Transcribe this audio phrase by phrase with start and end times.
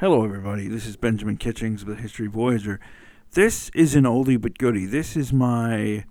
[0.00, 0.66] Hello, everybody.
[0.66, 2.80] This is Benjamin Kitchings the History Voyager.
[3.32, 4.86] This is an oldie but goodie.
[4.86, 6.06] This is my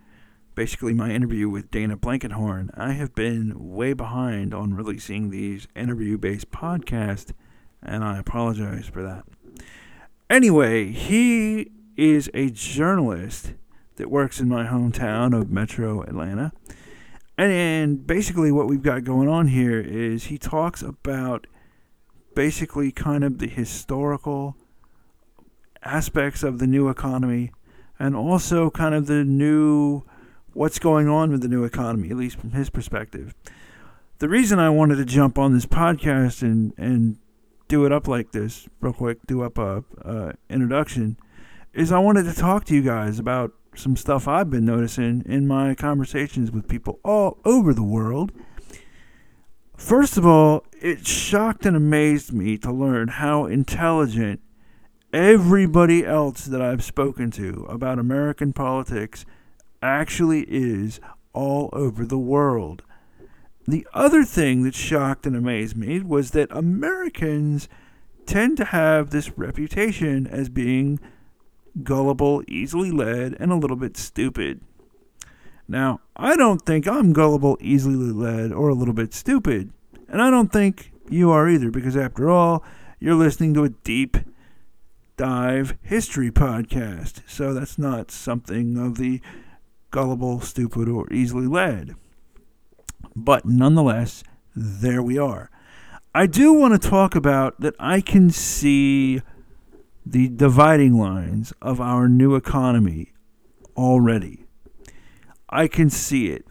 [0.54, 2.70] basically my interview with Dana Blankenhorn.
[2.78, 7.34] I have been way behind on releasing these interview based podcasts,
[7.82, 9.24] and I apologize for that.
[10.30, 13.54] Anyway, he is a journalist
[13.96, 16.52] that works in my hometown of Metro Atlanta.
[17.40, 21.48] And basically, what we've got going on here is he talks about
[22.36, 24.56] basically kind of the historical
[25.84, 27.52] aspects of the new economy
[27.98, 30.04] and also kind of the new
[30.54, 33.36] what's going on with the new economy, at least from his perspective.
[34.20, 37.18] The reason I wanted to jump on this podcast and, and
[37.68, 41.18] do it up like this, real quick, do up a, a introduction,
[41.74, 45.48] is I wanted to talk to you guys about some stuff I've been noticing in
[45.48, 48.32] my conversations with people all over the world
[49.80, 54.42] First of all, it shocked and amazed me to learn how intelligent
[55.14, 59.26] everybody else that I've spoken to about American politics
[59.82, 61.00] actually is
[61.32, 62.84] all over the world.
[63.68, 67.70] The other thing that shocked and amazed me was that Americans
[68.26, 71.00] tend to have this reputation as being
[71.84, 74.60] gullible, easily led, and a little bit stupid.
[75.70, 79.72] Now, I don't think I'm gullible, easily led, or a little bit stupid.
[80.12, 82.64] And I don't think you are either, because after all,
[83.00, 84.18] you're listening to a deep
[85.18, 87.22] dive history podcast.
[87.28, 89.22] So that's not something of the
[89.92, 91.96] gullible, stupid, or easily led.
[93.16, 94.24] But nonetheless,
[94.56, 95.50] there we are.
[96.14, 99.22] I do want to talk about that I can see
[100.06, 103.14] the dividing lines of our new economy
[103.78, 104.46] already.
[105.50, 106.46] I can see it.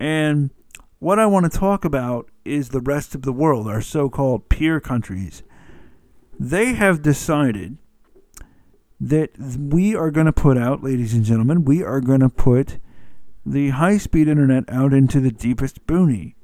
[0.00, 0.50] And
[0.98, 4.48] what I want to talk about is the rest of the world, our so called
[4.48, 5.42] peer countries.
[6.38, 7.78] They have decided
[9.00, 12.78] that we are going to put out, ladies and gentlemen, we are going to put
[13.44, 16.34] the high speed internet out into the deepest boonie.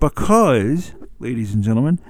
[0.00, 2.00] Because, ladies and gentlemen,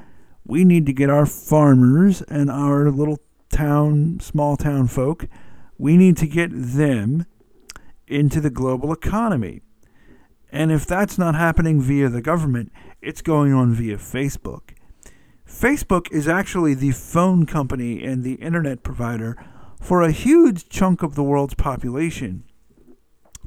[0.44, 3.18] we need to get our farmers and our little
[3.50, 5.26] town, small town folk,
[5.78, 7.26] we need to get them
[8.06, 9.60] into the global economy.
[10.56, 12.72] And if that's not happening via the government,
[13.02, 14.70] it's going on via Facebook.
[15.46, 19.36] Facebook is actually the phone company and the internet provider
[19.82, 22.42] for a huge chunk of the world's population.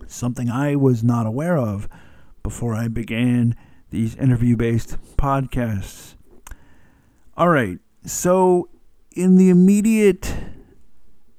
[0.05, 1.89] Something I was not aware of
[2.43, 3.55] before I began
[3.89, 6.13] these interview based podcasts.
[7.35, 8.69] All right, so
[9.15, 10.35] in the immediate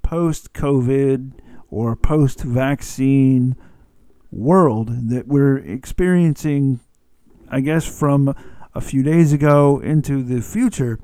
[0.03, 1.31] post COVID
[1.71, 3.55] or post vaccine
[4.31, 6.81] world that we're experiencing,
[7.49, 8.35] I guess, from
[8.75, 11.01] a few days ago into the future,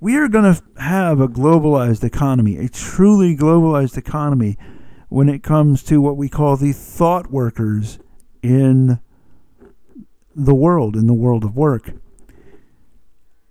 [0.00, 4.56] we are going to have a globalized economy, a truly globalized economy
[5.08, 7.98] when it comes to what we call the thought workers
[8.42, 9.00] in
[10.34, 11.92] the world, in the world of work.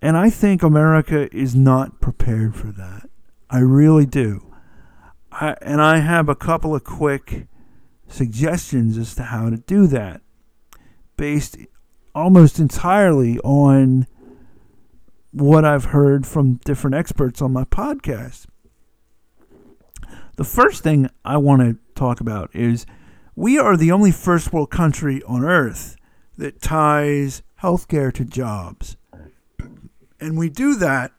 [0.02, 3.10] And I think America is not prepared for that.
[3.50, 4.46] I really do.
[5.32, 7.48] I, and I have a couple of quick
[8.10, 10.22] suggestions as to how to do that
[11.16, 11.58] based
[12.16, 14.08] almost entirely on
[15.32, 18.48] what I've heard from different experts on my podcast.
[20.38, 22.86] The first thing I want to talk about is
[23.36, 25.96] we are the only first world country on earth
[26.38, 28.96] that ties healthcare to jobs.
[30.22, 31.14] And we do that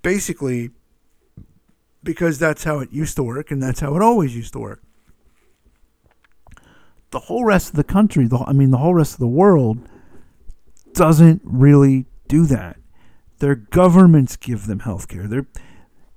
[0.00, 0.70] basically
[2.02, 4.82] because that's how it used to work and that's how it always used to work
[7.10, 9.78] the whole rest of the country, the, I mean, the whole rest of the world
[10.94, 12.76] doesn't really do that.
[13.38, 15.26] Their governments give them health care.
[15.26, 15.40] They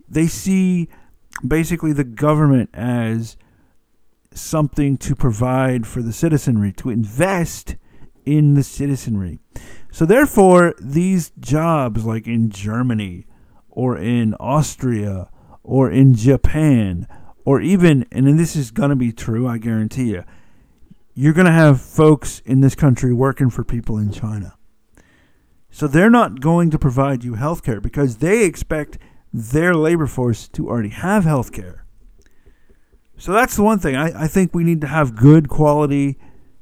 [0.07, 0.89] they see
[1.45, 3.37] basically the government as
[4.33, 7.77] something to provide for the citizenry, to invest
[8.25, 9.39] in the citizenry.
[9.91, 13.25] So therefore, these jobs like in Germany
[13.69, 15.29] or in Austria
[15.63, 17.07] or in Japan
[17.45, 20.23] or even and this is going to be true, I guarantee you
[21.13, 24.57] you're going to have folks in this country working for people in China.
[25.69, 28.97] So they're not going to provide you health care because they expect
[29.33, 31.85] their labor force to already have health care.
[33.17, 33.95] So that's the one thing.
[33.95, 36.17] I, I think we need to have good quality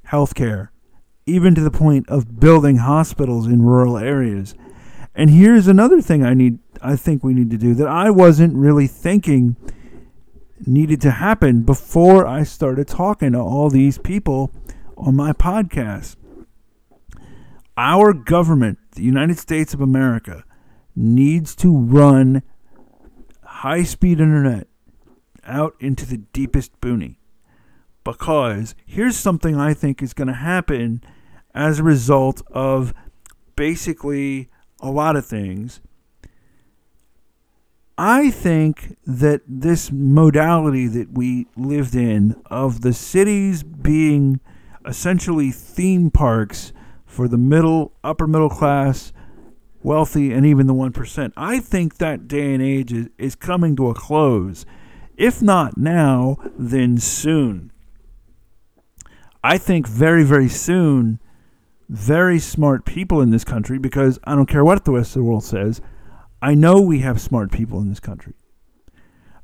[0.05, 0.71] health care,
[1.25, 4.55] even to the point of building hospitals in rural areas.
[5.15, 8.55] And here's another thing I need I think we need to do that I wasn't
[8.55, 9.55] really thinking
[10.67, 14.53] needed to happen before I started talking to all these people
[14.97, 16.15] on my podcast.
[17.77, 20.43] Our government, the United States of America,
[20.95, 22.43] needs to run
[23.43, 24.67] high speed internet
[25.45, 27.19] out into the deepest boonie.
[28.03, 31.03] Because here's something I think is going to happen
[31.53, 32.93] as a result of
[33.55, 34.49] basically
[34.79, 35.81] a lot of things.
[37.97, 44.39] I think that this modality that we lived in of the cities being
[44.85, 46.73] essentially theme parks
[47.05, 49.13] for the middle, upper middle class,
[49.83, 53.89] wealthy, and even the 1%, I think that day and age is, is coming to
[53.89, 54.65] a close.
[55.17, 57.71] If not now, then soon.
[59.43, 61.19] I think very, very soon,
[61.89, 65.23] very smart people in this country, because I don't care what the rest of the
[65.23, 65.81] world says,
[66.41, 68.33] I know we have smart people in this country.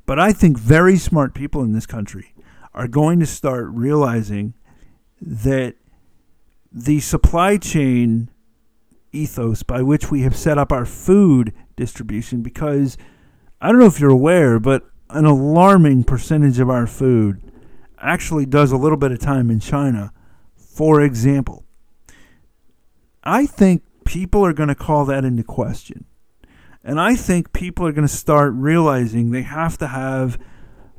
[0.06, 2.34] But I think very smart people in this country
[2.74, 4.54] are going to start realizing
[5.20, 5.76] that
[6.72, 8.30] the supply chain
[9.12, 12.96] ethos by which we have set up our food distribution, because
[13.60, 17.40] I don't know if you're aware, but an alarming percentage of our food
[17.98, 20.12] actually does a little bit of time in China.
[20.54, 21.64] For example,
[23.24, 26.04] I think people are going to call that into question.
[26.84, 30.38] And I think people are going to start realizing they have to have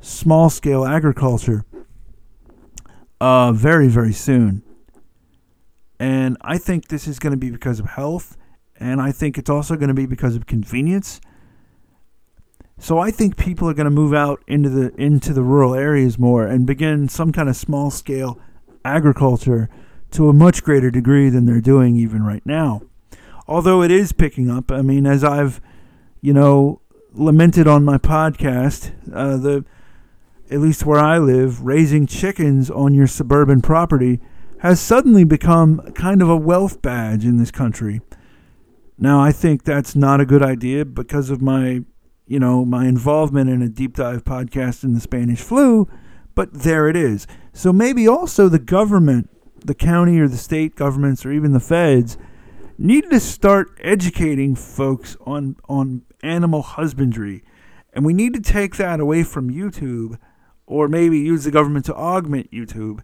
[0.00, 1.64] small scale agriculture
[3.20, 4.62] uh, very, very soon.
[5.98, 8.36] And I think this is going to be because of health.
[8.78, 11.20] And I think it's also going to be because of convenience.
[12.78, 16.18] So I think people are going to move out into the into the rural areas
[16.18, 18.40] more and begin some kind of small scale
[18.86, 19.68] agriculture
[20.12, 22.80] to a much greater degree than they're doing even right now.
[23.46, 25.60] Although it is picking up, I mean, as I've
[26.20, 26.80] you know
[27.12, 29.64] lamented on my podcast, uh, the
[30.50, 34.20] at least where I live, raising chickens on your suburban property
[34.58, 38.00] has suddenly become kind of a wealth badge in this country.
[38.98, 41.84] Now, I think that's not a good idea because of my
[42.30, 45.88] you know, my involvement in a deep dive podcast in the Spanish flu,
[46.36, 47.26] but there it is.
[47.52, 49.28] So maybe also the government,
[49.64, 52.16] the county or the state governments or even the feds
[52.78, 57.42] need to start educating folks on on animal husbandry.
[57.92, 60.18] And we need to take that away from YouTube
[60.66, 63.00] or maybe use the government to augment YouTube.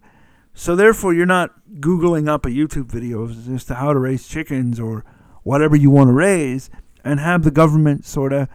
[0.53, 4.79] So therefore you're not googling up a YouTube video as to how to raise chickens
[4.79, 5.03] or
[5.43, 6.69] whatever you want to raise
[7.03, 8.47] and have the government sort of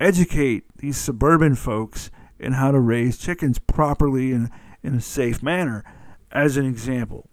[0.00, 4.50] educate these suburban folks in how to raise chickens properly and
[4.82, 5.84] in a safe manner,
[6.30, 7.28] as an example.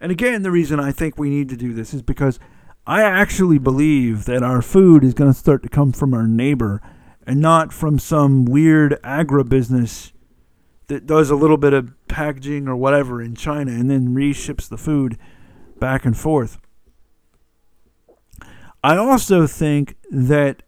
[0.00, 2.38] And again, the reason I think we need to do this is because
[2.86, 6.82] I actually believe that our food is going to start to come from our neighbor
[7.24, 10.10] and not from some weird agribusiness
[10.88, 14.76] that does a little bit of packaging or whatever in China and then reships the
[14.76, 15.16] food
[15.78, 16.58] back and forth.
[18.82, 20.64] I also think that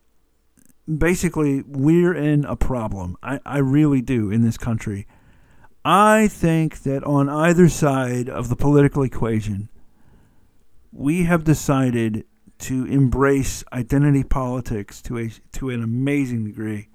[0.86, 3.16] basically we're in a problem.
[3.24, 5.08] I, I really do in this country.
[5.84, 9.68] I think that on either side of the political equation,
[10.94, 12.24] we have decided
[12.60, 16.88] to embrace identity politics to a to an amazing degree.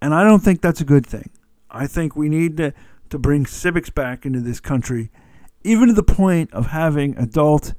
[0.00, 1.30] And I don't think that's a good thing.
[1.70, 2.74] I think we need to,
[3.10, 5.10] to bring civics back into this country,
[5.62, 7.72] even to the point of having adult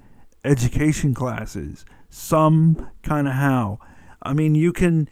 [0.45, 3.79] education classes, some kind of how
[4.23, 5.09] I mean, you can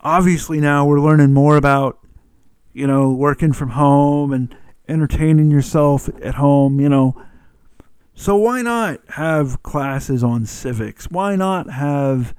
[0.00, 1.98] obviously now we're learning more about
[2.72, 4.56] you know working from home and
[4.88, 7.14] entertaining yourself at home, you know.
[8.20, 11.08] So why not have classes on civics?
[11.08, 12.34] Why not have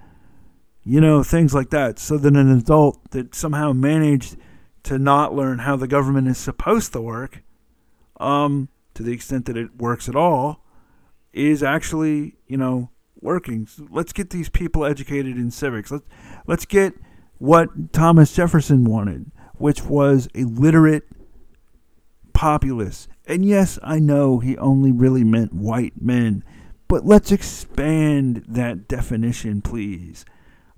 [0.83, 4.36] you know things like that so that an adult that somehow managed
[4.83, 7.43] to not learn how the government is supposed to work
[8.19, 10.65] um to the extent that it works at all
[11.31, 12.89] is actually, you know,
[13.21, 13.65] working.
[13.65, 15.91] So let's get these people educated in civics.
[15.91, 16.05] Let's
[16.45, 16.93] let's get
[17.38, 21.05] what Thomas Jefferson wanted, which was a literate
[22.33, 23.07] populace.
[23.29, 26.43] And yes, I know he only really meant white men,
[26.88, 30.25] but let's expand that definition, please.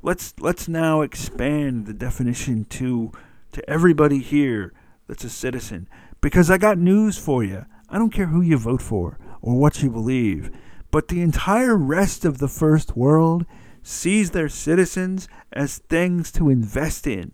[0.01, 3.13] Let's let's now expand the definition to
[3.53, 4.74] to everybody here
[5.08, 5.88] that's a citizen
[6.20, 7.65] because I got news for you.
[7.88, 10.51] I don't care who you vote for or what you believe.
[10.91, 13.46] But the entire rest of the first world
[13.81, 17.31] sees their citizens as things to invest in.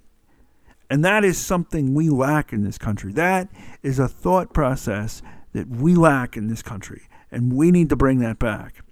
[0.90, 3.12] And that is something we lack in this country.
[3.14, 3.50] That
[3.84, 5.22] is a thought process
[5.54, 7.04] that we lack in this country.
[7.30, 8.84] And we need to bring that back.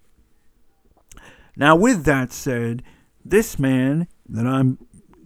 [1.55, 2.83] Now, with that said,
[3.23, 4.77] this man that I'm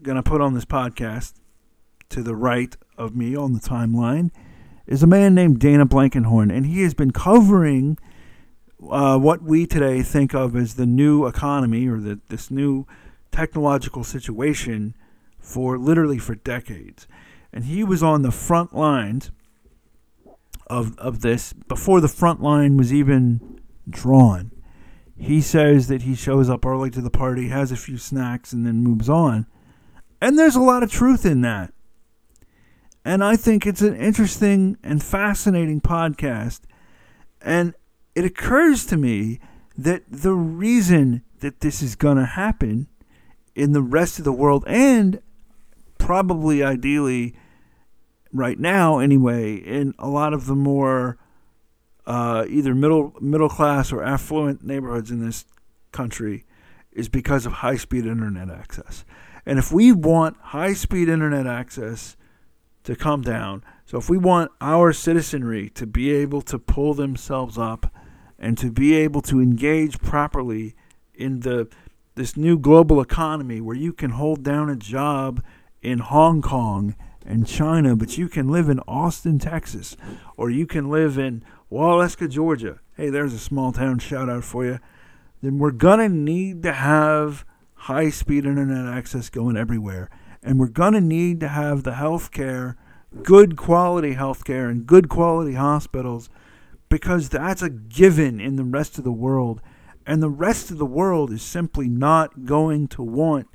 [0.03, 1.33] going to put on this podcast
[2.09, 4.29] to the right of me on the timeline
[4.85, 6.51] is a man named Dana Blankenhorn.
[6.55, 7.97] And he has been covering
[8.89, 12.85] uh, what we today think of as the new economy or the, this new
[13.31, 14.95] technological situation
[15.39, 17.08] for literally for decades.
[17.51, 19.31] And he was on the front lines
[20.67, 24.51] of of this before the front line was even drawn.
[25.17, 28.65] He says that he shows up early to the party, has a few snacks, and
[28.65, 29.48] then moves on.
[30.22, 31.74] And there's a lot of truth in that.
[33.03, 36.62] And I think it's an interesting and fascinating podcast.
[37.41, 37.74] And
[38.15, 39.39] it occurs to me
[39.77, 42.88] that the reason that this is going to happen
[43.55, 45.22] in the rest of the world and
[46.10, 47.36] probably ideally
[48.34, 51.20] right now anyway in a lot of the more
[52.08, 55.46] uh, either middle middle class or affluent neighborhoods in this
[55.92, 56.46] country
[56.92, 59.06] is because of high speed internet access.
[59.46, 62.18] And if we want high speed internet access
[62.86, 67.56] to come down, so if we want our citizenry to be able to pull themselves
[67.56, 67.94] up
[68.39, 70.74] and to be able to engage properly
[71.13, 71.68] in the
[72.16, 75.44] this new global economy where you can hold down a job
[75.81, 76.95] in Hong Kong
[77.25, 79.95] and China, but you can live in Austin, Texas,
[80.36, 82.79] or you can live in Waleska, Georgia.
[82.95, 84.79] Hey, there's a small town shout out for you.
[85.41, 90.09] Then we're gonna need to have high speed internet access going everywhere.
[90.41, 92.75] And we're gonna need to have the health care,
[93.24, 96.29] good quality health care and good quality hospitals
[96.89, 99.62] because that's a given in the rest of the world.
[100.05, 103.48] And the rest of the world is simply not going to want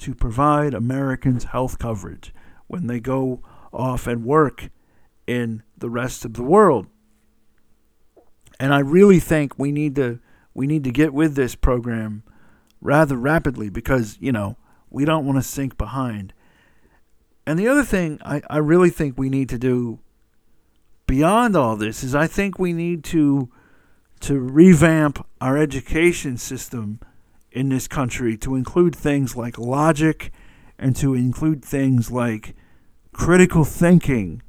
[0.00, 2.34] to provide Americans health coverage
[2.66, 3.42] when they go
[3.72, 4.70] off and work
[5.26, 6.86] in the rest of the world.
[8.58, 10.18] And I really think we need to
[10.52, 12.22] we need to get with this program
[12.80, 14.56] rather rapidly because, you know,
[14.90, 16.32] we don't want to sink behind.
[17.46, 20.00] And the other thing I, I really think we need to do
[21.06, 23.50] beyond all this is I think we need to
[24.20, 27.00] to revamp our education system
[27.52, 30.32] in this country to include things like logic
[30.78, 32.54] and to include things like
[33.12, 34.42] critical thinking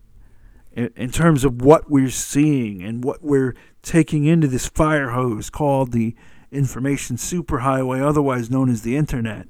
[0.71, 5.49] in, in terms of what we're seeing and what we're taking into this fire hose
[5.49, 6.15] called the
[6.51, 9.47] information superhighway, otherwise known as the internet.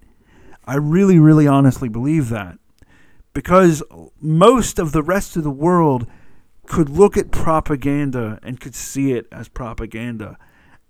[0.66, 2.58] I really, really honestly believe that.
[3.34, 3.82] Because
[4.20, 6.06] most of the rest of the world
[6.68, 10.38] could look at propaganda and could see it as propaganda.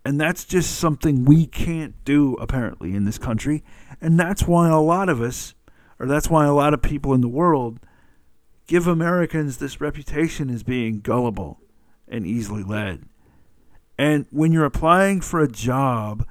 [0.03, 3.63] And that's just something we can't do, apparently, in this country.
[3.99, 5.53] And that's why a lot of us,
[5.99, 7.79] or that's why a lot of people in the world,
[8.67, 11.59] give Americans this reputation as being gullible
[12.07, 13.03] and easily led.
[13.97, 16.25] And when you're applying for a job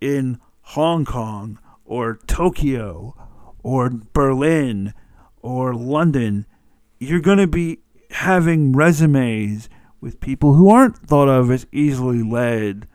[0.00, 3.16] in Hong Kong or Tokyo
[3.64, 4.94] or Berlin
[5.42, 6.46] or London,
[7.00, 7.78] you're going to be
[8.10, 9.68] having resumes
[10.00, 12.86] with people who aren't thought of as easily led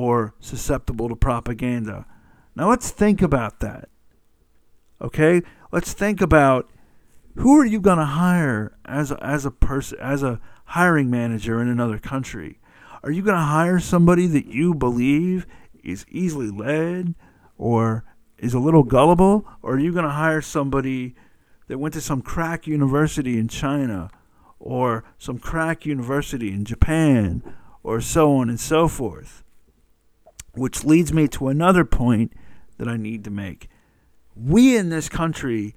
[0.00, 2.06] or susceptible to propaganda.
[2.56, 3.90] Now let's think about that.
[5.00, 5.42] Okay?
[5.72, 6.70] Let's think about
[7.36, 11.60] who are you going to hire as a, as a person as a hiring manager
[11.60, 12.60] in another country?
[13.02, 15.46] Are you going to hire somebody that you believe
[15.84, 17.14] is easily led
[17.58, 18.04] or
[18.38, 21.14] is a little gullible or are you going to hire somebody
[21.68, 24.10] that went to some crack university in China
[24.58, 27.42] or some crack university in Japan,
[27.82, 29.42] or so on and so forth.
[30.54, 32.32] Which leads me to another point
[32.78, 33.68] that I need to make.
[34.34, 35.74] We in this country,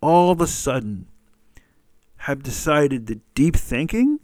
[0.00, 1.06] all of a sudden,
[2.18, 4.20] have decided that deep thinking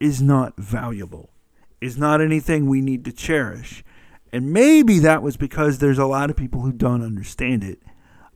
[0.00, 1.30] is not valuable,
[1.80, 3.84] is not anything we need to cherish.
[4.32, 7.82] And maybe that was because there's a lot of people who don't understand it.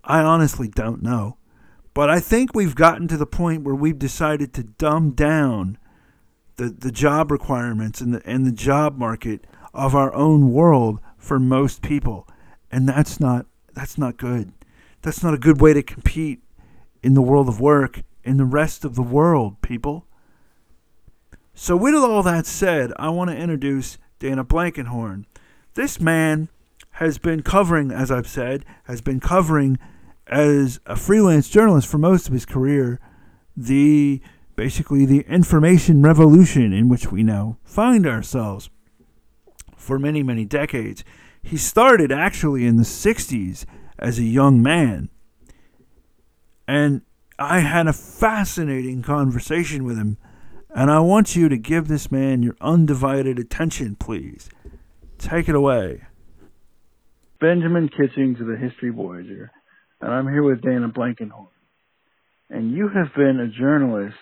[0.05, 1.37] I honestly don't know.
[1.93, 5.79] But I think we've gotten to the point where we've decided to dumb down
[6.57, 11.39] the, the job requirements and the, and the job market of our own world for
[11.39, 12.29] most people.
[12.71, 14.53] And that's not that's not good.
[15.03, 16.43] That's not a good way to compete
[17.03, 20.07] in the world of work in the rest of the world, people.
[21.55, 25.27] So with all that said, I want to introduce Dana Blankenhorn.
[25.75, 26.49] This man
[26.93, 29.79] has been covering, as I've said, has been covering
[30.27, 33.01] as a freelance journalist for most of his career,
[33.57, 34.21] the
[34.57, 38.69] basically the information revolution in which we now find ourselves
[39.81, 41.05] for many, many decades.
[41.43, 43.65] He started actually in the 60s
[43.99, 45.09] as a young man.
[46.69, 47.03] And
[47.39, 50.19] I had a fascinating conversation with him.
[50.75, 54.49] And I want you to give this man your undivided attention, please.
[55.19, 56.03] Take it away.
[57.41, 59.51] Benjamin Kitchings of the History Voyager
[60.01, 61.49] and I'm here with Dana Blankenhorn.
[62.49, 64.17] And you have been a journalist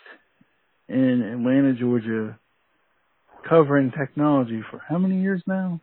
[0.89, 2.39] in Atlanta, Georgia,
[3.49, 5.81] covering technology for how many years now?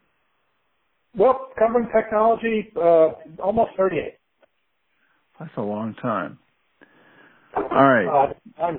[1.16, 3.10] Well, covering technology, uh,
[3.42, 4.14] almost 38.
[5.40, 6.40] That's a long time.
[7.56, 8.34] All right.
[8.60, 8.72] Uh,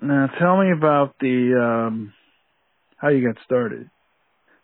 [0.00, 2.12] now tell me about the um
[2.96, 3.90] how you got started.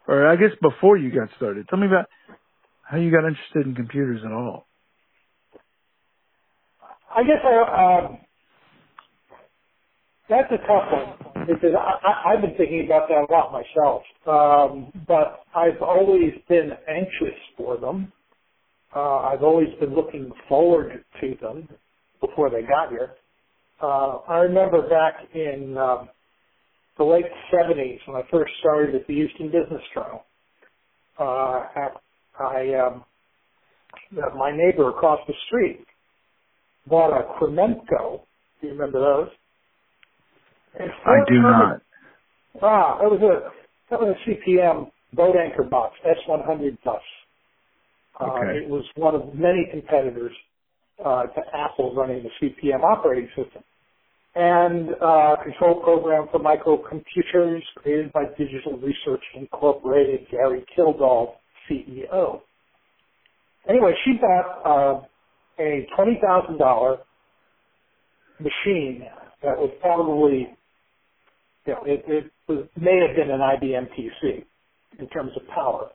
[0.07, 1.69] Or I guess before you got started.
[1.69, 2.07] Tell me about
[2.83, 4.67] how you got interested in computers at all.
[7.15, 8.17] I guess I uh,
[10.29, 14.03] that's a tough one because I, I, I've been thinking about that a lot myself.
[14.27, 18.13] Um, but I've always been anxious for them.
[18.95, 21.69] Uh, I've always been looking forward to them
[22.21, 23.13] before they got here.
[23.83, 26.09] Uh, I remember back in um,
[26.99, 30.25] the late 70s when I first started at the Houston Business Journal.
[31.19, 31.65] Uh,
[32.41, 33.05] I, um,
[34.37, 35.81] my neighbor across the street
[36.89, 38.23] bought a Cromemco.
[38.61, 39.31] Do you remember those?
[40.79, 41.83] I do not.
[42.63, 43.51] Ah, it was a
[43.91, 47.01] that was a CP/M boat anchor box, S100 bus.
[48.21, 48.59] Uh, okay.
[48.59, 50.33] It was one of many competitors
[51.05, 53.63] uh, to Apple running the CP/M operating system.
[54.35, 61.37] And uh, control program for microcomputers created by Digital Research Incorporated, Gary Kildall,
[61.69, 62.43] CEO.
[63.69, 65.01] Anyway, she bought uh,
[65.59, 66.99] a $20,000
[68.39, 69.05] machine
[69.43, 70.49] that was probably
[71.69, 74.45] you know, it, it was, may have been an IBM PC
[75.01, 75.91] in terms of power.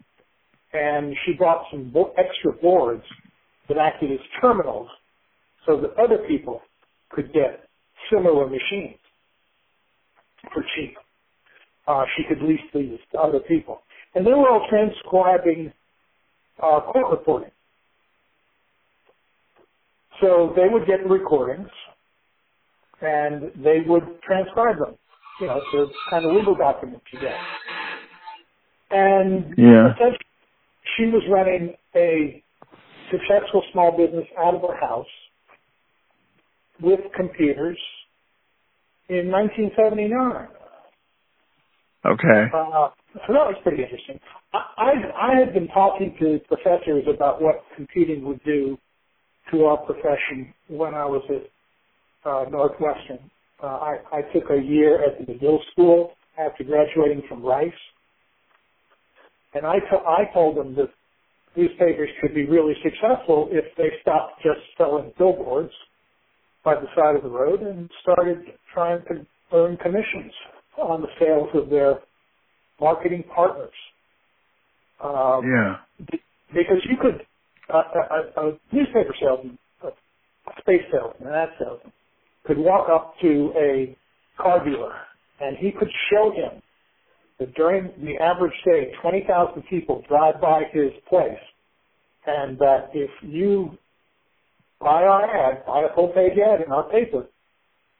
[0.74, 3.04] And she bought some bo- extra boards
[3.70, 4.90] that acted as terminals
[5.68, 6.62] so that other people
[7.12, 7.70] could get
[8.14, 9.00] similar machines
[10.54, 10.96] for cheap.
[11.88, 13.82] Uh, she could lease these to other people.
[14.16, 15.74] And they were all transcribing
[16.62, 17.52] uh, court reporting.
[20.22, 21.70] So they would get recordings
[23.02, 24.96] and they would transcribe them
[25.40, 27.36] you know, the kind of legal documents you get.
[28.92, 29.94] And yeah.
[30.98, 32.44] she was running a
[33.12, 35.06] successful small business out of her house
[36.82, 37.78] with computers
[39.10, 40.48] in 1979.
[42.06, 42.52] Okay.
[42.54, 42.90] Uh,
[43.26, 44.20] so that was pretty interesting.
[44.54, 44.92] I, I,
[45.32, 48.78] I had been talking to professors about what computing would do
[49.52, 53.30] to our profession when I was at uh, Northwestern.
[53.64, 57.72] Uh, I, I took a year at the Medill School after graduating from Rice.
[59.54, 60.90] And I, to, I told them that
[61.56, 65.72] newspapers could be really successful if they stopped just selling billboards
[66.66, 68.40] by the side of the road and started
[68.74, 70.34] trying to earn commissions
[70.78, 72.00] on the sales of their
[72.82, 73.74] marketing partners.
[75.02, 75.76] Um, yeah.
[76.54, 77.26] Because you could,
[77.74, 79.92] uh, a, a, a newspaper salesman, a
[80.60, 81.94] space salesman, an ad salesman,
[82.46, 83.98] could walk up to a
[84.42, 84.94] car dealer
[85.40, 86.62] and he could show him
[87.40, 91.40] that during the average day, 20,000 people drive by his place
[92.26, 93.78] and that if you
[94.80, 97.26] buy our ad, buy a full page ad in our paper,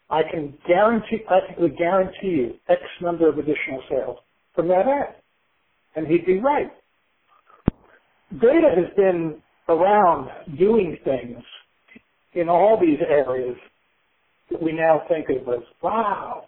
[0.10, 4.18] I can guarantee, practically guarantee you X number of additional sales
[4.56, 5.16] from that ad.
[5.96, 6.72] And he'd be right.
[8.32, 11.44] Data has been around doing things
[12.34, 13.56] in all these areas
[14.62, 16.46] we now think of as, wow,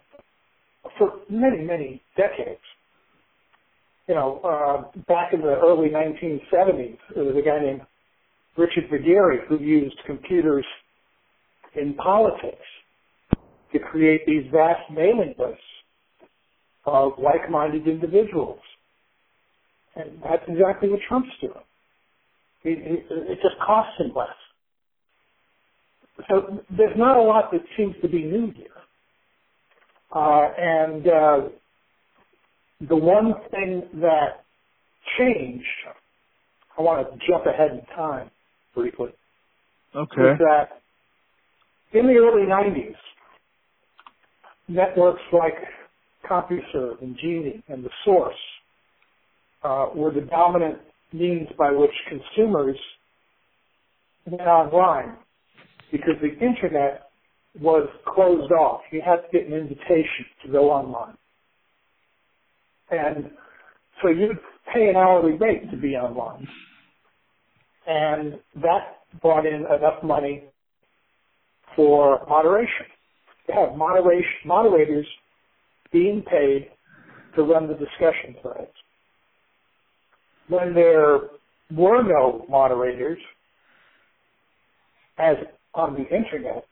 [0.98, 2.60] for many, many decades.
[4.08, 7.82] You know, uh, back in the early 1970s, there was a guy named
[8.56, 10.64] Richard Viguerie who used computers
[11.74, 12.64] in politics
[13.72, 15.60] to create these vast mailing lists
[16.84, 18.60] of like-minded individuals.
[19.96, 21.54] And that's exactly what Trump's doing.
[22.62, 24.28] It, it, it just costs him less
[26.28, 28.68] so there's not a lot that seems to be new here.
[30.14, 31.40] Uh, and uh,
[32.88, 34.44] the one thing that
[35.18, 35.64] changed,
[36.78, 38.30] I want to jump ahead in time
[38.74, 39.10] briefly.
[39.94, 40.32] Okay.
[40.32, 40.82] Is that
[41.92, 42.94] in the early 90s,
[44.68, 45.54] networks like
[46.28, 48.34] CompuServe and Genie and The Source
[49.62, 50.78] uh, were the dominant
[51.12, 52.76] means by which consumers
[54.26, 55.16] went online
[55.92, 57.02] because the internet
[57.60, 58.82] was closed off.
[58.92, 61.16] You had to get an invitation to go online.
[62.90, 63.30] And
[64.02, 64.38] so you'd
[64.72, 66.46] pay an hourly rate to be online.
[67.86, 70.44] And that brought in enough money
[71.74, 72.86] for moderation.
[73.48, 75.06] To have moderation, moderators
[75.92, 76.70] being paid
[77.36, 78.72] to run the discussion threads.
[80.48, 81.20] When there
[81.74, 83.18] were no moderators,
[85.18, 85.36] as
[85.76, 86.64] on the internet,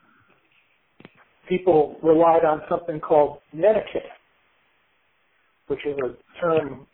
[1.49, 4.11] people relied on something called netiquette,
[5.69, 6.87] which is a term.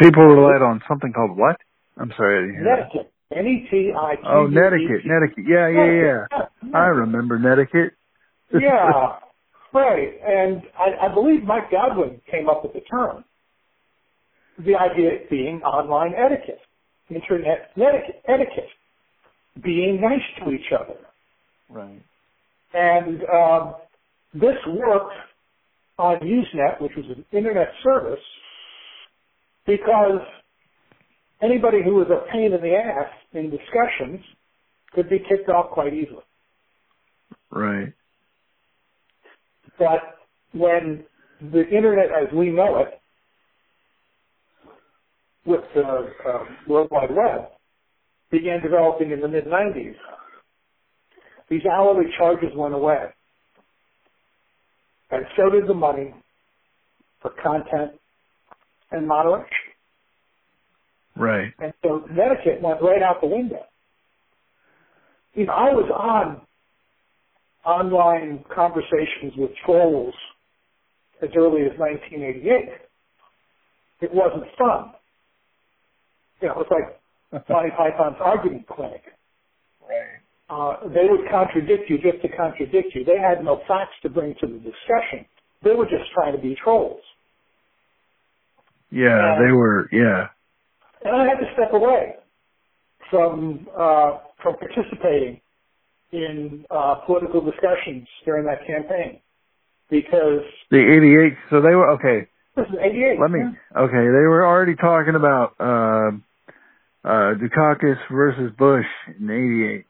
[0.00, 1.56] People relied on something called what?
[1.98, 2.56] I'm sorry.
[2.56, 3.12] Netiquette.
[3.30, 4.26] N-E-T-I-Q-U-E-T.
[4.26, 5.44] Oh, Netiquette, Netiquette.
[5.46, 6.72] Yeah, yeah, yeah.
[6.74, 7.92] I remember Netiquette.
[8.54, 9.18] yeah,
[9.74, 10.08] right.
[10.26, 13.24] And I, I believe Mike Godwin came up with the term.
[14.58, 16.60] The idea being online etiquette,
[17.10, 18.70] internet etiquette, etiquette
[19.62, 20.96] being nice to each other.
[21.68, 22.02] Right.
[22.74, 23.74] And um,
[24.34, 25.14] this worked
[25.98, 28.22] on Usenet, which was an internet service,
[29.66, 30.20] because
[31.42, 34.20] anybody who was a pain in the ass in discussions
[34.92, 36.22] could be kicked off quite easily.
[37.50, 37.92] Right.
[39.78, 40.18] But
[40.52, 41.04] when
[41.40, 43.00] the internet as we know it,
[45.44, 47.48] with the uh, World Wide Web,
[48.30, 49.94] began developing in the mid 90s,
[51.50, 53.06] these hourly charges went away.
[55.10, 56.14] And so did the money
[57.22, 57.92] for content
[58.90, 59.48] and moderation.
[61.16, 61.52] Right.
[61.58, 63.64] And so Netiquette went right out the window.
[65.34, 66.40] You know, I was on
[67.64, 70.14] online conversations with trolls
[71.22, 72.70] as early as 1988.
[74.00, 74.92] It wasn't fun.
[76.40, 79.02] You know, it was like Monty Python's argument clinic.
[79.82, 80.17] Right.
[80.50, 83.04] Uh, they would contradict you just to contradict you.
[83.04, 85.26] They had no facts to bring to the discussion.
[85.62, 87.00] They were just trying to be trolls.
[88.90, 89.88] Yeah, And- they were.
[89.92, 90.28] Yeah.
[91.04, 92.14] and I had to step away
[93.10, 95.40] from uh, from participating
[96.12, 99.20] in uh, political discussions during that campaign
[99.90, 101.34] because The '88.
[101.50, 102.26] So they were okay.
[102.56, 103.20] this is '88.
[103.20, 103.40] Let me.
[103.76, 106.10] Okay, they were already talking about uh,
[107.06, 108.86] uh, Dukakis versus Bush
[109.18, 109.84] in '88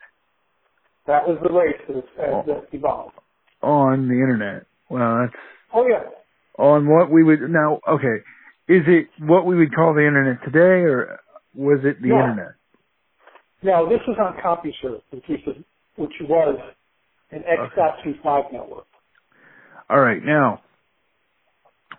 [1.08, 2.40] That was the race that, Oh.
[2.52, 3.14] uh, evolved.
[3.62, 4.66] on the internet.
[4.88, 5.34] Well, that's
[5.72, 6.04] Oh yeah,
[6.58, 7.80] on what we would now.
[7.88, 8.22] Okay,
[8.68, 11.18] is it what we would call the internet today, or
[11.54, 12.20] was it the No.
[12.20, 12.54] internet?
[13.62, 15.56] now this was on CompuServe, which was
[15.96, 16.60] which was
[17.32, 18.86] an X.25 network.
[19.90, 20.60] All right, now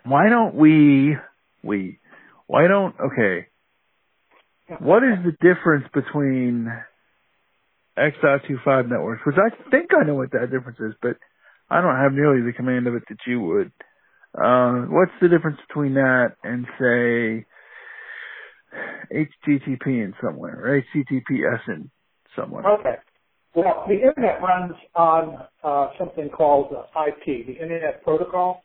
[0.04, 1.16] why don't we
[1.62, 1.98] we
[2.46, 3.48] why don't okay?
[4.78, 6.72] What is the difference between
[7.96, 11.16] X.25 networks, which I think I know what that difference is, but
[11.68, 13.72] I don't have nearly the command of it that you would.
[14.34, 17.46] Uh, what's the difference between that and say
[19.12, 21.90] HTTP in somewhere, or HTTPS in
[22.36, 22.64] somewhere?
[22.78, 22.94] Okay.
[23.54, 28.62] Well, the internet runs on uh, something called IP, the Internet Protocol,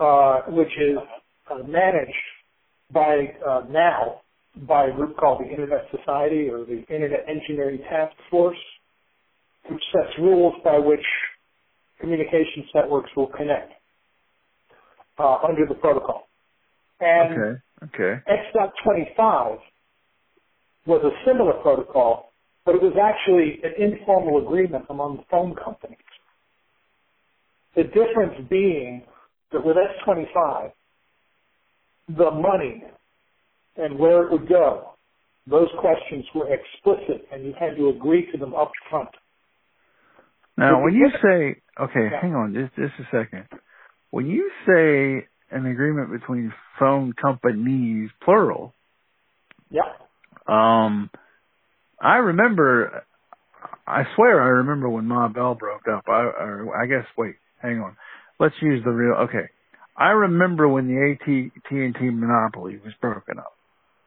[0.00, 0.98] uh, which is
[1.48, 2.12] uh, managed
[2.92, 4.22] by uh, now
[4.56, 8.58] by a group called the Internet Society or the Internet Engineering Task Force,
[9.70, 11.04] which sets rules by which
[12.00, 13.72] communications networks will connect
[15.18, 16.28] uh, under the protocol.
[17.00, 19.58] And Okay, okay, X.25
[20.86, 22.32] was a similar protocol,
[22.64, 25.98] but it was actually an informal agreement among phone companies.
[27.76, 29.04] The difference being
[29.52, 30.72] that with X25,
[32.08, 32.84] the money
[33.76, 34.90] and where it would go,
[35.46, 39.08] those questions were explicit and you had to agree to them up front.
[40.56, 42.20] Now, when you say, okay, Yeah.
[42.20, 43.48] hang on, just just a second.
[44.10, 48.74] When you say an agreement between phone companies, plural,
[49.70, 49.90] Yeah.
[50.46, 51.10] um,
[51.98, 53.04] I remember,
[53.86, 56.04] I swear I remember when Ma Bell broke up.
[56.08, 57.96] I, or I guess, wait, hang on.
[58.38, 59.14] Let's use the real.
[59.24, 59.48] Okay,
[59.96, 63.56] I remember when the AT&T monopoly was broken up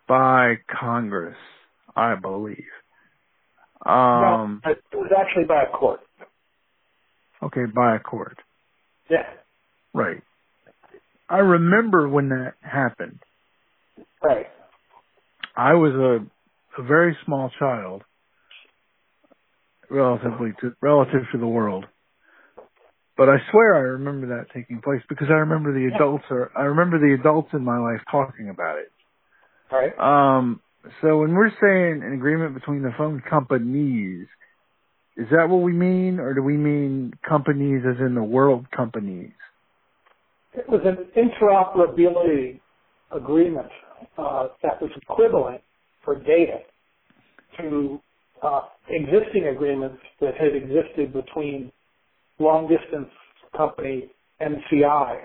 [0.07, 1.37] by Congress,
[1.95, 2.63] I believe.
[3.85, 6.01] Um, no, it was actually by a court.
[7.43, 8.37] okay, by a court.
[9.09, 9.27] Yeah.
[9.93, 10.21] Right.
[11.29, 13.19] I remember when that happened.
[14.23, 14.47] Right.
[15.55, 18.03] I was a, a very small child,
[19.89, 21.85] relatively to relative to the world.
[23.17, 26.63] But I swear I remember that taking place because I remember the adults are I
[26.63, 28.91] remember the adults in my life talking about it.
[29.71, 29.97] Right.
[29.99, 30.62] Um
[31.01, 34.28] so when we're saying an agreement between the phone companies,
[35.17, 39.32] is that what we mean or do we mean companies as in the world companies?
[40.54, 42.60] It was an interoperability
[43.12, 43.71] agreement
[44.17, 45.62] uh, that was equivalent
[46.04, 46.60] for data
[47.60, 47.99] to
[48.43, 51.71] uh, existing agreements that had existed between
[52.39, 53.10] long distance
[53.56, 55.19] company MCI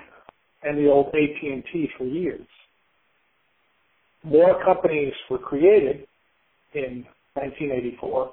[0.63, 2.47] and the old AT&T for years.
[4.25, 6.07] More companies were created
[6.75, 7.05] in
[7.35, 8.33] 1984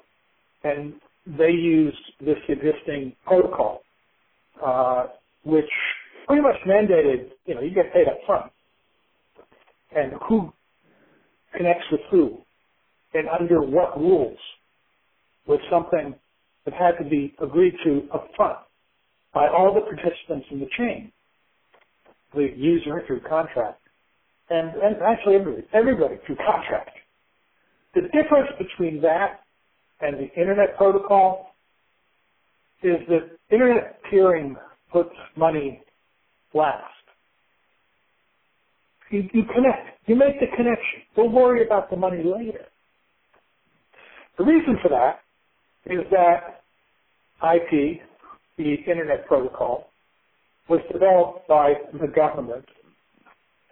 [0.64, 0.94] and
[1.26, 3.82] they used this existing protocol,
[4.64, 5.06] uh,
[5.44, 5.70] which
[6.26, 8.52] pretty much mandated, you know, you get paid up front.
[9.94, 10.52] And who
[11.56, 12.42] connects with who?
[13.14, 14.38] and under what rules
[15.46, 16.14] was something
[16.64, 18.58] that had to be agreed to up front
[19.32, 21.12] by all the participants in the chain,
[22.34, 23.80] the user through contract,
[24.50, 26.90] and, and actually everybody, everybody through contract.
[27.94, 29.40] The difference between that
[30.00, 31.54] and the internet protocol
[32.82, 34.56] is that internet peering
[34.92, 35.82] puts money
[36.54, 36.84] last.
[39.10, 39.98] You, you connect.
[40.06, 41.02] You make the connection.
[41.16, 42.66] Don't worry about the money later.
[44.36, 45.20] The reason for that
[45.86, 46.62] is that
[47.42, 48.00] IP,
[48.56, 49.88] the Internet Protocol,
[50.68, 52.64] was developed by the government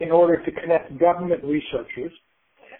[0.00, 2.12] in order to connect government researchers,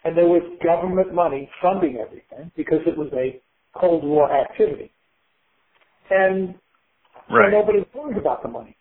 [0.05, 3.41] and there was government money funding everything because it was a
[3.79, 4.93] Cold War activity.
[6.11, 6.55] And
[7.29, 7.53] Right.
[7.53, 8.77] so nobody worried about the money.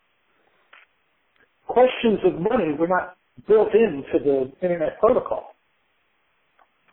[1.68, 3.18] Questions of money were not
[3.48, 5.56] built into the Internet Protocol.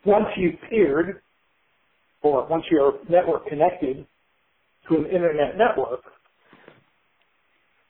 [0.05, 1.23] Once you peered,
[2.23, 4.07] or once your network connected
[4.89, 6.03] to an Internet network,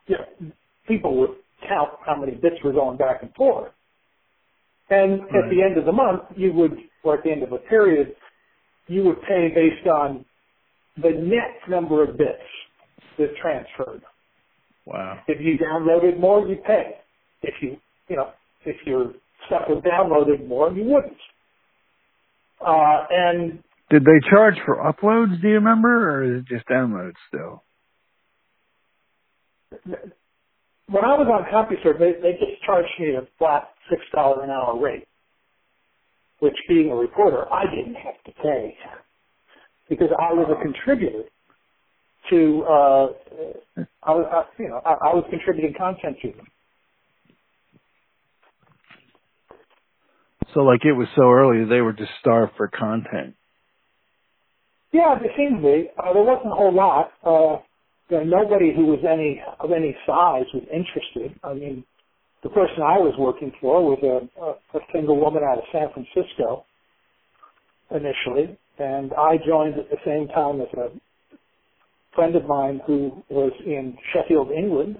[0.07, 0.53] you know,
[0.87, 1.37] people would
[1.69, 3.73] count how many bits were going back and forth.
[4.91, 7.59] And at the end of the month, you would, or at the end of a
[7.59, 8.15] period,
[8.89, 10.25] you would pay based on
[10.97, 12.43] the net number of bits
[13.19, 14.03] that transferred.
[14.85, 15.21] Wow.
[15.29, 16.97] If you downloaded more, you pay.
[17.43, 17.77] If you,
[18.09, 18.33] you know,
[18.67, 19.13] if your
[19.47, 21.17] stuff was downloaded more, you wouldn't.
[22.61, 27.15] Uh, and Did they charge for uploads, do you remember, or is it just downloads
[27.29, 27.63] still?
[30.93, 34.51] When I was on CompuServe, they, they just charged me a flat six dollar an
[34.51, 35.09] hour rate,
[36.41, 38.77] which being a reporter, I didn't have to pay
[39.89, 41.25] because I was a contributor
[42.31, 43.07] to, uh,
[44.05, 46.47] I was, I, you know, I, I was contributing content to them.
[50.55, 53.35] So like it was so early, they were just starved for content.
[54.93, 55.91] Yeah, there seemed to be.
[55.99, 57.13] Uh, there wasn't a whole lot.
[57.25, 57.72] Uh,
[58.13, 61.39] know, nobody who was any of any size was interested.
[61.45, 61.85] I mean,
[62.43, 65.89] the person I was working for was a, a, a single woman out of San
[65.93, 66.65] Francisco
[67.91, 70.89] initially, and I joined at the same time as a
[72.15, 74.97] friend of mine who was in Sheffield, England,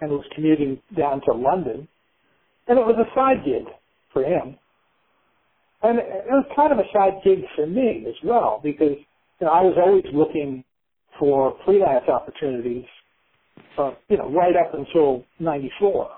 [0.00, 1.88] and was commuting down to London,
[2.68, 3.64] and it was a side gig
[4.12, 4.56] for him.
[5.82, 8.96] And it was kind of a side gig for me as well because
[9.40, 10.64] you know, I was always looking
[11.18, 12.84] for freelance opportunities,
[13.78, 16.10] uh, you know, right up until '94.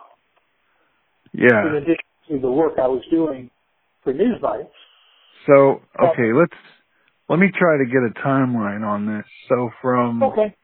[1.33, 1.68] Yeah.
[1.68, 1.96] In addition
[2.28, 3.50] to the work I was doing
[4.02, 4.68] for Newsbytes.
[5.46, 6.52] So okay, let's
[7.28, 9.26] let me try to get a timeline on this.
[9.48, 10.54] So from Okay.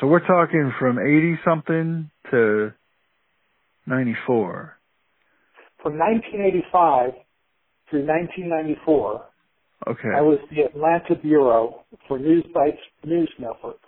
[0.00, 2.72] so we're talking from eighty something to
[3.86, 4.78] ninety four.
[5.82, 7.14] From 1985
[7.88, 9.27] through 1994,
[9.86, 10.08] Okay.
[10.16, 13.78] I was the Atlanta bureau for Newsbytes News Network.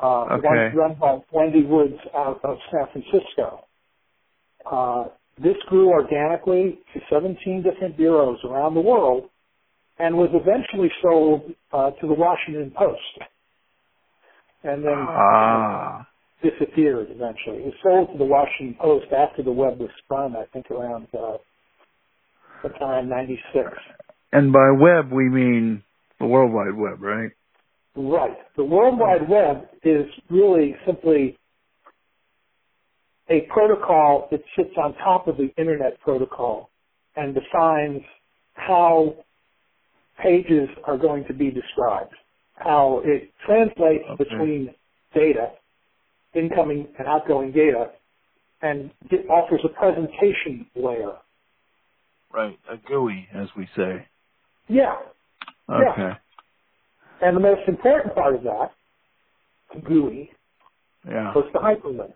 [0.00, 0.46] Uh, Okay.
[0.46, 3.64] one run by Wendy Woods out of San Francisco.
[4.70, 5.04] Uh,
[5.38, 9.28] this grew organically to 17 different bureaus around the world
[9.98, 13.18] and was eventually sold uh, to the Washington Post
[14.62, 16.06] and then ah.
[16.42, 17.58] disappeared eventually.
[17.58, 21.08] It was sold to the Washington Post after the web was spun, I think around
[21.14, 21.38] uh,
[22.62, 23.70] sometime 96.
[24.32, 25.82] And by web we mean
[26.18, 27.30] the World Wide Web, right?
[27.96, 28.36] Right.
[28.56, 31.38] The World Wide Web is really simply
[33.30, 36.70] a protocol that sits on top of the Internet protocol
[37.16, 38.02] and defines
[38.54, 39.14] how
[40.22, 42.14] pages are going to be described,
[42.54, 44.24] how it translates Okay.
[44.24, 44.74] between
[45.14, 45.50] data,
[46.34, 47.90] incoming and outgoing data,
[48.62, 51.16] and it offers a presentation layer.
[52.32, 52.58] Right.
[52.70, 54.06] A GUI, as we say.
[54.68, 54.94] Yeah.
[55.68, 55.92] Yeah.
[55.92, 56.18] Okay.
[57.20, 58.70] And the most important part of that,
[59.84, 60.30] GUI,
[61.06, 61.32] Yeah.
[61.34, 62.14] was the hyperlink.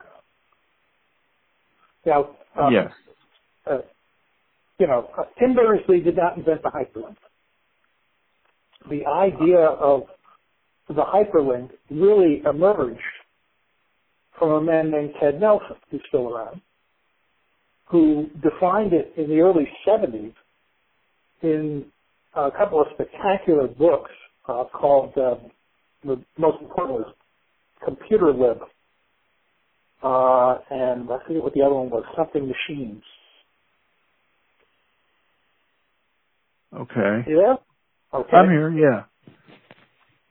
[2.04, 2.92] Now, uh, yes.
[3.66, 3.78] uh,
[4.78, 7.16] you know, uh, Tim Berners-Lee did not invent the hyperlink.
[8.88, 10.08] The idea of
[10.88, 13.00] the hyperlink really emerged
[14.38, 16.60] from a man named Ted Nelson, who's still around,
[17.86, 20.34] who defined it in the early 70s
[21.42, 21.84] in
[22.34, 24.10] a couple of spectacular books
[24.48, 25.34] uh, called, uh,
[26.04, 27.14] the most important was
[27.84, 28.58] Computer Lib,
[30.02, 33.02] uh, and I forget what the other one was, something machines.
[36.74, 37.24] Okay.
[37.28, 38.20] You there?
[38.20, 38.36] Okay.
[38.36, 39.02] I'm here, yeah.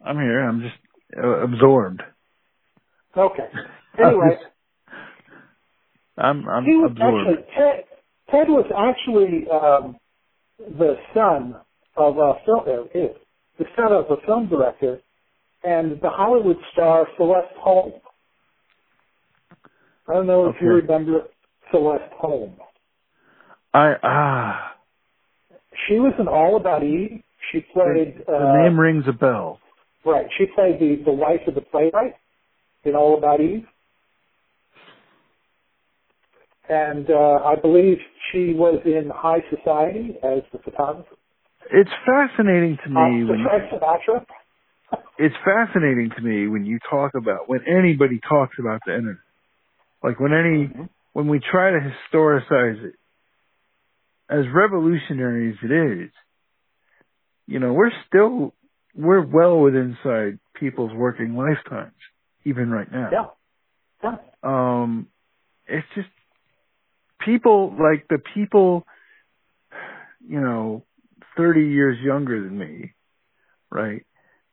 [0.04, 0.48] I'm here.
[0.48, 0.76] I'm just
[1.18, 2.02] uh, absorbed.
[3.16, 3.48] Okay.
[4.00, 4.38] Anyway,
[6.18, 7.28] I'm I'm he was absorbed.
[7.28, 7.84] actually Ted.
[8.32, 9.98] Ted was actually um,
[10.80, 11.56] the son
[12.02, 13.16] of a film, uh, is
[13.60, 15.00] the son of a film director
[15.64, 17.94] and the Hollywood star Celeste Holm.
[20.10, 21.24] I don't know if you remember
[21.72, 22.56] Celeste Holm.
[23.74, 24.76] I ah,
[25.88, 27.22] She was in All About Eve.
[27.52, 29.60] She played the uh, name rings a bell.
[30.06, 30.26] right.
[30.38, 32.16] She played the the wife of the playwright
[32.84, 33.66] in All About Eve.
[36.68, 37.98] And uh, I believe
[38.32, 41.16] she was in High Society as the photographer.
[41.74, 44.26] It's fascinating to me Uh, when Sinatra.
[45.18, 49.22] it's fascinating to me when you talk about when anybody talks about the internet.
[50.04, 50.90] Like when any Mhm.
[51.14, 52.96] when we try to historicize it,
[54.30, 56.12] as revolutionary as it is,
[57.48, 58.54] you know, we're still
[58.96, 61.96] we're well within inside people's working lifetimes,
[62.44, 63.10] even right now.
[63.12, 63.28] Yeah.
[64.04, 64.18] Yeah.
[64.44, 65.08] Um,
[65.68, 66.10] it's just
[67.20, 68.86] people like the people,
[70.28, 70.84] you know,
[71.38, 72.94] 30 years younger than me,
[73.70, 74.06] right,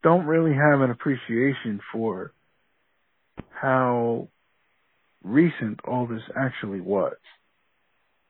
[0.02, 2.32] don't really have an appreciation for
[3.50, 4.28] how
[5.22, 7.16] recent all this actually was.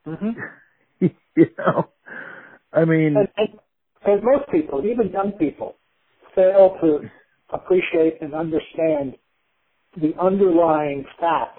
[0.04, 0.30] hmm
[1.00, 1.90] you know,
[2.72, 3.48] I mean, And, and,
[4.04, 5.76] and most people, even young people,
[6.34, 7.00] fail to
[7.50, 9.16] appreciate and understand
[9.96, 11.58] the underlying fact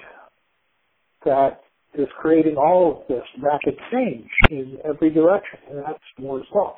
[1.25, 1.62] that
[1.93, 6.78] is creating all of this rapid change in every direction, and that's Moore's Law.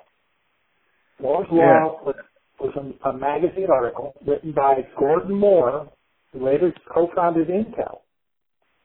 [1.21, 1.85] Moore's Yeah.
[1.85, 2.15] Law was,
[2.59, 5.89] was a, a magazine article written by Gordon Moore,
[6.31, 8.01] who later co-founded Intel,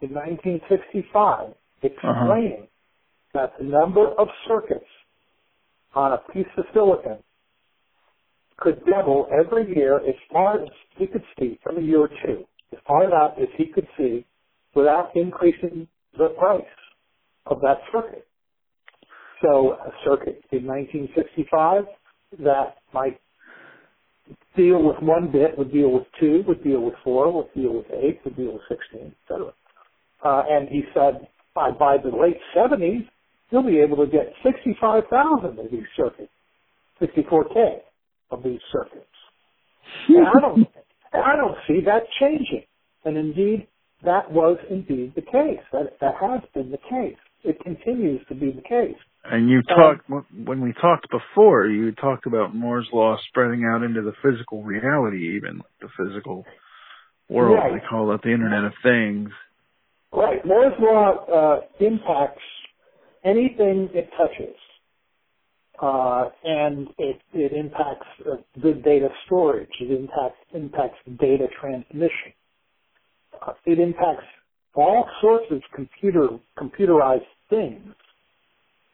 [0.00, 1.54] in 1965, uh-huh.
[1.82, 2.66] explaining
[3.32, 4.84] that the number of circuits
[5.94, 7.18] on a piece of silicon
[8.58, 12.44] could double every year as far as he could see from a year or two,
[12.72, 14.24] as far out as he could see
[14.74, 15.86] without increasing
[16.18, 16.62] the price
[17.46, 18.26] of that circuit.
[19.42, 21.84] So a circuit in 1965
[22.44, 23.20] that might
[24.56, 27.86] deal with one bit would deal with two, would deal with four, would deal with
[27.92, 29.52] eight, would deal with 16, etc.
[30.24, 33.06] Uh, and he said by, by the late 70s,
[33.50, 36.32] you'll be able to get 65,000 of these circuits,
[37.00, 37.78] 64K
[38.30, 39.06] of these circuits.
[40.08, 40.68] And I don't,
[41.14, 42.64] I don't see that changing.
[43.04, 43.68] And indeed,
[44.04, 45.64] that was indeed the case.
[45.72, 47.16] That, that has been the case.
[47.44, 48.96] It continues to be the case.
[49.24, 50.10] and you um, talked
[50.44, 51.66] when we talked before.
[51.66, 56.44] You talked about Moore's law spreading out into the physical reality, even like the physical
[57.28, 57.56] world.
[57.56, 57.80] Right.
[57.80, 59.30] They call it the Internet of Things.
[60.12, 60.44] Right.
[60.44, 62.42] Moore's law uh, impacts
[63.24, 64.56] anything it touches.
[65.80, 69.68] Uh, and it, it impacts uh, good data storage.
[69.78, 72.32] It impacts, impacts data transmission.
[73.66, 74.26] It impacts
[74.74, 76.28] all sorts of computer,
[76.58, 77.94] computerized things.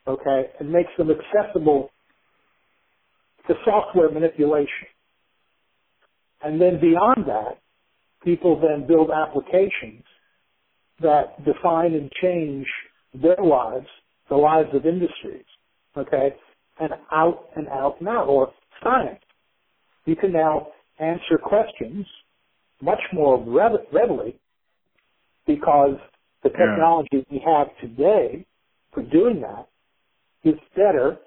[0.07, 0.45] Okay?
[0.61, 1.91] It makes them accessible
[3.49, 4.88] to software manipulation.
[6.43, 7.59] And then beyond that,
[8.25, 10.05] people then build applications
[11.01, 12.67] that define and change
[13.15, 13.87] their lives,
[14.31, 15.45] the lives of industries,
[15.97, 16.35] okay,
[16.81, 19.21] and out and out now, or science.
[20.07, 20.69] You can now
[21.01, 22.07] answer questions
[22.83, 24.35] much more readily
[25.47, 25.99] because
[26.42, 26.66] the Yeah.
[26.66, 28.45] technology we have today
[28.92, 29.68] for doing that
[30.45, 31.18] is better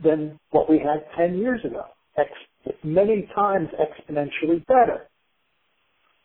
[0.00, 1.86] than what we had 10 years ago.
[2.16, 5.08] Ex- many times exponentially better.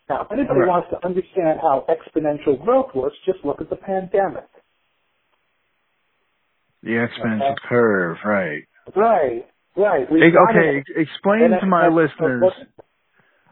[0.10, 0.68] Now, if anybody Right.
[0.68, 4.48] wants to understand how exponential growth works, just look at the pandemic.
[6.82, 7.68] The exponential Okay.
[7.68, 8.66] curve, right.
[8.96, 10.10] Right, right.
[10.10, 12.42] We've Okay, explain to my listeners.
[12.42, 12.68] that's-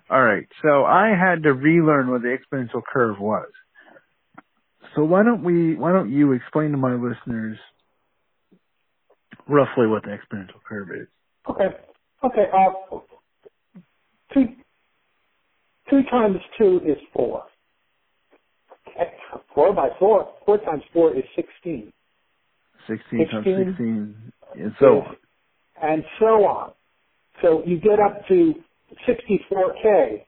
[0.10, 3.50] All right, so I had to relearn what the exponential curve was.
[4.96, 5.76] So why don't we?
[5.76, 7.58] Why don't you explain to my listeners
[9.48, 11.08] roughly what the exponential curve is?
[11.50, 11.76] Okay,
[12.24, 12.46] okay.
[12.54, 12.98] Uh,
[14.34, 14.46] two,
[15.90, 17.44] two times two is four.
[18.88, 19.12] Okay.
[19.54, 20.34] Four by four.
[20.46, 21.92] Four times four is sixteen.
[22.88, 25.16] Sixteen times 16 sixteen, and so on.
[25.82, 26.72] and so on.
[27.42, 28.54] So you get up to
[29.08, 30.24] 64K,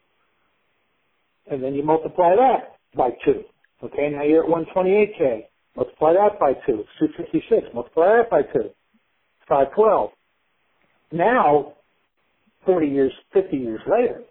[1.51, 3.43] and then you multiply that by 2.
[3.83, 5.45] Okay, now you're at 128K.
[5.75, 6.79] Multiply that by 2.
[6.81, 7.73] It's 256.
[7.73, 8.69] Multiply that by 2.
[9.47, 10.11] 512.
[11.11, 11.73] Now,
[12.65, 14.21] 40 years, 50 years later,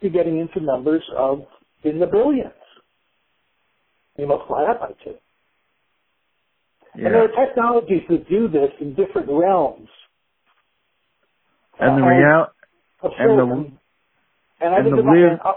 [0.00, 1.42] you're getting into numbers of
[1.84, 2.52] in the billions.
[4.16, 5.14] You multiply that by 2.
[6.94, 9.88] And there are technologies that do this in different realms.
[11.80, 12.48] And the Uh, real, of
[13.02, 13.72] and the-
[14.60, 15.54] and I and think the about live- and, uh,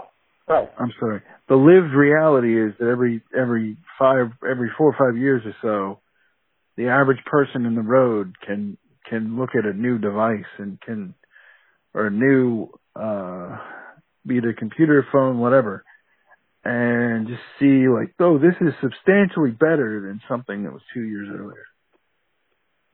[0.48, 0.72] right.
[0.78, 1.22] I'm sorry.
[1.48, 6.00] The lived reality is that every every five every four or five years or so,
[6.76, 8.76] the average person in the road can
[9.08, 11.14] can look at a new device and can
[11.94, 13.58] or a new uh
[14.26, 15.84] be it a computer, phone, whatever,
[16.64, 21.28] and just see like, oh, this is substantially better than something that was two years
[21.32, 21.64] earlier.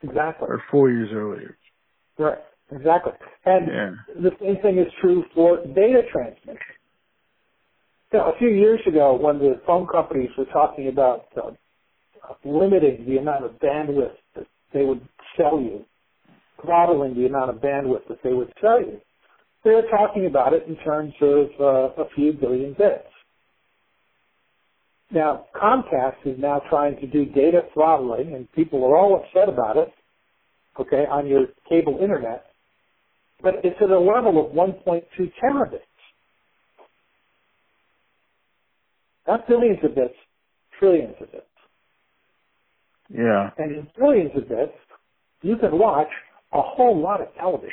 [0.03, 0.49] Exactly.
[0.49, 1.57] Or four years earlier.
[2.19, 2.39] Right.
[2.75, 3.13] Exactly.
[3.45, 3.91] And yeah.
[4.23, 6.57] the same thing is true for data transmission.
[8.13, 11.51] You know, a few years ago, when the phone companies were talking about uh,
[12.45, 15.01] limiting the amount of bandwidth that they would
[15.37, 15.85] sell you,
[16.63, 19.01] throttling the amount of bandwidth that they would sell you,
[19.65, 23.07] they were talking about it in terms of uh, a few billion bits.
[25.11, 29.77] Now, Comcast is now trying to do data throttling, and people are all upset about
[29.77, 29.93] it,
[30.81, 32.47] okay, on your cable internet,
[33.43, 35.03] but it's at a level of 1.2
[35.43, 35.81] terabits.
[39.27, 40.15] Not billions of bits,
[40.79, 41.45] trillions of bits.
[43.11, 43.51] Yeah.
[43.59, 44.73] And in trillions of bits,
[45.43, 46.09] you can watch
[46.53, 47.71] a whole lot of television.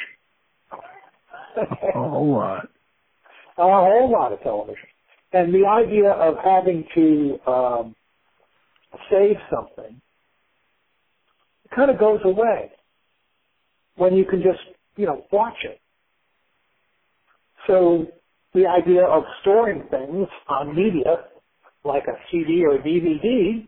[1.58, 2.68] a whole lot.
[3.58, 4.88] A whole lot of television.
[5.34, 7.96] And the idea of having to um,
[9.12, 10.02] save something
[11.66, 12.72] it kind of goes away
[13.96, 14.60] when you can just,
[15.00, 15.80] you know, watch it.
[17.68, 18.08] So
[18.54, 21.24] the idea of storing things on media,
[21.86, 23.66] like a CD or DVD,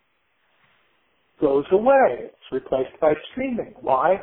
[1.39, 2.27] goes away.
[2.27, 3.73] It's replaced by streaming.
[3.79, 4.17] Why?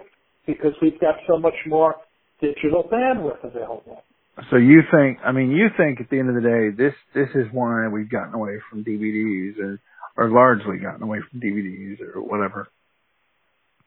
[0.47, 1.95] Because we've got so much more
[2.43, 4.03] digital bandwidth available.
[4.51, 7.29] So you think, I mean, you think at the end of the day, this, this
[7.35, 9.81] is why we've gotten away from DVDs or,
[10.17, 12.69] or largely gotten away from DVDs or whatever.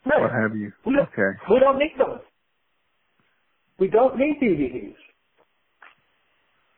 [0.06, 0.22] Right.
[0.22, 0.74] What have you.
[0.86, 1.38] We okay.
[1.50, 2.20] We don't need them.
[3.82, 4.94] We don't need DVDs.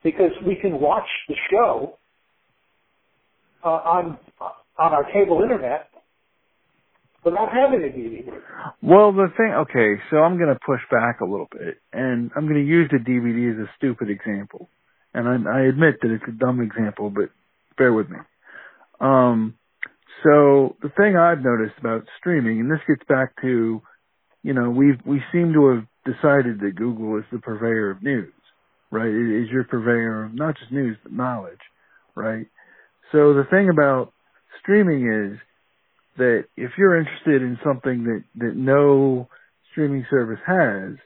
[0.06, 1.98] Because we can watch the show
[3.64, 4.18] uh, on
[4.80, 5.90] on our cable internet
[7.26, 8.26] without having a DVD.
[8.82, 12.48] Well, the thing, okay, so I'm going to push back a little bit, and I'm
[12.48, 14.70] going to use the DVD as a stupid example.
[15.14, 17.30] And I, I admit that it's a dumb example, but
[17.78, 18.18] bear with me.
[19.00, 19.56] Um,
[20.24, 23.82] so the thing I've noticed about streaming, and this gets back to,
[24.42, 28.34] you know, we we seem to have decided that Google is the purveyor of news,
[28.92, 29.08] right?
[29.08, 31.60] It is your purveyor of not just news but knowledge,
[32.16, 32.48] right?
[33.12, 34.12] So the thing about
[34.62, 35.40] streaming is
[36.18, 39.28] that if you're interested in something that, that no
[39.72, 40.98] streaming service has,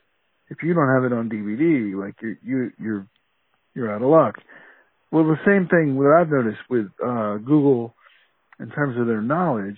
[0.50, 3.08] if you don't have it on DVD, like you're, you, you're,
[3.76, 4.36] you're out of luck.
[5.12, 7.94] Well, the same thing what I've noticed with, uh, Google
[8.60, 9.78] in terms of their knowledge.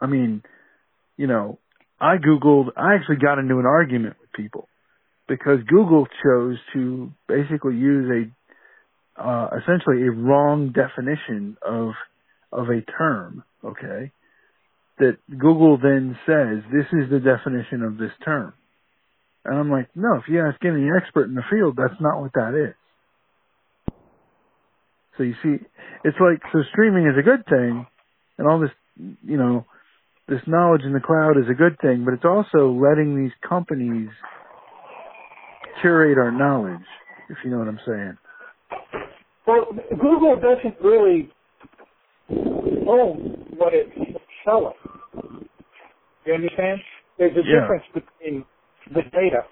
[0.00, 0.42] I mean,
[1.16, 1.58] you know,
[2.00, 4.68] I Googled, I actually got into an argument with people
[5.28, 8.30] because Google chose to basically use
[9.18, 11.92] a, uh, essentially a wrong definition of,
[12.52, 14.12] of a term okay,
[14.98, 18.54] that Google then says this is the definition of this term.
[19.44, 22.32] And I'm like, no, if you ask any expert in the field, that's not what
[22.34, 22.74] that is.
[25.16, 25.56] So you see,
[26.04, 27.86] it's like, so streaming is a good thing,
[28.38, 29.64] and all this, you know,
[30.28, 34.08] this knowledge in the cloud is a good thing, but it's also letting these companies
[35.80, 36.84] curate our knowledge,
[37.30, 38.16] if you know what I'm saying.
[39.46, 41.30] Well, Google doesn't really
[42.88, 43.92] own what it's
[44.44, 44.74] selling.
[46.24, 46.80] You understand?
[47.18, 47.60] There's a Yeah.
[47.60, 48.44] difference between
[48.92, 49.46] the data,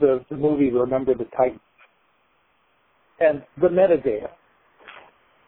[0.00, 1.60] the, the movie Remember the Titans,
[3.20, 4.30] and the metadata.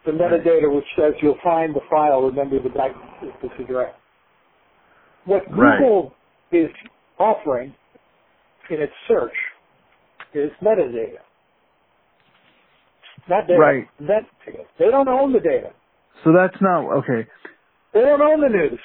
[0.05, 3.93] The metadata which says you'll find the file Remember the Titans is right.
[5.25, 5.79] What Right.
[5.79, 6.13] Google
[6.51, 6.69] is
[7.17, 7.73] offering
[8.69, 9.35] in its search
[10.33, 11.19] is metadata.
[13.27, 13.59] Not data.
[13.59, 13.87] Right.
[14.01, 14.65] Metadata.
[14.77, 15.71] They don't own the data.
[16.23, 17.27] So that's not, okay,
[17.93, 18.79] They don't own the news.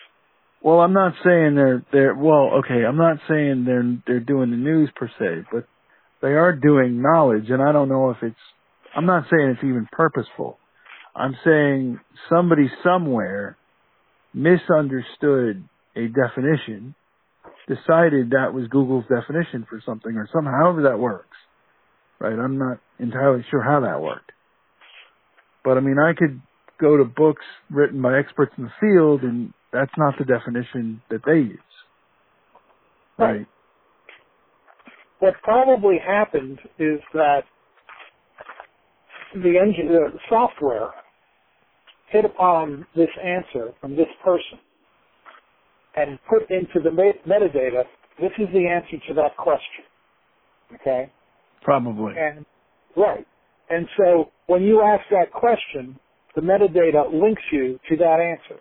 [0.62, 4.56] Well, I'm not saying they're they're well, okay, I'm not saying they're they're doing the
[4.56, 5.66] news per se, but
[6.22, 8.36] they are doing knowledge and I don't know if it's
[8.96, 10.58] I'm not saying it's even purposeful.
[11.14, 13.58] I'm saying somebody somewhere
[14.34, 16.94] misunderstood a definition,
[17.68, 21.36] decided that was Google's definition for something or somehow however that works.
[22.18, 22.38] Right?
[22.38, 24.32] I'm not entirely sure how that worked.
[25.64, 26.40] But I mean I could
[26.80, 31.20] go to books written by experts in the field and that's not the definition that
[31.24, 31.58] they use.
[33.18, 33.46] Right.
[35.20, 37.42] What probably happened is that
[39.32, 40.90] the engine, the software
[42.14, 44.58] hit upon this answer from this person
[45.96, 47.82] and put into the metadata,
[48.20, 49.84] this is the answer to that question.
[50.76, 51.12] Okay?
[51.62, 52.14] Probably.
[52.16, 52.46] And,
[52.96, 53.26] right.
[53.68, 55.98] And so when you ask that question,
[56.36, 58.60] the metadata links you to that answer.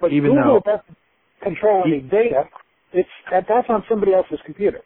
[0.00, 0.96] But Even Google though- doesn't,
[1.42, 2.44] control any data.
[2.92, 4.80] It's that, that's on somebody else's computer.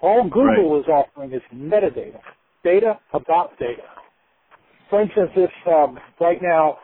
[0.00, 2.20] All Google is offering is metadata,
[2.62, 3.82] data about data.
[4.90, 6.78] For instance, if um, right now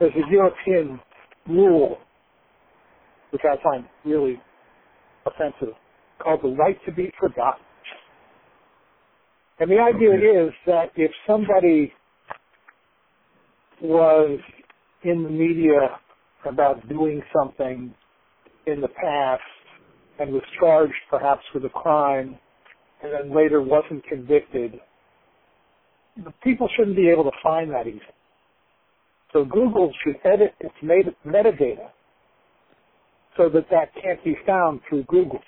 [0.00, 1.00] there's a European
[1.48, 1.98] rule,
[3.30, 4.40] which I find really
[5.26, 5.74] offensive,
[6.22, 7.64] called the right to be forgotten.
[9.60, 10.48] And the idea Okay.
[10.48, 11.92] is that if somebody
[13.82, 14.40] was
[15.04, 16.00] in the media
[16.48, 17.94] about doing something
[18.66, 19.42] in the past
[20.20, 22.38] and was charged perhaps with a crime
[23.02, 24.80] and then later wasn't convicted,
[26.24, 28.02] the people shouldn't be able to find that easily.
[29.32, 31.90] So Google should edit its meta- metadata
[33.36, 35.40] so that that can't be found through Google.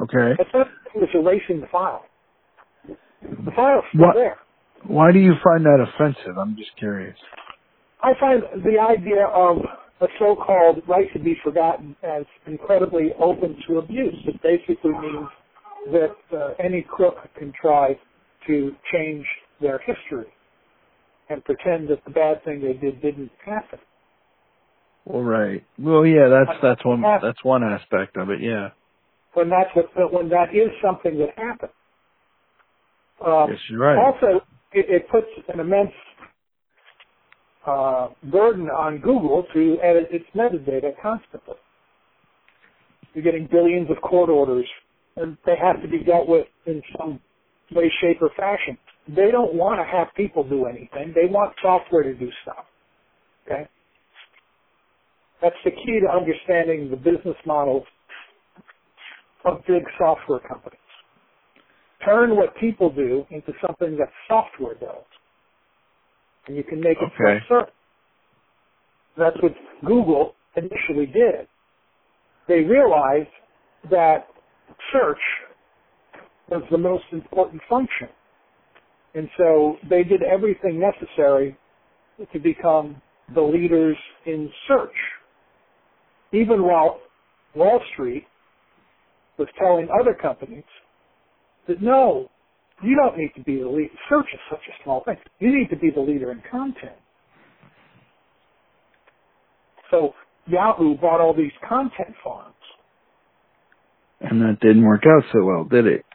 [0.00, 0.34] Okay.
[0.38, 2.04] It's not it's erasing the file.
[3.22, 4.38] The file's still What- there.
[4.86, 6.38] Why do you find that offensive?
[6.38, 7.18] I'm just curious.
[8.02, 9.58] I find the idea of
[10.00, 14.14] a so-called right to be forgotten as incredibly open to abuse.
[14.26, 15.28] It basically means
[15.92, 17.98] that uh, any crook can try
[18.46, 19.24] to change
[19.60, 20.26] their history
[21.28, 23.78] and pretend that the bad thing they did didn't happen.
[25.04, 25.64] Well, right.
[25.78, 28.40] Well, yeah, that's that's one that's one aspect of it.
[28.40, 28.70] Yeah.
[29.34, 31.72] When that's what, when that is something that happened.
[33.24, 33.98] Um, Yes, you're right.
[33.98, 34.40] Also,
[34.72, 35.92] it, it puts an immense
[37.66, 41.56] uh, burden on Google to edit its metadata constantly.
[43.14, 44.68] You're getting billions of court orders,
[45.16, 47.20] and they have to be dealt with in some
[47.72, 48.78] way, shape, or fashion.
[49.08, 51.12] They don't want to have people do anything.
[51.14, 52.64] They want software to do stuff.
[53.46, 53.68] Okay?
[55.42, 57.84] That's the key to understanding the business models
[59.44, 60.78] of big software companies
[62.04, 65.04] turn what people do into something that software does.
[66.46, 67.38] And you can make it Okay.
[67.40, 67.74] self-service.
[69.16, 69.54] That's what
[69.84, 71.48] Google initially did.
[72.48, 73.30] They realized
[73.90, 74.28] that
[74.92, 75.20] search
[76.48, 78.08] was the most important function.
[79.14, 81.56] And so they did everything necessary
[82.32, 83.00] to become
[83.34, 84.94] the leaders in search.
[86.32, 87.00] Even while
[87.54, 88.26] Wall Street
[89.38, 90.64] was telling other companies
[91.66, 92.30] that no,
[92.82, 93.90] you don't need to be the lead.
[94.08, 95.16] Search is such a small thing.
[95.40, 96.96] You need to be the leader in content.
[99.90, 100.12] So
[100.46, 102.54] Yahoo bought all these content farms.
[104.20, 106.05] And that didn't work out so well, did it?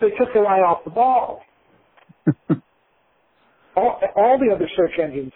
[0.00, 1.42] They took their eye off the ball.
[3.76, 5.32] All, all the other search engines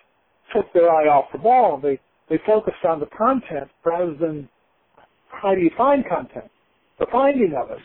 [0.54, 1.80] took their eye off the ball.
[1.82, 4.48] They they focused on the content rather than
[5.28, 6.50] how do you find content,
[6.98, 7.78] the finding of it.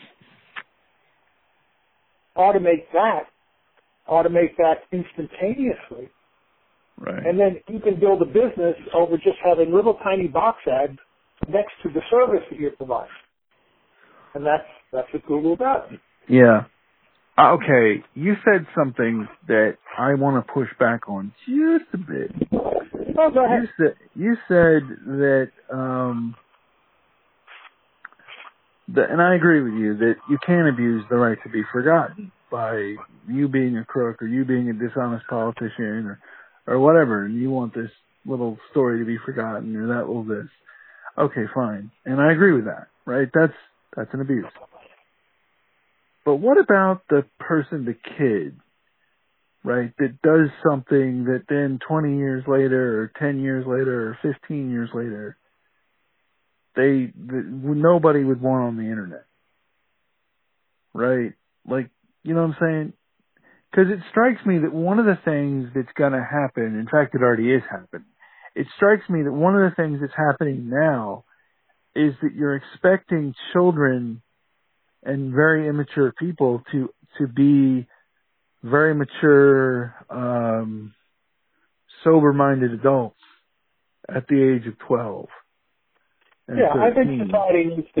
[2.36, 3.24] Automate that,
[4.08, 6.08] automate that instantaneously,
[6.98, 7.24] Right.
[7.26, 10.98] and then you can build a business over just having little tiny box ads
[11.48, 13.10] next to the service that you're providing.
[14.34, 15.90] And that's that's what Google does.
[16.28, 16.64] Yeah.
[17.36, 22.32] Uh, Okay, you said something that I want to push back on just a bit.
[22.52, 23.68] Oh, go You ahead.
[23.78, 26.34] said you said that um
[28.94, 32.32] that, and I agree with you that you can abuse the right to be forgotten
[32.50, 32.94] by
[33.28, 36.18] you being a crook or you being a dishonest politician or
[36.66, 37.90] or whatever, and you want this
[38.26, 40.48] little story to be forgotten or that little this.
[41.16, 42.88] Okay, fine, and I agree with that.
[43.04, 43.28] Right?
[43.32, 43.52] That's
[43.96, 44.46] that's an abuse.
[46.24, 48.60] But what about the person, the kid,
[49.64, 54.70] right, that does something that then 20 years later or 10 years later or 15
[54.70, 55.36] years later,
[56.76, 59.24] they, the, nobody would want on the internet.
[60.92, 61.32] Right?
[61.66, 61.90] Like,
[62.24, 62.92] you know what I'm saying?
[63.74, 67.22] Cause it strikes me that one of the things that's gonna happen, in fact it
[67.22, 68.06] already is happening,
[68.54, 71.24] it strikes me that one of the things that's happening now
[71.94, 74.22] is that you're expecting children
[75.02, 77.86] and very immature people to, to be
[78.62, 80.94] very mature, um,
[82.04, 83.20] sober-minded adults
[84.08, 85.28] at the age of 12.
[86.48, 88.00] and Yeah, I think society needs to,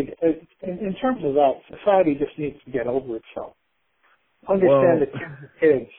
[0.68, 3.54] in, in terms of that, society just needs to get over itself.
[4.48, 5.90] Understand Well- that kids are kids,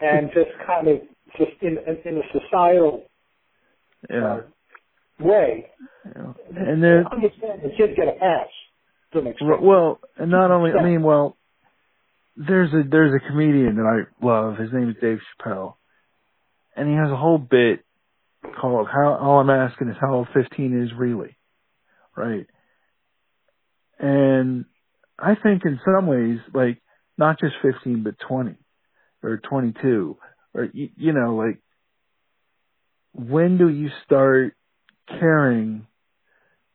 [0.00, 1.00] and just kind of,
[1.38, 3.04] just in, in a societal
[4.10, 4.34] yeah.
[4.34, 4.40] uh,
[5.18, 5.66] way,
[6.14, 6.32] yeah.
[6.56, 8.48] And then, understand that kids get a pass
[9.12, 9.62] to an extent.
[9.62, 11.36] well, and not only, I mean, well,
[12.36, 14.58] there's a, there's a comedian that I love.
[14.58, 15.74] His name is Dave Chappelle.
[16.76, 17.84] And he has a whole bit
[18.60, 21.36] called how, all I'm asking is how old 15 is really.
[22.14, 22.46] Right?
[23.98, 24.66] And
[25.18, 26.82] I think in some ways, like,
[27.16, 28.56] not just 15, but 20
[29.22, 30.18] or 22
[30.54, 31.58] or, you, you know, like,
[33.14, 34.54] when do you start
[35.08, 35.86] caring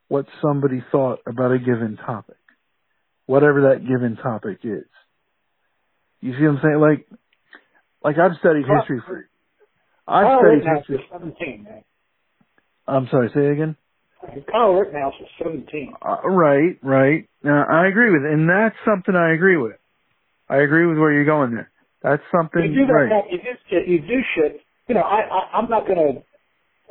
[0.08, 2.36] what somebody thought about a given topic,
[3.26, 4.86] whatever that given topic is.
[6.22, 6.80] You see what I'm saying?
[6.80, 7.08] Like,
[8.04, 9.28] like I've studied history for,
[10.08, 10.98] I've Carl studied Rittenhouse history.
[10.98, 11.84] was 17, man.
[12.88, 13.76] I'm sorry, say it again.
[14.52, 15.94] Carl Rittenhouse was 17.
[16.02, 17.28] Uh, right, right.
[17.44, 19.78] Now, I agree with, it, and that's something I agree with.
[20.50, 21.72] I agree with where you're going there.
[22.04, 23.24] That's something You do that, right.
[23.32, 24.62] you do shit, you do shit.
[24.88, 26.24] You know, I, I I'm not going to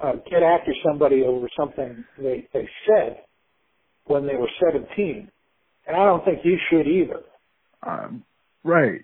[0.02, 3.18] uh, get after somebody over something they they said
[4.06, 5.30] when they were 17,
[5.86, 7.20] and I don't think you should either.
[7.86, 8.24] Um,
[8.64, 9.02] right.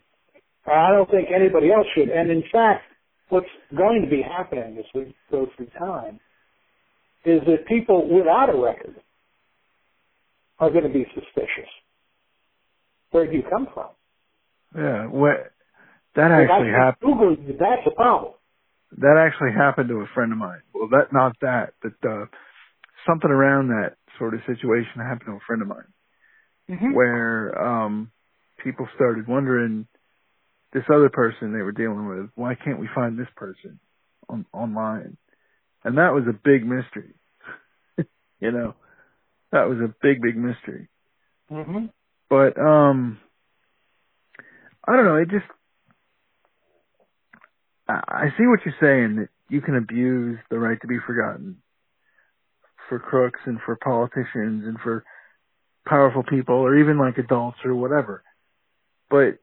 [0.66, 2.09] I don't think anybody else should.
[2.09, 2.82] And in fact,
[3.28, 6.18] what's going to be happening as we go through time
[7.24, 8.97] is that people without a record
[10.59, 11.70] are going to be suspicious.
[13.11, 13.90] Where do you come from?
[14.76, 15.07] Yeah.
[15.07, 15.53] What
[16.16, 17.12] that actually happened.
[17.12, 18.32] Google that's a problem.
[18.99, 20.62] That actually happened to a friend of mine.
[20.72, 22.26] Well, that not that, but uh,
[23.07, 25.92] something around that sort of situation happened to a friend of mine,
[26.70, 26.94] Mm-hmm.
[26.94, 28.11] where um
[28.64, 29.86] people started wondering
[30.72, 32.30] this other person they were dealing with.
[32.34, 33.78] Why can't we find this person
[34.28, 35.16] on online?
[35.84, 37.14] And that was a big mystery.
[38.40, 38.74] you know,
[39.53, 40.88] that was a big, big mystery.
[41.51, 41.86] Mm-hmm.
[42.28, 43.18] But um
[44.88, 45.47] I don't know, it just
[47.89, 51.59] I see what you're saying that you can abuse the right to be forgotten
[52.89, 55.05] for crooks and for politicians and for
[55.87, 58.22] powerful people or even like adults or whatever.
[59.09, 59.39] But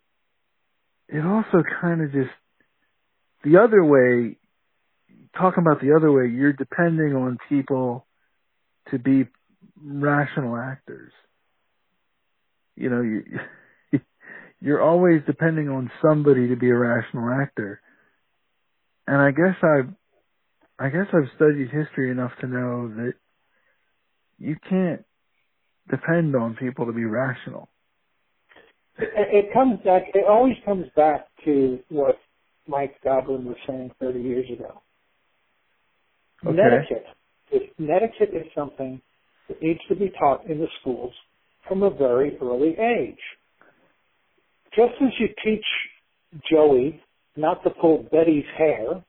[1.07, 2.31] it also kind of just
[3.43, 4.37] the other way
[5.37, 8.05] talking about the other way you're depending on people
[8.91, 9.25] to be
[9.81, 11.11] rational actors.
[12.75, 13.23] You know, you
[14.61, 17.81] you're always depending on somebody to be a rational actor.
[19.07, 19.93] And I guess I've,
[20.79, 23.13] I guess I've studied history enough to know that
[24.39, 25.03] you can't
[25.89, 27.69] depend on people to be rational.
[28.97, 29.09] It,
[29.45, 30.03] it comes back.
[30.13, 32.17] It always comes back to what
[32.67, 34.81] Mike Godwin was saying 30 years ago.
[36.45, 36.55] Okay.
[36.55, 37.05] Netiquette.
[37.51, 39.01] Is, netiquette is something
[39.47, 41.13] that needs to be taught in the schools
[41.67, 43.19] from a very early age.
[44.75, 45.65] Just as you teach
[46.51, 47.01] Joey
[47.35, 49.03] not to pull Betty's hair,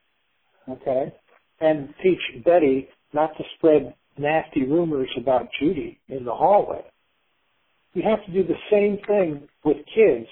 [0.68, 1.12] okay,
[1.60, 6.84] and teach Betty not to spread nasty rumors about Judy in the hallway.
[7.92, 10.26] You have to do the same thing with kids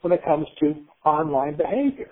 [0.00, 0.74] when it comes to
[1.04, 2.10] online behavior.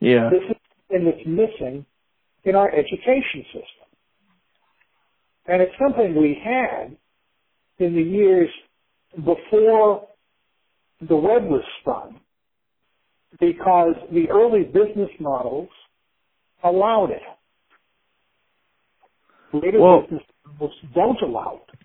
[0.00, 0.30] Yeah.
[0.30, 0.56] This is
[0.88, 1.86] something that's missing
[2.44, 3.88] in our education system.
[5.46, 6.96] And it's something we had
[7.78, 8.48] in the years
[9.16, 10.06] before
[11.00, 12.20] the web was spun
[13.40, 15.68] because the early business models
[16.62, 17.22] allowed it.
[19.52, 21.78] Later Well- business models don't allow it.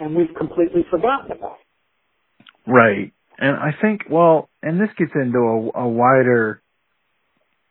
[0.00, 2.70] And we've completely forgotten about it.
[2.70, 3.12] Right.
[3.38, 6.62] And I think, well, and this gets into a, a wider,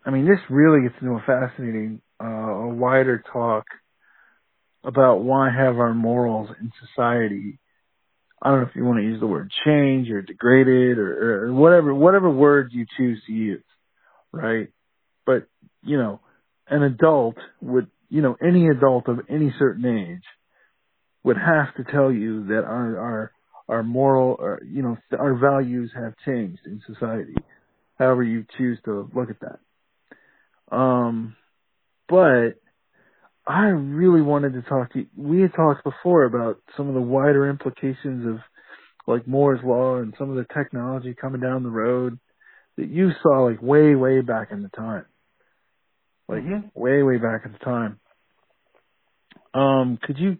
[0.06, 3.66] I mean, this really gets into a fascinating, uh, a wider talk
[4.84, 7.60] about why have our morals in society,
[8.44, 11.54] I don't know if you want to use the word change or degraded or, or
[11.54, 13.64] whatever, whatever word you choose to use,
[14.34, 14.68] right?
[15.26, 15.48] But,
[15.82, 16.20] you know,
[16.68, 20.24] an adult would, you know, any adult of any certain age
[21.24, 23.32] would have to tell you that our, our,
[23.70, 27.36] our moral, or, you know, our values have changed in society.
[27.98, 30.76] However you choose to look at that.
[30.76, 31.38] Um,
[32.10, 32.60] but
[33.46, 35.08] I really wanted to talk to you.
[35.18, 38.40] We had talked before about some of the wider implications of
[39.06, 42.20] like Moore's law and some of the technology coming down the road
[42.78, 45.06] that you saw like way, way back in the time.
[46.30, 46.72] Like Mhm.
[46.74, 48.00] way, way back in the time.
[49.54, 50.38] Um, could you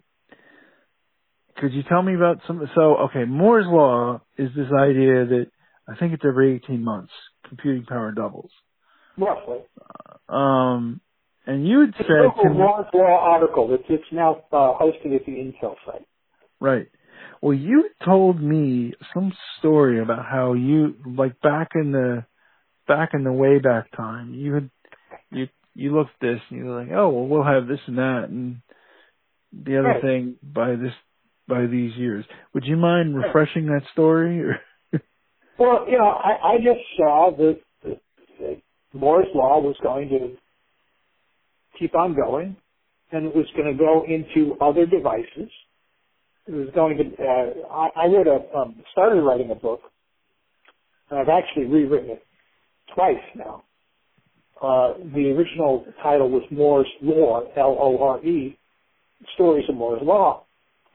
[1.56, 2.68] could you tell me about some?
[2.74, 5.46] So, okay, Moore's law is this idea that
[5.88, 7.12] I think it's every 18 months
[7.48, 8.50] computing power doubles.
[9.16, 9.60] Roughly.
[10.28, 11.00] Um,
[11.46, 12.84] and you had It's a said local to me, Law
[13.20, 13.74] article.
[13.74, 16.06] It's, it's now uh, hosted at the Intel site.
[16.60, 16.86] right?
[17.42, 22.24] Well, you told me some story about how you, like back in the,
[22.88, 24.70] back in the way back time, you had,
[25.30, 27.98] you, you looked at this and you were like, oh, well, we'll have this and
[27.98, 28.56] that and
[29.52, 30.02] the other Right.
[30.02, 30.92] thing by this,
[31.46, 32.24] by these years.
[32.54, 34.60] Would you mind refreshing that story or?
[35.58, 38.00] Well, you know, I, I just saw that, that,
[38.40, 38.56] that
[38.92, 40.36] Moore's law was going to
[41.78, 42.56] keep on going,
[43.12, 45.50] and it was going to go into other devices.
[46.46, 47.04] It was going to.
[47.22, 49.80] Uh, I, I wrote a um, started writing a book,
[51.10, 52.24] and I've actually rewritten it
[52.94, 53.64] twice now.
[54.60, 58.56] Uh, the original title was Moore's Lore, L-O-R-E,
[59.34, 60.44] Stories of Moore's Law.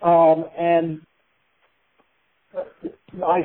[0.01, 1.01] Um, and
[3.23, 3.41] I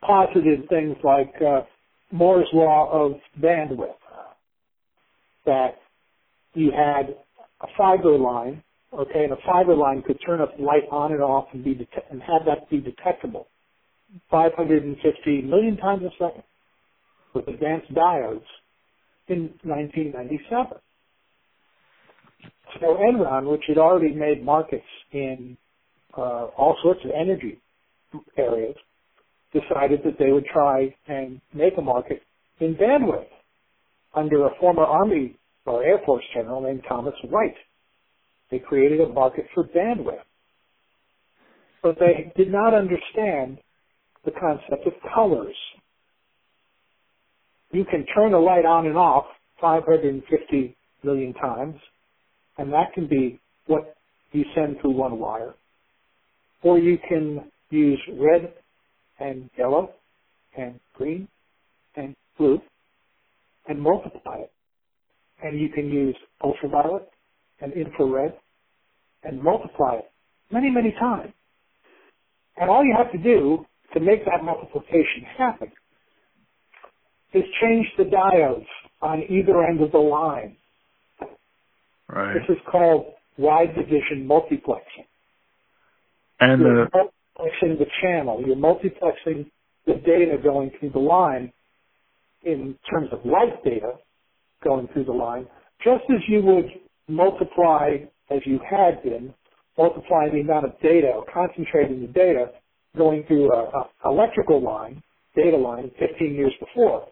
[0.00, 1.62] posited things like uh,
[2.12, 3.94] Moore's Law of bandwidth,
[5.44, 5.78] that
[6.58, 7.16] you had
[7.62, 8.62] a fiber line,
[8.94, 12.06] okay, and a fiber line could turn up light on and off and be det-
[12.10, 13.48] and have that be detectable
[14.30, 16.44] 550 million times a second
[17.34, 18.46] with advanced diodes
[19.28, 20.78] in 1997.
[22.80, 25.56] So Enron, which had already made markets in
[26.16, 27.60] uh, all sorts of energy
[28.38, 28.76] areas,
[29.52, 32.22] decided that they would try and make a market
[32.60, 33.26] in bandwidth
[34.14, 35.37] under a former Army
[35.68, 37.56] or Air Force general named Thomas White.
[38.50, 40.22] They created a market for bandwidth.
[41.82, 43.58] But they did not understand
[44.24, 45.56] the concept of colors.
[47.72, 49.26] You can turn a light on and off
[49.60, 51.76] 550 million times,
[52.56, 53.94] and that can be what
[54.32, 55.54] you send through one wire.
[56.62, 58.52] Or you can use red
[59.20, 59.90] and yellow
[60.56, 61.28] and green
[61.96, 62.60] and blue
[63.68, 64.52] and multiply it.
[65.42, 67.08] And you can use ultraviolet
[67.60, 68.34] and infrared
[69.22, 70.10] and multiply it
[70.50, 71.32] many, many times.
[72.56, 73.64] And all you have to do
[73.94, 75.70] to make that multiplication happen
[77.32, 78.66] is change the diodes
[79.00, 80.56] on either end of the line.
[82.08, 82.34] Right.
[82.34, 85.06] This is called wave division multiplexing.
[86.40, 88.42] And You're the multiplexing the channel.
[88.44, 89.50] You're multiplexing
[89.86, 91.52] the data going through the line
[92.42, 93.92] in terms of light data
[94.64, 95.46] going through the line,
[95.82, 96.66] just as you would
[97.08, 97.96] multiply,
[98.30, 99.32] as you had been,
[99.76, 102.50] multiplying the amount of data or concentrating the data
[102.96, 105.02] going through a, a electrical line,
[105.36, 107.06] data line, 15 years before.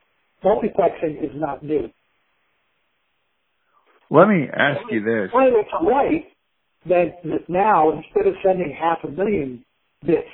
[0.44, 1.88] Multiplexing is not new.
[4.10, 5.30] let me ask you this.
[5.32, 6.24] When it's right,
[6.88, 7.12] then
[7.48, 9.64] now instead of sending half a million
[10.04, 10.28] bits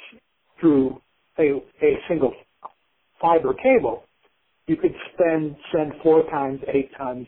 [0.60, 1.00] through
[1.38, 2.32] a, a single
[3.20, 4.04] fiber cable,
[4.66, 7.26] you could spend send four times, eight times,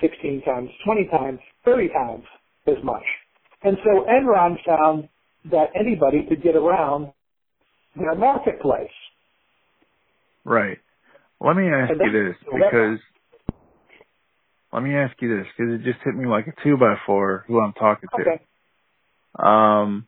[0.00, 2.24] sixteen times, twenty times, thirty times
[2.66, 3.04] as much.
[3.62, 5.08] And so Enron found
[5.50, 7.12] that anybody could get around
[7.96, 8.90] their marketplace.
[10.44, 10.78] Right.
[11.40, 12.98] Let me ask you this because
[14.72, 17.44] let me ask you this because it just hit me like a two by four
[17.46, 18.22] who I'm talking to.
[18.22, 18.44] Okay.
[19.38, 20.06] Um,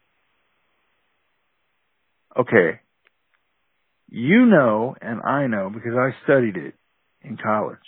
[2.36, 2.80] okay.
[4.08, 6.74] You know, and I know because I studied it
[7.22, 7.78] in college.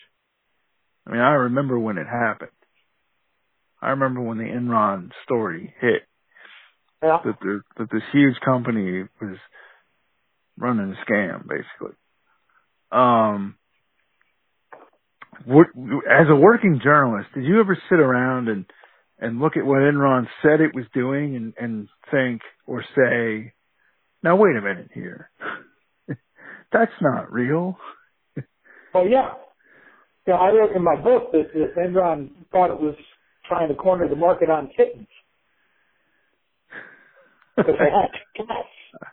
[1.06, 2.50] I mean, I remember when it happened.
[3.80, 6.02] I remember when the Enron story hit
[7.02, 7.20] Yeah.
[7.24, 9.36] that the, that this huge company was
[10.58, 11.96] running a scam, basically.
[12.90, 13.56] Um,
[15.44, 15.68] what,
[16.10, 18.66] as a working journalist, did you ever sit around and
[19.20, 23.52] and look at what Enron said it was doing and and think or say,
[24.22, 25.30] now wait a minute here,
[26.72, 27.76] that's not real.
[28.94, 29.32] Well, yeah.
[30.26, 32.94] Yeah, I wrote in my book that, that Enron thought it was
[33.46, 35.06] trying to corner the market on kittens
[37.56, 38.68] because they had two cats.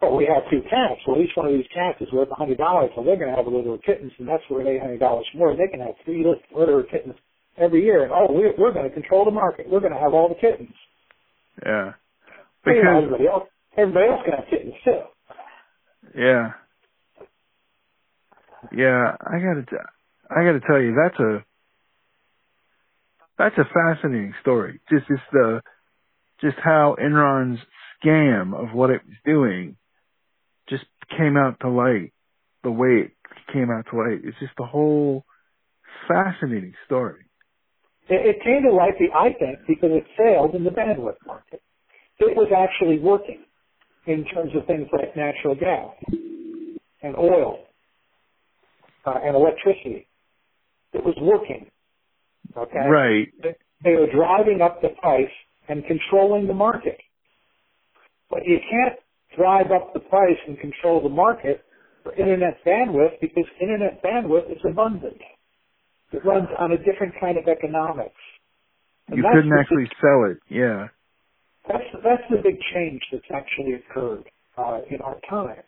[0.00, 1.00] Well, we have two cats.
[1.06, 3.36] Well, each one of these cats is worth a hundred dollars, so they're going to
[3.36, 5.56] have a litter of kittens, and that's worth eight hundred dollars more.
[5.56, 6.22] They can have three
[6.54, 7.14] litter of kittens
[7.56, 9.66] every year, and oh, we're, we're going to control the market.
[9.70, 10.74] We're going to have all the kittens.
[11.64, 11.92] yeah,
[12.66, 13.48] Well, you know, because everybody else,
[13.78, 15.00] everybody else can have kittens too.
[16.14, 16.52] Yeah,
[18.72, 19.64] yeah, I gotta
[20.30, 21.44] I gotta tell you that's a
[23.38, 24.80] that's a fascinating story.
[24.90, 25.62] Just just the
[26.40, 27.58] just how Enron's
[28.02, 29.76] scam of what it was doing
[30.68, 30.84] just
[31.16, 32.12] came out to light
[32.62, 33.12] the way it
[33.52, 34.20] came out to light.
[34.24, 35.24] It's just a whole
[36.08, 37.24] fascinating story.
[38.08, 41.62] It, it came to light, I think, because it failed in the bandwidth market.
[42.18, 43.45] It was actually working
[44.06, 45.94] in terms of things like natural gas
[47.02, 47.58] and oil
[49.04, 50.06] uh, and electricity.
[50.92, 51.70] It was working.
[52.56, 52.88] Okay.
[52.88, 53.28] Right.
[53.84, 55.30] They, were driving up the price
[55.68, 56.98] and controlling the market.
[58.30, 58.98] But you can't
[59.36, 61.64] drive up the price and control the market
[62.02, 65.20] for internet bandwidth because internet bandwidth is abundant.
[66.12, 68.14] It runs on a different kind of economics.
[69.08, 70.38] And You couldn't actually sell it.
[70.48, 70.88] Yeah.
[71.68, 74.24] That's that's the big change that's actually occurred
[74.56, 75.62] uh, in our time.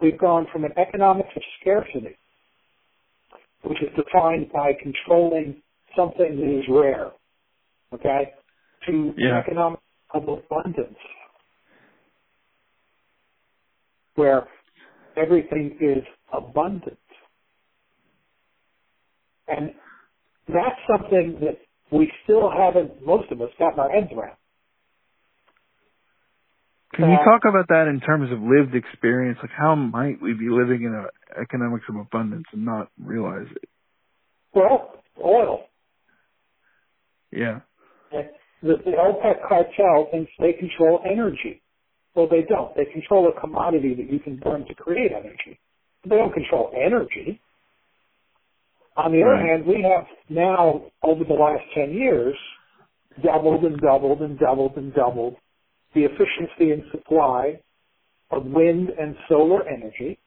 [0.00, 2.16] We've gone from an economics of scarcity,
[3.62, 5.62] which is defined by controlling
[5.96, 7.10] something that is rare,
[7.92, 8.32] okay,
[8.86, 9.30] to Yeah.
[9.30, 9.80] an economic
[10.14, 10.98] of abundance,
[14.14, 14.46] where
[15.16, 16.98] everything is abundant.
[19.48, 19.74] And
[20.46, 21.58] that's something that
[21.90, 24.37] we still haven't, most of us, gotten our heads around.
[26.98, 29.38] Can you talk about that in terms of lived experience?
[29.40, 31.06] Like, how might we be living in an
[31.40, 33.68] economics of abundance and not realize it?
[34.52, 35.66] Well, oil.
[37.30, 37.60] Yeah.
[38.10, 38.24] The,
[38.62, 41.62] the OPEC cartel thinks they control energy.
[42.16, 42.74] Well, they don't.
[42.74, 45.60] They control a commodity that you can burn to create energy.
[46.02, 47.40] They don't control energy.
[48.96, 49.36] On the Right.
[49.38, 52.34] other hand, we have now, over the last 10 years,
[53.22, 55.36] doubled and doubled and doubled and doubled
[55.94, 57.60] the efficiency and supply
[58.30, 60.18] of wind and solar energy.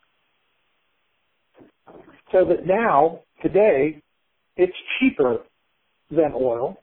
[2.31, 4.01] So that now, today,
[4.55, 5.39] it's cheaper
[6.09, 6.81] than oil,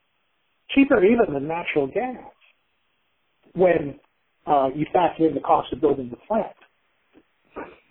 [0.70, 2.22] cheaper even than natural gas
[3.54, 3.98] when
[4.46, 6.54] uh, you factor in the cost of building the plant.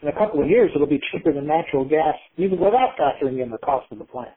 [0.01, 3.49] In a couple of years, it'll be cheaper than natural gas, even without factoring in
[3.49, 4.29] the cost of the plant.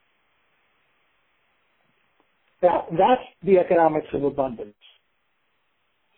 [2.62, 4.74] Now, that's the economics of abundance.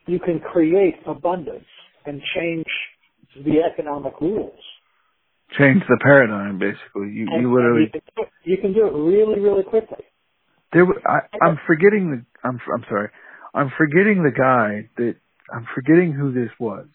[0.06, 1.64] You can create abundance
[2.06, 2.66] and change
[3.44, 4.58] the economic rules.
[5.58, 7.10] Change the paradigm, basically.
[7.12, 7.82] You, And- you literally.
[7.82, 10.04] you can, do it- you can do it really, really quickly.
[10.72, 12.24] There, I, I'm forgetting the.
[12.48, 13.10] I'm, I'm sorry.
[13.54, 15.16] I'm forgetting the guy that.
[15.54, 16.86] I'm forgetting who this was.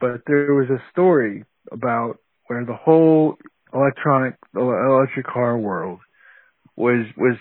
[0.00, 3.36] But there was a story about where the whole
[3.72, 6.00] electronic, electric car world
[6.76, 7.36] was was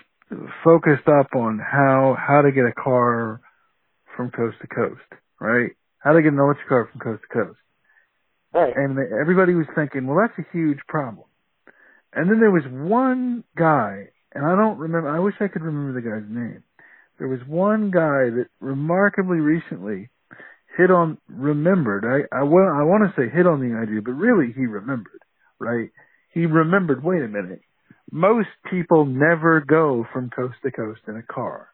[0.63, 3.41] focused up on how how to get a car
[4.21, 5.01] from coast to coast,
[5.39, 5.71] right?
[5.99, 7.59] How to get an electric car from coast to coast.
[8.53, 8.75] Right.
[8.75, 11.25] and they- everybody was thinking, well, that's a huge problem.
[12.13, 15.07] And then there was one guy, and I don't remember.
[15.07, 16.63] I wish I could remember the guy's name.
[17.17, 20.09] There was one guy that remarkably recently
[20.77, 22.03] hit on, remembered.
[22.05, 25.21] I I, I want to say hit on the idea, but really he remembered,
[25.59, 25.89] right?
[26.33, 27.03] He remembered.
[27.03, 27.61] Wait a minute.
[28.11, 31.69] Most people never go from coast to coast in a car.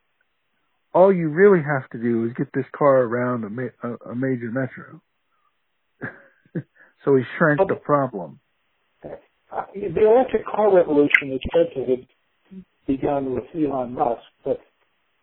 [0.98, 4.16] All you really have to do is get this car around a, ma- a, a
[4.16, 5.00] major metro.
[7.06, 8.40] so he shrank the problem.
[9.04, 12.00] Uh, the electric car revolution is said to have
[12.88, 14.60] begun with Elon Musk, but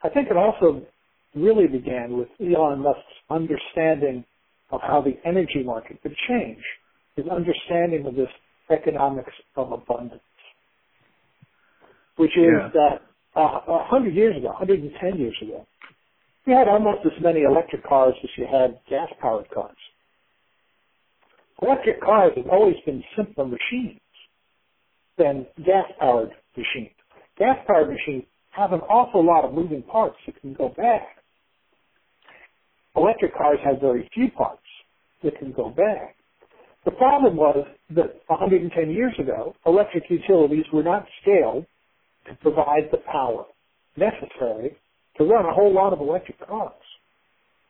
[0.04, 0.86] I think it also
[1.34, 4.24] really began with Elon Musk's understanding
[4.70, 6.62] of how the energy market could change,
[7.16, 8.30] his understanding of this
[8.70, 10.22] economics of abundance,
[12.14, 12.68] which is Yeah.
[12.74, 13.02] that
[13.36, 15.66] uh, 100 years ago, 110 years ago,
[16.46, 19.76] you had almost as many electric cars as you had gas-powered cars.
[21.62, 24.00] Electric cars have always been simpler machines
[25.16, 26.94] than gas-powered machines.
[27.38, 31.02] Gas-powered machines have an awful lot of moving parts that can go bad.
[32.96, 34.62] Electric cars have very few parts
[35.22, 36.10] that can go bad.
[36.84, 41.66] The problem was that 110 years ago, electric utilities were not scaled
[42.26, 43.44] to provide the power
[43.96, 44.76] necessary
[45.18, 46.72] to run a whole lot of electric cars.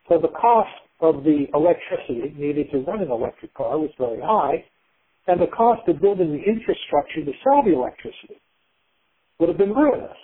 [0.09, 4.65] So the cost of the electricity needed to run an electric car was very high,
[5.27, 8.41] and the cost of building the infrastructure to sell the electricity
[9.39, 10.17] would have been ruinous.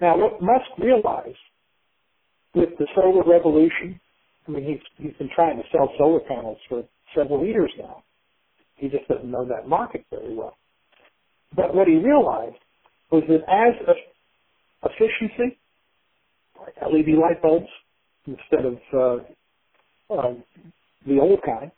[0.00, 1.36] Now, what Musk realized
[2.54, 4.00] with the solar revolution,
[4.46, 6.84] I mean, he's, he's been trying to sell solar panels for
[7.16, 8.02] several years now.
[8.76, 10.56] He just doesn't know that market very well.
[11.56, 12.56] But what he realized
[13.10, 13.96] was that as
[14.84, 15.58] efficiency,
[16.60, 17.68] like LED light bulbs
[18.26, 20.34] instead of uh, uh,
[21.06, 21.70] the old kind,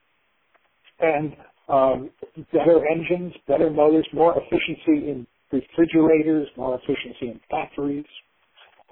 [1.00, 1.36] and
[1.68, 2.10] um,
[2.52, 8.06] better engines, better motors, more efficiency in refrigerators, more efficiency in factories.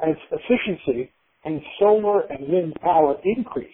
[0.03, 1.11] As efficiency
[1.45, 3.73] in solar and wind power increased,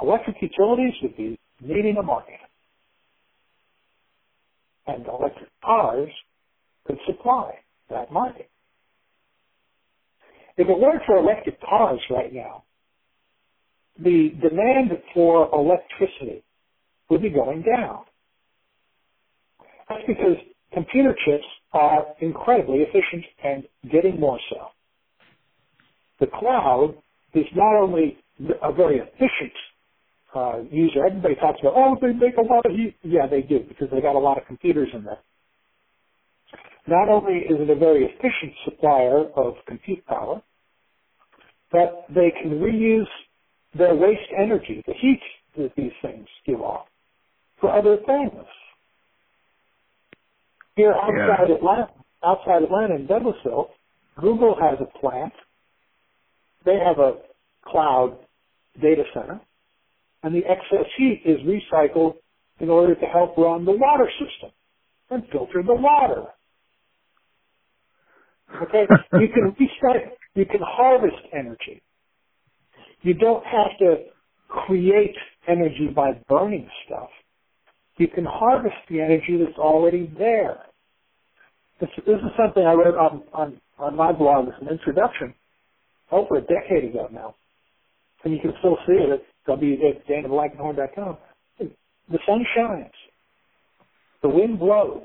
[0.00, 2.40] electric utilities would be needing a market.
[4.86, 6.10] And electric cars
[6.86, 7.52] could supply
[7.90, 8.50] that market.
[10.56, 12.64] If it weren't for electric cars right now,
[13.98, 16.42] the demand for electricity
[17.10, 18.00] would be going down.
[19.88, 20.36] That's because
[20.72, 24.68] computer chips are incredibly efficient and getting more so.
[26.20, 26.94] The cloud
[27.34, 28.18] is not only
[28.62, 29.52] a very efficient
[30.34, 31.06] uh, user.
[31.06, 32.96] Everybody talks about, oh, they make a lot of heat.
[33.02, 35.18] Yeah, they do because they got a lot of computers in there.
[36.86, 40.42] Not only is it a very efficient supplier of compute power,
[41.72, 43.06] but they can reuse
[43.76, 45.20] their waste energy, the heat
[45.56, 46.86] that these things give off,
[47.60, 48.44] for other things.
[50.76, 51.54] Here outside Yeah.
[51.54, 51.90] Atlanta,
[52.22, 53.70] outside Atlanta in Douglasville,
[54.20, 55.32] Google has a plant.
[56.64, 57.16] They have a
[57.62, 58.18] cloud
[58.80, 59.40] data center,
[60.24, 62.14] and the excess heat is recycled
[62.58, 64.50] in order to help run the water system.
[65.10, 66.24] and filter the water.
[68.62, 68.86] Okay?
[69.20, 71.82] you can reset, you can harvest energy.
[73.02, 74.04] You don't have to
[74.48, 75.14] create
[75.46, 77.10] energy by burning stuff.
[77.98, 80.58] You can harvest the energy that's already there.
[81.80, 85.34] This, this is something I wrote on, on, on my blog as an introduction
[86.10, 87.34] over a decade ago now.
[88.24, 89.22] And you can still see it
[90.78, 90.96] at
[92.10, 92.92] The sun shines.
[94.22, 95.02] The wind blows.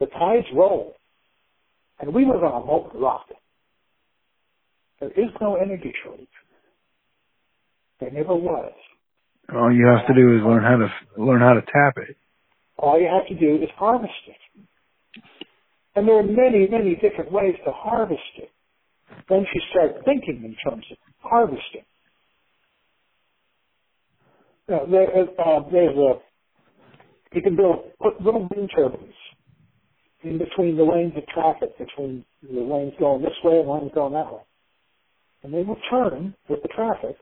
[0.00, 0.94] The tides roll.
[2.00, 3.26] And we live on a molten rock.
[5.00, 6.28] There is no energy shortage.
[8.00, 8.72] There never was.
[9.54, 12.16] All you have to do is learn how to learn how to tap it.
[12.78, 14.62] All you have to do is harvest it.
[15.94, 18.50] And there are many, many different ways to harvest it.
[19.30, 21.84] Once you start thinking in terms of harvesting.
[24.68, 26.14] There, uh, there's a,
[27.32, 29.14] you can build, put little wind turbines
[30.22, 34.12] in between the lanes of traffic, between the lanes going this way and lanes going
[34.14, 34.40] that way.
[35.42, 37.16] And they will turn with the traffic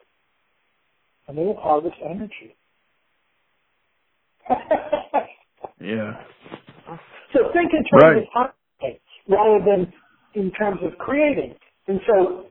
[1.29, 2.57] and they will harvest energy.
[5.81, 6.15] yeah.
[7.33, 8.17] So think in terms right.
[8.19, 9.93] of harvesting rather than
[10.35, 11.55] in terms of creating.
[11.89, 12.47] And so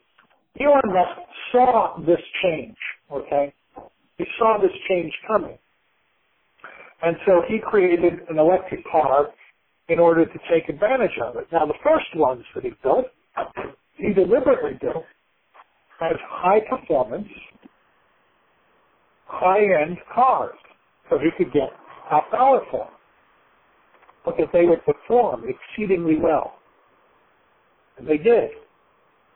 [0.59, 1.19] Elon Musk
[1.51, 2.75] saw this change,
[3.11, 3.53] okay?
[4.17, 5.57] He saw this change coming.
[7.01, 9.27] And so he created an electric car
[9.89, 11.47] in order to take advantage of it.
[11.51, 13.05] Now the first ones that he built,
[13.97, 15.03] he deliberately built
[16.01, 17.27] as high performance,
[19.25, 20.55] high end cars
[21.09, 21.69] so he could get
[22.09, 22.93] top dollar for them.
[24.25, 26.53] That they would perform exceedingly well.
[27.97, 28.51] And they did.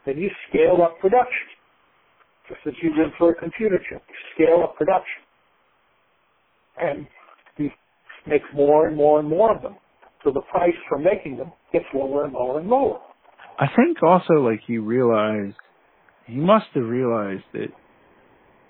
[0.05, 1.56] Then you scaled up production.
[2.47, 4.01] Just as you did for a computer chip.
[4.35, 5.21] Scale up production.
[6.79, 7.07] And
[7.57, 7.69] you
[8.27, 9.75] make more and more and more of them.
[10.23, 12.99] So the price for making them gets lower and lower and lower.
[13.59, 15.55] I think also like he realized,
[16.25, 17.69] he must have realized that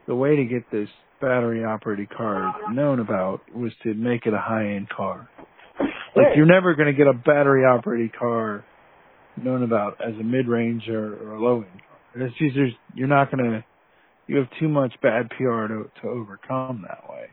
[0.08, 4.40] the way to get this battery operated car known about was to make it a
[4.40, 5.30] high end car.
[6.16, 8.64] Like you're never going to get a battery operated car
[9.36, 11.82] known about as a mid range or, or a low end.
[12.22, 13.64] It's just there's, you're not to.
[14.28, 17.28] You have too much bad PR to to overcome that way.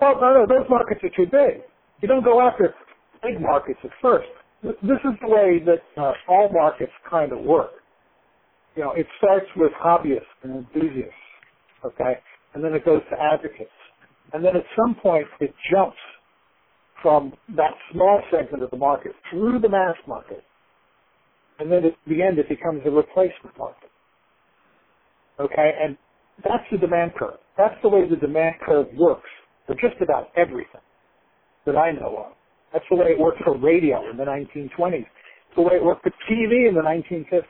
[0.00, 1.62] Well, no, no, those markets are too big.
[2.00, 2.74] You don't go after
[3.22, 4.28] big markets at first.
[4.62, 7.72] This is the way that uh, all markets kind of work.
[8.76, 11.12] You know, it starts with hobbyists and enthusiasts,
[11.84, 12.14] okay,
[12.54, 13.70] and then it goes to advocates,
[14.32, 15.98] and then at some point it jumps
[17.02, 20.44] from that small segment of the market through the mass market
[21.62, 23.90] and then at the end it becomes a replacement market.
[25.40, 25.96] Okay, and
[26.44, 27.38] that's the demand curve.
[27.56, 29.28] That's the way the demand curve works
[29.66, 30.80] for just about everything
[31.66, 32.32] that I know of.
[32.72, 35.00] That's the way it worked for radio in the 1920s.
[35.00, 37.42] It's the way it worked for TV in the 1950s.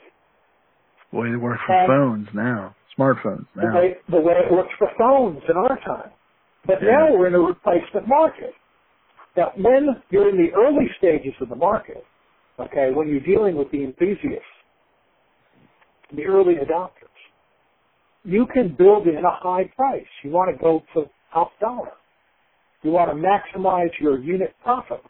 [1.12, 3.70] The way it works for and phones now, smartphones now.
[3.70, 6.10] The way, the way it works for phones in our time.
[6.66, 6.90] But yeah.
[6.90, 8.52] now we're in a replacement market.
[9.36, 12.04] Now, when you're in the early stages of the market,
[12.60, 14.44] Okay, when you're dealing with the enthusiasts,
[16.14, 17.11] the early adopters,
[18.24, 20.06] you can build in a high price.
[20.24, 21.92] You want to go for top dollar.
[22.82, 25.02] You want to maximize your unit profit.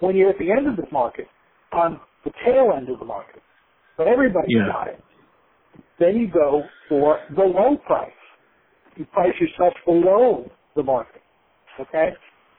[0.00, 1.26] When you're at the end of the market,
[1.72, 3.42] on the tail end of the market,
[3.96, 4.68] but everybody's yeah.
[4.72, 5.02] got it,
[5.98, 8.10] then you go for the low price.
[8.96, 11.22] You price yourself below the market,
[11.80, 12.10] okay?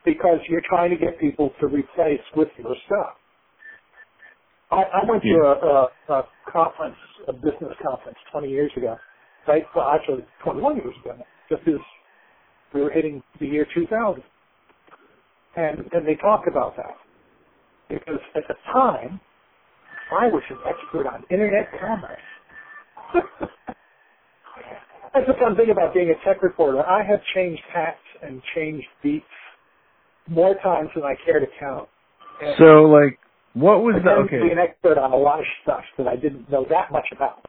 [0.04, 3.16] Because you're trying to get people to replace with your stuff.
[4.70, 5.34] I, I went yeah.
[5.34, 6.96] to a, a, a conference,
[7.28, 8.96] a business conference 20 years ago,
[9.48, 9.64] right?
[9.74, 11.16] Well, actually 21 years ago,
[11.48, 11.74] just as
[12.74, 14.22] we were hitting the year 2000.
[15.56, 16.96] And, and they talked about that.
[17.88, 19.20] Because at the time,
[20.12, 22.18] I was an expert on internet commerce.
[25.14, 26.84] That's the fun thing about being a tech reporter.
[26.84, 29.24] I have changed hats and changed beats
[30.28, 31.88] more times than I care to count.
[32.42, 33.18] And so, like,
[33.54, 34.42] what was the okay?
[34.42, 37.46] Be an expert on a lot of stuff that I didn't know that much about.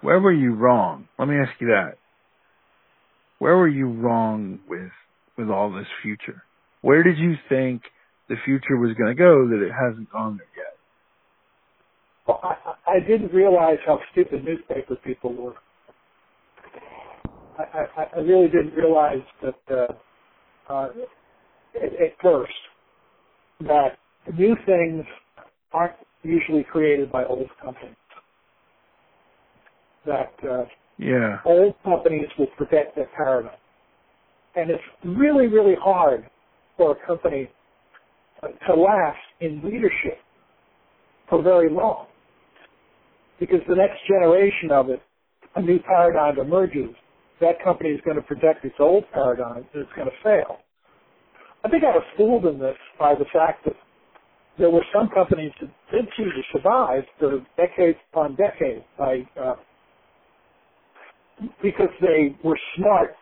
[0.00, 1.08] Where were you wrong?
[1.18, 1.98] Let me ask you that.
[3.38, 4.90] Where were you wrong with
[5.36, 6.42] with all this future?
[6.82, 7.82] Where did you think
[8.28, 10.74] the future was going to go that it hasn't gone there yet?
[12.26, 15.54] Well, I, I didn't realize how stupid newspaper people were.
[17.58, 20.88] I, I, I really didn't realize that uh, uh,
[21.74, 22.52] at, at first
[23.60, 23.98] that
[24.36, 25.04] new things
[25.72, 27.96] aren't usually created by old companies.
[30.08, 30.64] That uh,
[30.98, 31.38] yeah.
[31.44, 33.52] old companies will protect their paradigm.
[34.56, 36.24] And it's really, really hard
[36.76, 37.48] for a company
[38.42, 40.18] to last in leadership
[41.28, 42.06] for very long.
[43.38, 45.02] Because the next generation of it,
[45.54, 46.94] a new paradigm emerges,
[47.40, 50.58] that company is going to protect its old paradigm and it's going to fail.
[51.64, 53.74] I think I was fooled in this by the fact that
[54.58, 59.54] there were some companies that did seem to survive for decades upon decades by uh,
[61.62, 63.14] because they were smart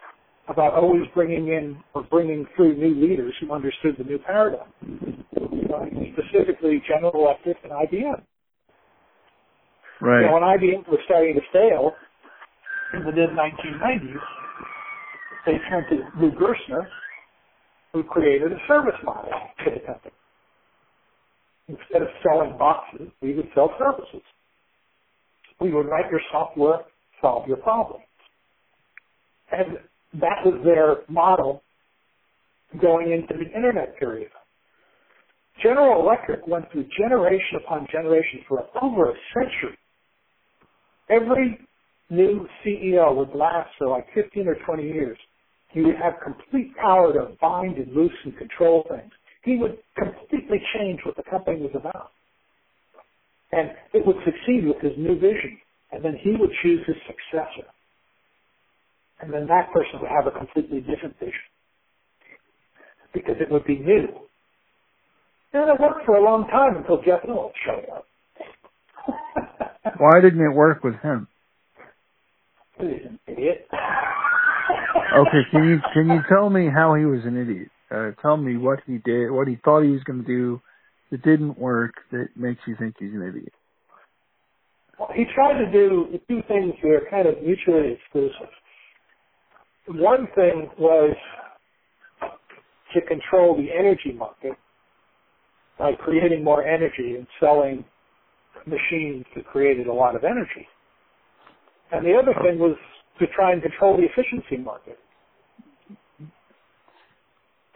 [0.49, 4.69] about always bringing in or bringing through new leaders who understood the new paradigm,
[5.75, 8.23] uh, specifically General Electric and IBM.
[10.01, 10.27] Right.
[10.27, 11.93] So when IBM was starting to fail
[12.95, 14.21] in the mid 1990s,
[15.47, 16.87] they turned to Lou Gerstner,
[17.93, 19.31] who created a service model
[19.65, 20.13] for the company.
[21.69, 24.23] Instead of selling boxes, we would sell services.
[25.61, 26.81] We would write your software,
[27.21, 28.03] solve your problem.
[29.53, 29.79] And
[30.21, 31.63] that was their model
[32.81, 34.31] going into the internet period.
[35.63, 39.79] General Electric went through generation upon generation for over a century.
[41.09, 41.59] Every
[42.11, 45.17] new CEO would last for like 15 or 20 years.
[45.73, 49.11] He would have complete power to bind and loose and control things.
[49.45, 52.11] He would completely change what the company was about.
[53.53, 55.59] And it would succeed with his new vision.
[55.93, 57.69] And then he would choose his successor
[59.21, 61.47] and then that person would have a completely different vision
[63.13, 64.09] because it would be new.
[65.53, 68.07] And it worked for a long time until Jeff Immelt showed up.
[69.99, 71.29] Why didn't it work with him?
[72.79, 73.67] He's an idiot.
[73.73, 77.69] okay, can you can you tell me how he was an idiot?
[77.91, 80.61] Uh, tell me what he did, what he thought he was going to do
[81.11, 83.53] that didn't work that makes you think he's an idiot.
[84.99, 88.51] Well, he tried to do two things that are kind of mutually exclusive
[89.89, 91.17] one thing was
[92.95, 94.53] to control the energy market
[95.79, 97.85] by creating more energy and selling
[98.67, 100.67] machines that created a lot of energy.
[101.93, 102.77] And the other thing was
[103.21, 104.99] to try and control the efficiency market.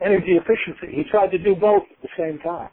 [0.04, 0.96] Energy efficiency.
[0.96, 2.70] He tried to do both at the same time.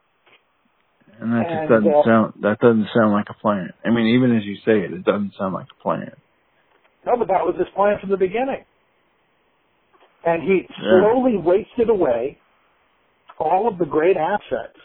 [1.20, 3.74] And that just doesn't uh, sound that doesn't sound like a plan.
[3.84, 6.12] I mean, even as you say it, it doesn't sound like a plan.
[7.06, 8.66] No, but that was his plan from the beginning.
[10.26, 11.42] And he slowly yeah.
[11.42, 12.38] wasted away
[13.40, 14.78] all of the great assets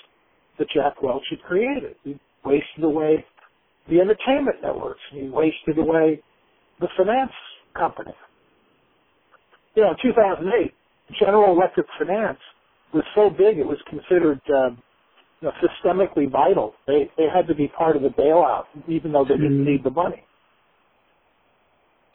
[0.59, 1.97] that Jack Welch had created.
[2.05, 3.25] He wasted away
[3.89, 5.01] the entertainment networks.
[5.13, 6.23] He wasted away
[6.81, 7.33] the finance
[7.77, 8.13] company.
[9.75, 10.73] You know, in 2008,
[11.19, 12.39] General Electric Finance
[12.93, 14.83] was so big it was considered um,
[15.41, 16.75] you know, systemically vital.
[16.87, 19.91] They they had to be part of the bailout, even though they didn't need the
[19.91, 20.23] money.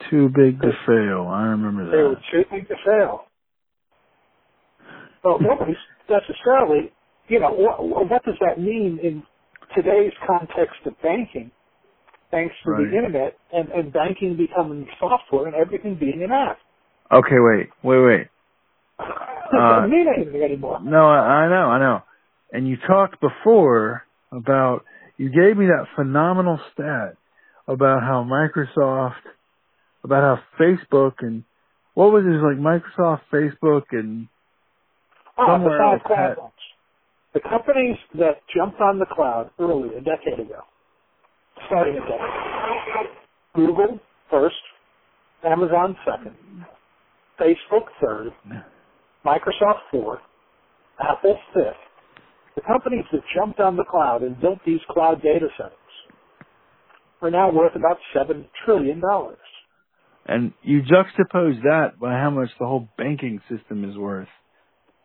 [0.10, 1.28] Too big to fail.
[1.28, 1.92] I remember that.
[1.92, 3.26] They were too big to fail.
[5.24, 5.76] Well, nobody's
[6.10, 6.92] necessarily,
[7.28, 9.24] you know, what, what does that mean in
[9.76, 11.52] today's context of banking?
[12.32, 12.90] Thanks to right.
[12.90, 16.58] the internet and, and banking becoming software and everything being an app.
[17.12, 18.28] Okay, wait, wait, wait.
[19.48, 20.82] It doesn't uh, mean anything anymore.
[20.84, 22.02] No, I, I know, I know.
[22.52, 24.84] And you talked before about
[25.16, 27.16] you gave me that phenomenal stat
[27.66, 29.24] about how Microsoft
[30.04, 31.44] about how Facebook and
[31.94, 34.28] what was it like Microsoft, Facebook, and
[35.38, 36.36] oh, else had,
[37.34, 40.62] the companies that jumped on the cloud early a decade ago,
[41.68, 43.10] starting a decade.
[43.56, 44.00] Google
[44.30, 44.56] first,
[45.44, 46.36] Amazon second,
[47.40, 48.32] Facebook third,
[49.26, 50.20] Microsoft fourth,
[51.00, 51.76] Apple fifth.
[52.56, 55.78] The companies that jumped on the cloud and built these cloud data centers
[57.22, 59.38] are now worth about seven trillion dollars.
[60.28, 64.28] And you juxtapose that by how much the whole banking system is worth.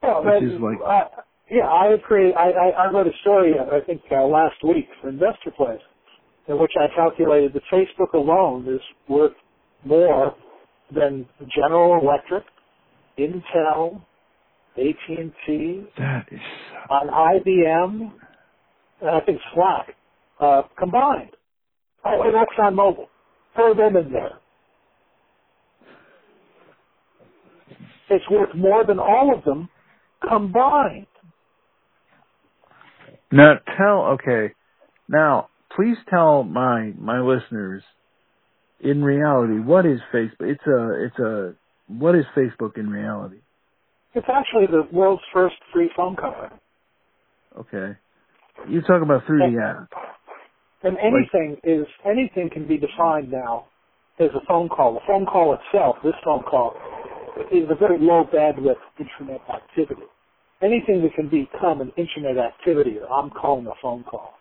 [0.03, 2.35] Yeah, which is like, uh, yeah, I create.
[2.35, 5.79] I, I, I wrote a story I think uh, last week for InvestorPlace,
[6.49, 9.33] in which I calculated that Facebook alone is worth
[9.85, 10.35] more
[10.93, 12.45] than General Electric,
[13.19, 14.03] Intel,
[14.77, 16.41] AT&T, that is
[16.89, 16.95] so...
[16.95, 18.13] on IBM,
[19.01, 19.95] and I think Slack
[20.41, 21.31] uh, combined.
[22.05, 23.07] Oh, and ExxonMobil.
[23.55, 24.39] Throw them in there.
[28.11, 29.69] It's worth more than all of them
[30.29, 31.07] combined.
[33.31, 34.55] Now tell okay.
[35.09, 37.83] Now please tell my my listeners
[38.81, 40.33] in reality what is Facebook?
[40.41, 41.55] It's a it's a
[41.89, 43.39] what is Facebook in reality?
[44.15, 46.55] It's actually the world's first free phone company.
[47.59, 47.97] Okay.
[48.69, 49.89] You talk about through and, the app.
[50.83, 53.67] And anything like, is anything can be defined now
[54.21, 54.95] as a phone call.
[54.95, 56.75] The phone call itself, this phone call,
[57.53, 60.03] is a very low bandwidth internet activity.
[60.63, 64.35] anything that can become an internet activity, I'm calling a phone call.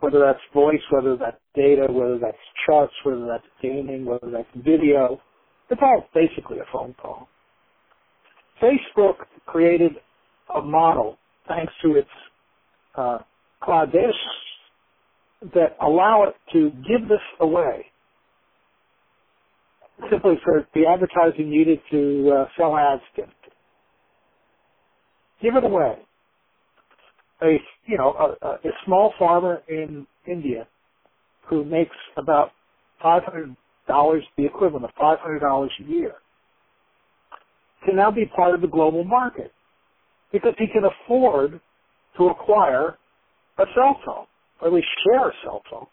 [0.00, 5.20] Whether that's voice, whether that's data, whether that's charts, whether that's gaming, whether that's video,
[5.70, 7.28] it's all basically a phone call.
[8.62, 9.14] Facebook
[9.46, 9.92] created
[10.54, 11.16] a model
[11.48, 12.08] thanks to its
[12.96, 13.18] uh,
[13.62, 14.12] cloud data
[15.54, 17.86] that allow it to give this away
[20.10, 23.02] simply for the advertising needed to uh, sell ads.
[25.42, 25.98] Give it away.
[27.42, 30.66] A you know a, a small farmer in India
[31.48, 32.52] who makes about
[33.02, 33.54] five hundred
[33.86, 36.14] dollars, the equivalent of five hundred dollars a year,
[37.84, 39.52] can now be part of the global market
[40.32, 41.60] because he can afford
[42.16, 42.96] to acquire
[43.58, 44.26] a cell phone,
[44.60, 45.86] or at least share a cell phone.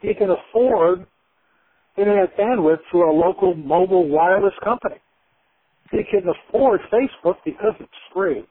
[0.00, 1.06] He can afford
[1.96, 4.96] internet bandwidth through a local mobile wireless company.
[5.90, 8.44] He can afford Facebook because it's free.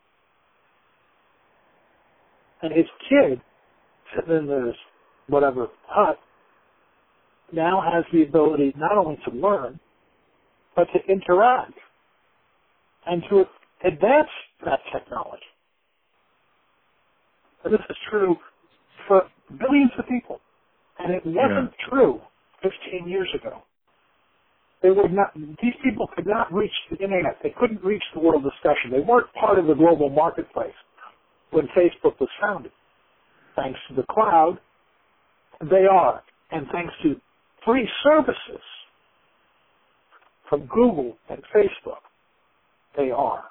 [2.61, 3.41] And his kid,
[4.15, 4.75] sitting in his
[5.27, 6.17] whatever hut,
[7.51, 9.79] now has the ability not only to learn,
[10.75, 11.73] but to interact
[13.05, 13.43] and to
[13.85, 14.29] advance
[14.65, 15.43] that technology.
[17.63, 18.37] And this is true
[19.07, 19.23] for
[19.59, 20.39] billions of people.
[20.99, 21.89] And it wasn't yeah.
[21.89, 22.21] true
[22.63, 23.63] 15 years ago.
[24.81, 27.39] They would not, these people could not reach the internet.
[27.43, 28.91] They couldn't reach the world discussion.
[28.91, 30.75] They weren't part of the global marketplace
[31.51, 32.71] when Facebook was founded.
[33.55, 34.59] Thanks to the cloud,
[35.61, 36.23] they are.
[36.51, 37.15] And thanks to
[37.65, 38.61] free services
[40.49, 42.03] from Google and Facebook,
[42.97, 43.43] they are.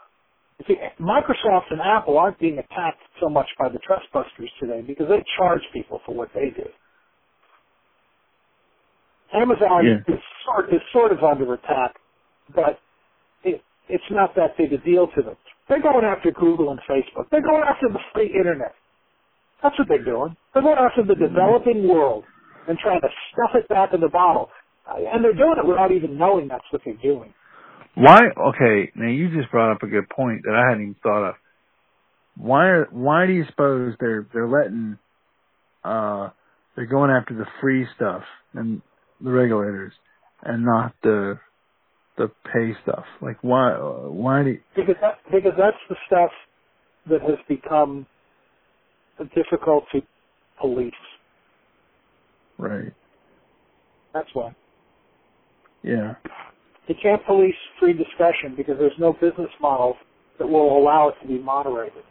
[0.59, 5.07] You See, Microsoft and Apple aren't being attacked so much by the trustbusters today because
[5.09, 6.69] they charge people for what they do.
[9.35, 10.15] Amazon yeah.
[10.15, 11.97] is sort is sort of under attack,
[12.55, 12.79] but
[13.45, 15.37] it, it's not that big a deal to them.
[15.69, 17.31] They're going after Google and Facebook.
[17.31, 18.75] They're going after the free internet.
[19.63, 20.37] That's what they're doing.
[20.53, 22.25] They're going after the developing world
[22.69, 24.49] and trying to stuff it back in the bottle.
[24.87, 27.33] And they're doing it without even knowing that's what they're doing.
[27.95, 28.21] Why?
[28.37, 31.35] Okay, now you just brought up a good point that I hadn't even thought of.
[32.37, 32.67] Why?
[32.67, 34.99] Are, why do you suppose they're they're letting
[35.85, 36.31] uh
[36.75, 38.23] they're going after the free stuff
[38.55, 38.81] and
[39.23, 39.93] the regulators
[40.43, 41.39] and not the
[42.17, 43.05] the pay stuff?
[43.21, 43.73] Like why?
[43.73, 44.51] Why do?
[44.51, 44.61] You...
[44.77, 46.31] Because that, because that's the stuff
[47.09, 48.07] that has become
[49.35, 50.01] difficult to
[50.61, 50.93] police.
[52.59, 52.93] Right.
[54.15, 54.55] That's why.
[55.83, 56.15] Yeah.
[56.87, 59.95] You can't police free discussion because there's no business model
[60.39, 62.03] that will allow it to be moderated.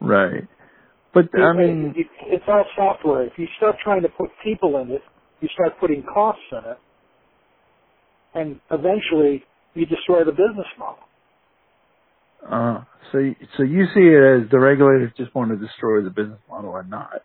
[0.00, 0.46] Right.
[1.14, 1.94] But I mean,
[2.26, 3.24] it's all software.
[3.24, 5.02] If you start trying to put people in it,
[5.42, 6.78] you start putting costs in it,
[8.34, 9.44] and eventually
[9.74, 11.04] you destroy the business model.
[12.48, 13.18] Uh, so,
[13.56, 16.90] so you see it as the regulators just want to destroy the business model and
[16.90, 17.22] not.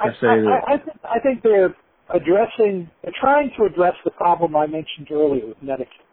[0.00, 1.74] I, I, I, I, think, I think they're
[2.14, 6.06] addressing, they're trying to address the problem I mentioned earlier with Netiquette.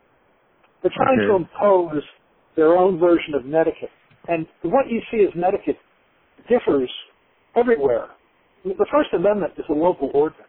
[0.82, 1.28] They're trying okay.
[1.28, 2.04] to impose
[2.56, 3.90] their own version of Netiquette.
[4.28, 5.78] And what you see as Netiquette
[6.50, 6.92] differs
[7.56, 8.08] everywhere.
[8.64, 10.45] The First Amendment is a local ordinance.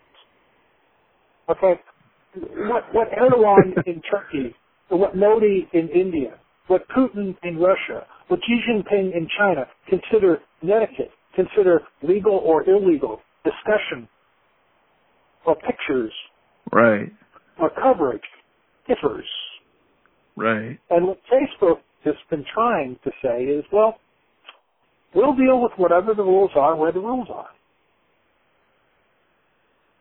[1.49, 1.81] Okay?
[2.35, 4.55] What, what Erdogan in Turkey,
[4.89, 11.11] what Modi in India, what Putin in Russia, what Xi Jinping in China consider Netiquette,
[11.35, 14.09] consider legal or illegal discussion
[15.45, 16.13] or pictures
[16.73, 17.13] right
[17.61, 18.23] or coverage
[18.89, 19.25] differs.
[20.37, 20.79] Right.
[20.91, 23.97] And what Facebook has been trying to say is, well,
[25.15, 27.49] we'll deal with whatever the rules are where the rules are.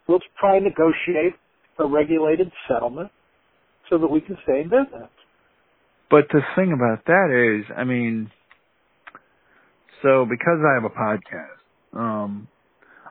[0.08, 1.34] We'll try and negotiate
[1.80, 3.12] a regulated settlement
[3.90, 5.10] so that we can stay in business.
[6.10, 8.32] But the thing about that is, I mean,
[10.02, 12.48] so because I have a podcast, um,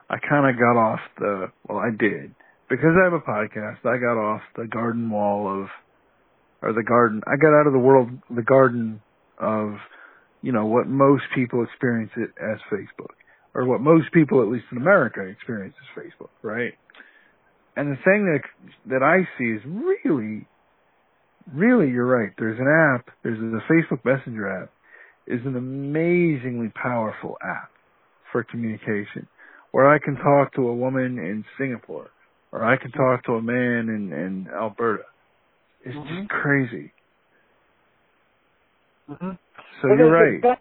[0.09, 2.33] I kind of got off the, well, I did.
[2.69, 5.67] Because I have a podcast, I got off the garden wall of,
[6.61, 9.01] or the garden, I got out of the world, the garden
[9.39, 9.75] of,
[10.41, 13.13] you know, what most people experience it as Facebook.
[13.53, 16.73] Or what most people, at least in America, experience as Facebook, right?
[17.75, 18.41] And the thing that,
[18.89, 20.47] that I see is really,
[21.53, 22.31] really, you're right.
[22.37, 24.71] There's an app, there's a Facebook Messenger app,
[25.27, 27.71] is an amazingly powerful app
[28.31, 29.27] for communication
[29.71, 32.09] where I can talk to a woman in Singapore
[32.51, 35.03] or I can talk to a man in, in Alberta.
[35.83, 36.19] It's mm-hmm.
[36.19, 36.93] just crazy.
[39.09, 39.31] Mm-hmm.
[39.81, 40.59] So but you're right.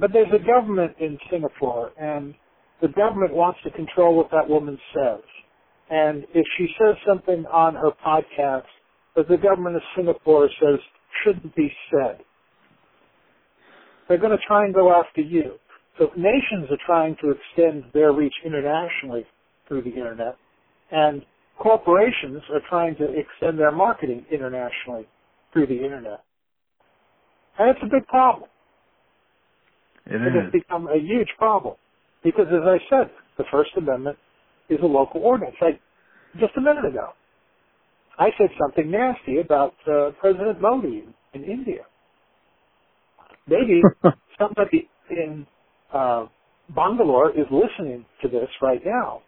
[0.00, 2.34] But there's a government in Singapore, and
[2.80, 5.20] the government wants to control what that woman says.
[5.90, 8.64] And if she says something on her podcast
[9.16, 10.78] that the government of Singapore says
[11.22, 12.18] shouldn't be said,
[14.08, 15.54] they're going to try and go after you.
[15.98, 19.24] So nations are trying to extend their reach internationally
[19.68, 20.36] through the internet,
[20.90, 21.22] and
[21.58, 25.06] corporations are trying to extend their marketing internationally
[25.52, 26.20] through the internet.
[27.58, 28.50] And it's a big problem.
[30.06, 31.76] It It has become a huge problem.
[32.22, 34.18] Because as I said, the First Amendment
[34.68, 35.56] is a local ordinance.
[35.60, 35.80] Like
[36.40, 37.10] just a minute ago,
[38.18, 41.04] I said something nasty about uh, President Modi
[41.34, 41.82] in India.
[43.46, 43.82] Maybe
[44.38, 45.46] somebody in
[45.92, 46.26] uh,
[46.74, 49.22] Bangalore is listening to this right now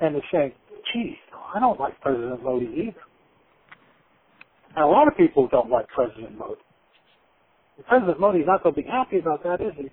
[0.00, 0.52] and is saying,
[0.92, 1.16] gee,
[1.54, 3.02] I don't like President Modi either.
[4.74, 6.60] And a lot of people don't like President Modi.
[7.88, 9.88] President Modi's not going to be happy about that, is he?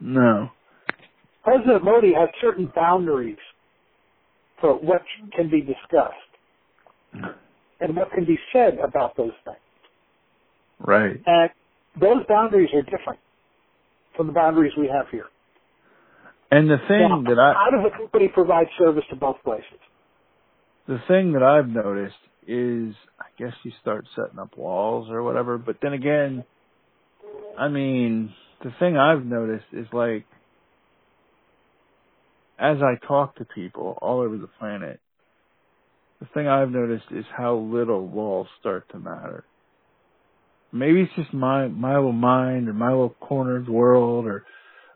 [0.00, 0.48] no.
[1.44, 3.38] President Modi has certain boundaries
[4.62, 5.02] for what
[5.36, 6.32] can be discussed
[7.14, 7.26] mm-hmm.
[7.80, 9.58] and what can be said about those things.
[10.78, 11.20] Right.
[11.26, 11.50] And
[12.00, 13.18] those boundaries are different
[14.16, 15.26] from the boundaries we have here.
[16.50, 19.78] And the thing Now, that I how does a company provide service to both places?
[20.86, 22.16] the thing that I've noticed
[22.46, 26.44] is I guess you start setting up walls or whatever, but then again,
[27.58, 28.34] I mean,
[28.64, 30.26] the thing I've noticed is like
[32.62, 35.00] as I talk to people all over the planet,
[36.20, 39.44] the thing I've noticed is how little walls start to matter.
[40.72, 44.44] Maybe it's just my my little mind or my little corner of the world or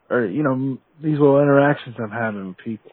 [0.09, 2.93] or you know these little interactions I'm having with people.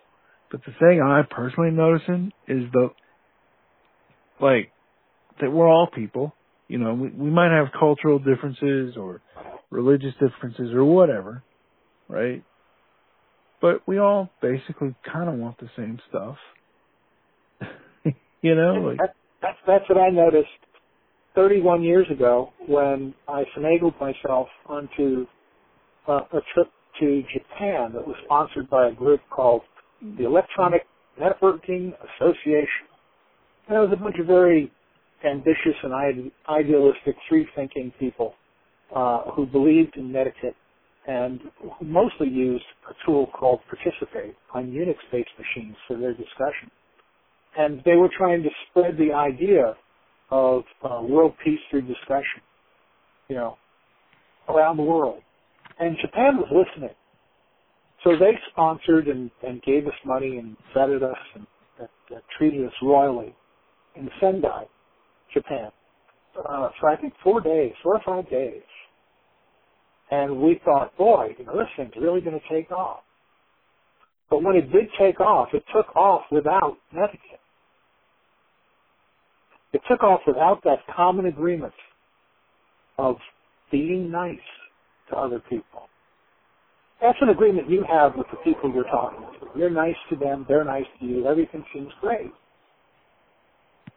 [0.51, 2.89] But the thing I'm personally noticing is the
[4.41, 4.71] like
[5.39, 6.33] that we're all people.
[6.67, 9.21] You know, we we might have cultural differences or
[9.69, 11.43] religious differences or whatever,
[12.09, 12.43] right?
[13.63, 16.35] But we all basically kind of want the same stuff.
[18.41, 20.49] you know, like That, that's, that's what I noticed
[21.33, 25.25] 31 years ago when I finagled myself onto
[26.09, 26.67] uh, a trip
[26.99, 29.61] to Japan that was sponsored by a group called
[30.17, 30.81] the Electronic
[31.17, 32.67] Networking Association.
[33.69, 34.73] And it was a bunch of very
[35.25, 38.33] ambitious and idealistic, free-thinking people
[38.93, 40.55] uh, who believed in netiquette
[41.07, 41.39] and
[41.81, 46.71] mostly used a tool called Participate on Unix-based machines for their discussion.
[47.57, 49.75] And they were trying to spread the idea
[50.31, 52.41] of uh, world peace through discussion,
[53.27, 53.57] you know,
[54.49, 55.21] around the world.
[55.79, 56.95] And Japan was listening.
[58.03, 61.45] So they sponsored and, and gave us money and vetted us and,
[61.79, 63.35] and treated us royally
[63.95, 64.65] in Sendai,
[65.33, 65.69] Japan,
[66.37, 68.61] uh, for I think four days, four or five days.
[70.13, 72.99] And we thought, boy, you know, this thing's really going to take off.
[74.29, 77.39] But when it did take off, it took off without etiquette.
[79.73, 81.73] It took off without that common agreement
[82.99, 83.15] of
[83.71, 84.37] being nice
[85.09, 85.89] to other people.
[87.01, 89.59] That's an agreement you have with the people you're talking to.
[89.59, 92.31] You're nice to them, they're nice to you, everything seems great.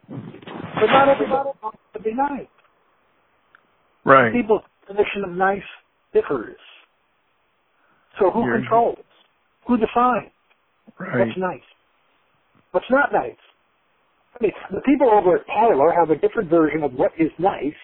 [0.09, 2.47] But not everybody wants to be nice.
[4.03, 4.33] right.
[4.33, 5.61] People's definition of nice
[6.13, 6.57] differs.
[8.19, 9.03] So who You're- controls?
[9.67, 10.31] Who defines
[10.97, 11.19] Right.
[11.27, 11.61] what's nice?
[12.71, 13.37] What's not nice?
[14.39, 17.75] I mean, the people over at Parler have a different version of what is nice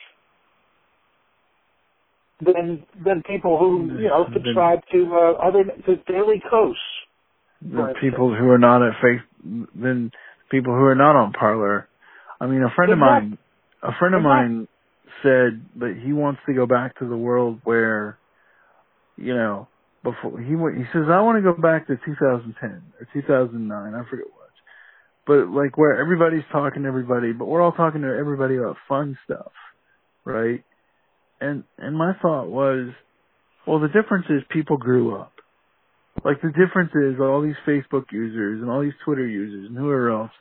[2.42, 6.76] than than people who you know subscribe to uh, other to Daily Kos.
[7.62, 9.22] the people who are not at face
[9.76, 10.12] than
[10.50, 11.88] people who are not on Parler.
[12.42, 13.38] I mean, a friend of mine,
[13.82, 14.68] a friend of mine
[15.24, 18.18] said that he wants to go back to the world where,
[19.18, 19.68] you know,
[20.04, 24.10] before he went, he says I want to go back to 2010 or 2009, I
[24.10, 24.50] forget what,
[25.26, 29.18] but like where everybody's talking to everybody, but we're all talking to everybody about fun
[29.26, 29.52] stuff,
[30.26, 30.64] right?
[31.40, 32.90] And and my thought was,
[33.66, 35.32] well, the difference is people grew up.
[36.24, 40.12] Like the difference is all these Facebook users and all these Twitter users and whoever
[40.12, 40.32] else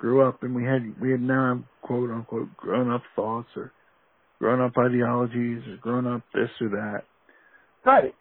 [0.00, 3.72] grew up and we had we had now quote unquote grown up thoughts or
[4.42, 7.02] grown up ideologies or grown up this or that.
[7.86, 8.12] Right,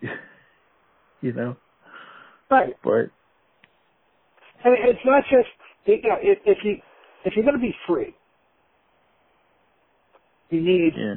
[1.20, 1.54] you know?
[2.50, 2.74] right.
[2.82, 3.10] But
[4.64, 5.48] And it's not just
[5.84, 6.76] you know if, if you
[7.26, 8.14] if you're going to be free,
[10.48, 11.16] you need yeah.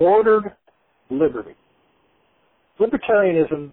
[0.00, 0.56] ordered
[1.08, 1.54] liberty.
[2.80, 3.72] Libertarianism,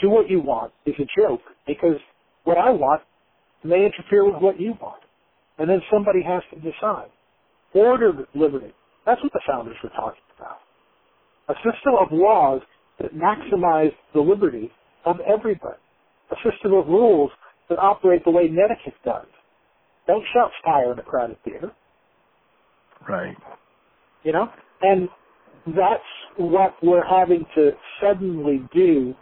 [0.00, 2.00] do what you want, is a joke because
[2.42, 3.02] what I want
[3.62, 5.00] may interfere with what you want.
[5.56, 7.10] And then somebody has to decide.
[7.74, 8.72] Ordered liberty.
[9.08, 10.58] That's what the founders were talking about.
[11.48, 12.60] A system of laws
[13.00, 14.70] that maximize the liberty
[15.06, 15.80] of everybody.
[16.30, 17.30] A system of rules
[17.70, 19.26] that operate the way Netiquette does.
[20.06, 21.72] Don't shout fire in a crowded theater
[23.08, 23.36] right.
[24.24, 24.48] you know?
[24.82, 25.08] And
[25.68, 26.02] that's
[26.36, 27.70] what we're having to
[28.02, 29.14] suddenly do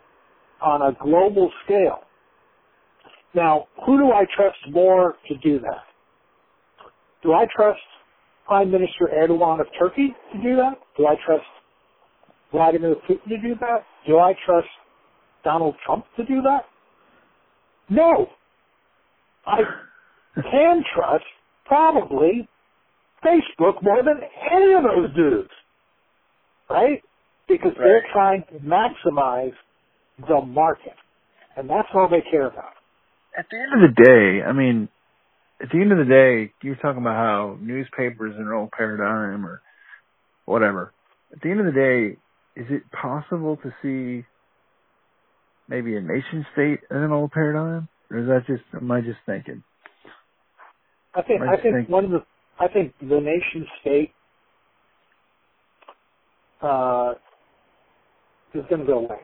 [0.61, 2.01] on a global scale.
[3.35, 5.85] Now, who do I trust more to do that?
[7.23, 7.81] Do I trust
[8.47, 10.75] Prime Minister Erdogan of Turkey to do that?
[10.97, 11.45] Do I trust
[12.53, 13.85] Vladimir Putin to do that?
[14.07, 14.69] Do I trust
[15.45, 16.65] Donald Trump to do that?
[17.89, 18.29] No.
[19.47, 19.59] I
[20.51, 21.25] can trust
[21.67, 22.49] probably
[23.25, 24.21] Facebook more than
[24.53, 25.51] any of those dudes.
[26.71, 27.03] Right?
[27.49, 27.85] Because Right.
[27.85, 29.55] they're trying to maximize
[30.29, 30.95] the market.
[31.57, 32.73] And that's all they care about.
[33.37, 34.89] At the end of the day, I mean,
[35.63, 39.47] at the end of the day, you're talking about how newspapers are an old paradigm
[39.47, 39.63] or
[40.45, 40.93] whatever.
[41.33, 42.19] At the end of the day,
[42.61, 44.27] is it possible to see
[45.69, 47.89] maybe a nation state as an old paradigm?
[48.11, 49.63] Or is that just, am I just thinking?
[51.15, 52.21] I think I I think one of the
[52.61, 54.13] I think the nation state
[56.63, 57.15] uh,
[58.55, 59.21] is going to go away.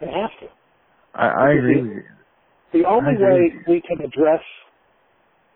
[0.00, 0.46] It has to.
[1.14, 2.02] I, I agree with you.
[2.72, 4.40] The only way we can address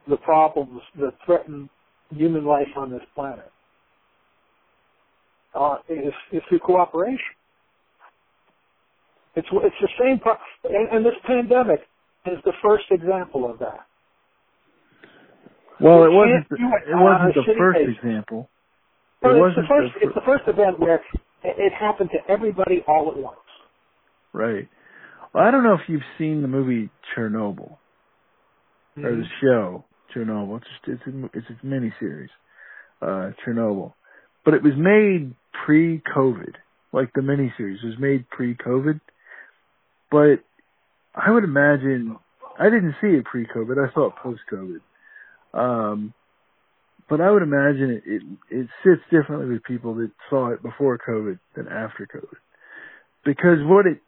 [0.09, 1.69] the problems that threaten
[2.11, 3.51] human life on this planet
[5.55, 7.19] uh, is, is through cooperation.
[9.35, 11.81] It's it's the same, pro- and, and this pandemic
[12.27, 13.87] is the first example of that.
[15.81, 17.97] Well, We it wasn't, the, it it wasn't the first basis.
[18.03, 18.49] example.
[19.21, 19.93] But It it's the first.
[19.95, 21.03] the fir- it's the first event where it,
[21.59, 23.37] it happened to everybody all at once.
[24.33, 24.69] Right.
[25.35, 27.77] Well, I don't know if you've seen the movie Chernobyl.
[28.97, 29.23] or the Mm-hmm.
[29.43, 29.85] show
[30.15, 30.59] Chernobyl.
[30.59, 32.31] It's it's a, it's a mini series,
[33.03, 33.93] uh, Chernobyl,
[34.45, 35.35] but it was made
[35.65, 36.55] pre-COVID.
[36.93, 39.01] Like the mini series was made pre-COVID,
[40.11, 40.45] but
[41.15, 42.17] I would imagine
[42.59, 43.77] I didn't see it pre-COVID.
[43.77, 44.81] I saw it post-COVID.
[45.53, 46.15] Um,
[47.09, 50.99] but I would imagine it, it it sits differently with people that saw it before
[50.99, 52.39] COVID than after COVID,
[53.25, 54.01] because what it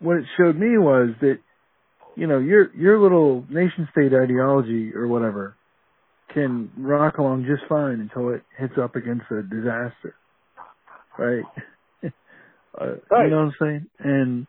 [0.00, 1.38] what it showed me was that
[2.20, 5.56] you know, your your little nation state ideology or whatever
[6.34, 10.14] can rock along just fine until it hits up against a disaster.
[11.18, 11.42] Right?
[12.04, 13.24] uh, Right.
[13.24, 13.86] You know what I'm saying?
[14.00, 14.46] And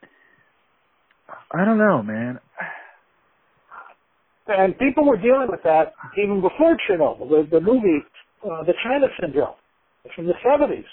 [1.50, 2.40] I don't know, man.
[4.48, 7.30] And people were dealing with that even before Chernobyl.
[7.30, 8.04] The, the movie,
[8.44, 9.56] uh, The China Syndrome,
[10.14, 10.84] from the 70s.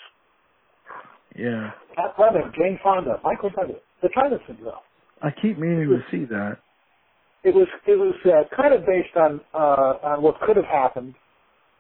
[1.34, 1.70] Yeah.
[1.96, 4.74] Jack Lemmon, Jane Fonda, Michael Douglas, The China Syndrome.
[5.20, 6.59] I keep meaning to see that.
[7.49, 11.15] It was it was uh, kind of based on uh, on what could have happened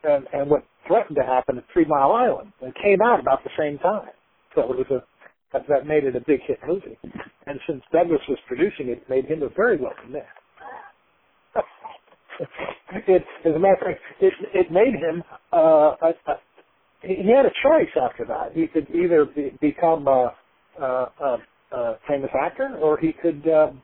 [0.02, 2.52] and and what threatened to happen at Three Mile Island.
[2.62, 4.08] It came out about the same time,
[4.54, 5.04] so it was a
[5.52, 6.98] that, that made it a big hit movie.
[7.46, 10.22] And since Douglas was producing it, made him a very welcome man.
[13.08, 15.22] it, as a matter of fact, it, it made him,
[15.52, 16.34] uh, a, a,
[17.02, 18.52] he had a choice after that.
[18.54, 20.34] He could either be, become a,
[20.80, 21.38] a, a,
[21.72, 23.82] a famous actor or he could um,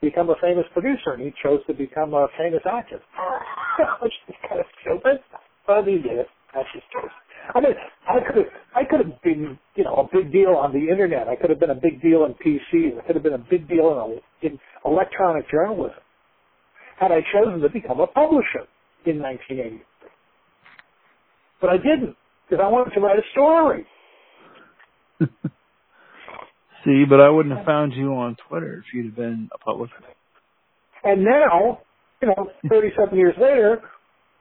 [0.00, 3.00] become a famous producer, and he chose to become a famous actor.
[4.02, 5.20] Which is kind of stupid,
[5.66, 6.28] but he did it.
[6.54, 7.12] That's his choice.
[7.54, 7.72] I mean,
[8.08, 11.28] I could have, I could have been, you know, a big deal on the internet.
[11.28, 12.98] I could have been a big deal in PCs.
[12.98, 16.00] I could have been a big deal in, in electronic journalism
[17.00, 18.68] had I chosen to become a publisher
[19.06, 19.82] in 1980.
[21.60, 22.14] But I didn't,
[22.48, 23.86] because I wanted to write a story.
[26.84, 29.92] See, but I wouldn't have found you on Twitter if you'd have been a publisher.
[31.04, 31.80] And now,
[32.22, 33.80] you know, 37 years later,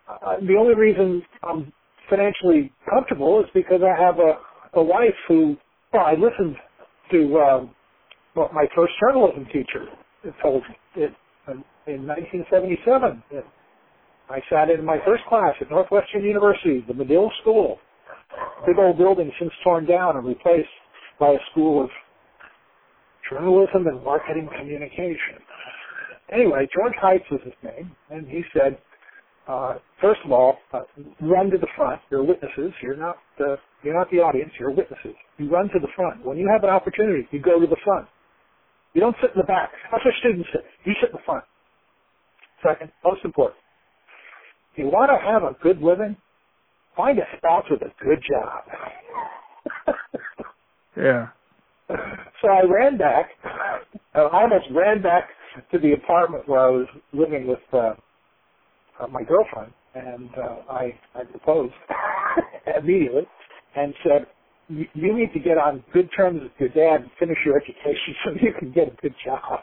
[0.07, 1.71] uh, the only reason I'm
[2.09, 5.57] financially comfortable is because I have a, a wife who,
[5.93, 6.55] well, I listened
[7.11, 7.75] to um,
[8.33, 9.85] what my first journalism teacher
[10.41, 10.63] told
[10.95, 11.07] me
[11.87, 13.23] in 1977.
[14.29, 17.79] I sat in my first class at Northwestern University, the Medill School.
[18.65, 20.69] Big old building since torn down and replaced
[21.19, 21.89] by a school of
[23.29, 25.39] journalism and marketing communication.
[26.31, 28.77] Anyway, George Heights was his name, and he said,
[29.47, 30.81] uh, first of all, uh,
[31.21, 32.01] run to the front.
[32.11, 32.71] You're witnesses.
[32.83, 34.51] You're not the you're not the audience.
[34.59, 35.15] You're witnesses.
[35.37, 36.23] You run to the front.
[36.25, 38.07] When you have an opportunity, you go to the front.
[38.93, 39.71] You don't sit in the back.
[39.91, 40.63] That's what students sit.
[40.85, 41.43] You sit in the front.
[42.63, 43.57] Second, most important,
[44.73, 46.17] if you want to have a good living,
[46.95, 48.63] find a spouse with a good job.
[50.97, 51.29] Yeah.
[52.41, 53.29] So I ran back.
[54.13, 55.29] I almost ran back
[55.71, 57.93] to the apartment where I was living with uh,
[58.99, 61.73] uh, my girlfriend, and uh, I I proposed
[62.79, 63.27] immediately
[63.75, 64.27] and said,
[64.69, 68.15] "You you need to get on good terms with your dad and finish your education
[68.25, 69.59] so you can get a good job."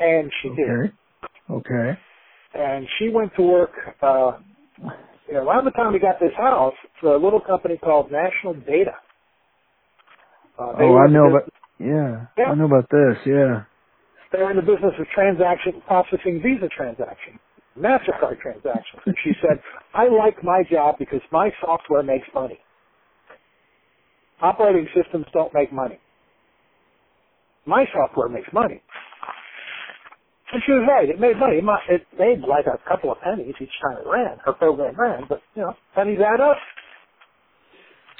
[0.00, 0.70] And she did.
[0.70, 0.92] Okay.
[1.50, 1.98] Okay.
[2.54, 3.72] and she went to work
[4.02, 4.32] uh
[5.28, 8.54] you know, around the time we got this house, for a little company called National
[8.54, 8.94] Data.
[10.58, 11.48] Uh, oh, I know about
[11.78, 13.16] yeah, yeah, I know about this.
[13.26, 13.64] Yeah,
[14.32, 17.40] they're in the business of transaction processing Visa transactions,
[17.78, 19.02] Mastercard transactions.
[19.06, 19.60] And she said,
[19.94, 22.60] "I like my job because my software makes money.
[24.42, 25.98] Operating systems don't make money.
[27.66, 28.82] My software makes money."
[30.52, 31.08] And she was right.
[31.08, 31.62] It made money.
[31.88, 34.38] It made like a couple of pennies each time it ran.
[34.44, 36.56] Her program ran, but you know, pennies add up.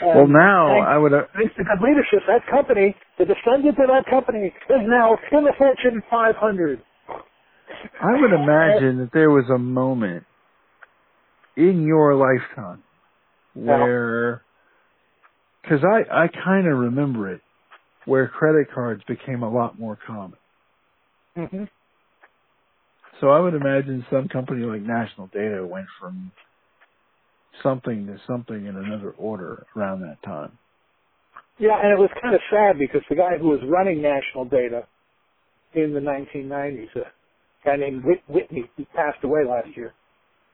[0.00, 1.12] And well, now I would.
[1.12, 6.02] Uh, good leadership, that company, the descendant of that company, is now in the Fortune
[6.10, 6.82] 500.
[8.02, 10.24] I would imagine that there was a moment
[11.56, 12.82] in your lifetime
[13.54, 14.42] where,
[15.62, 17.40] because I I kind of remember it,
[18.06, 20.38] where credit cards became a lot more common.
[21.36, 21.64] Mm-hmm.
[23.20, 26.32] So I would imagine some company like National Data went from
[27.62, 30.58] something to something in another order around that time.
[31.58, 34.86] Yeah, and it was kind of sad because the guy who was running National Data
[35.74, 37.04] in the 1990s, a
[37.64, 39.92] guy named Whit- Whitney, he passed away last year,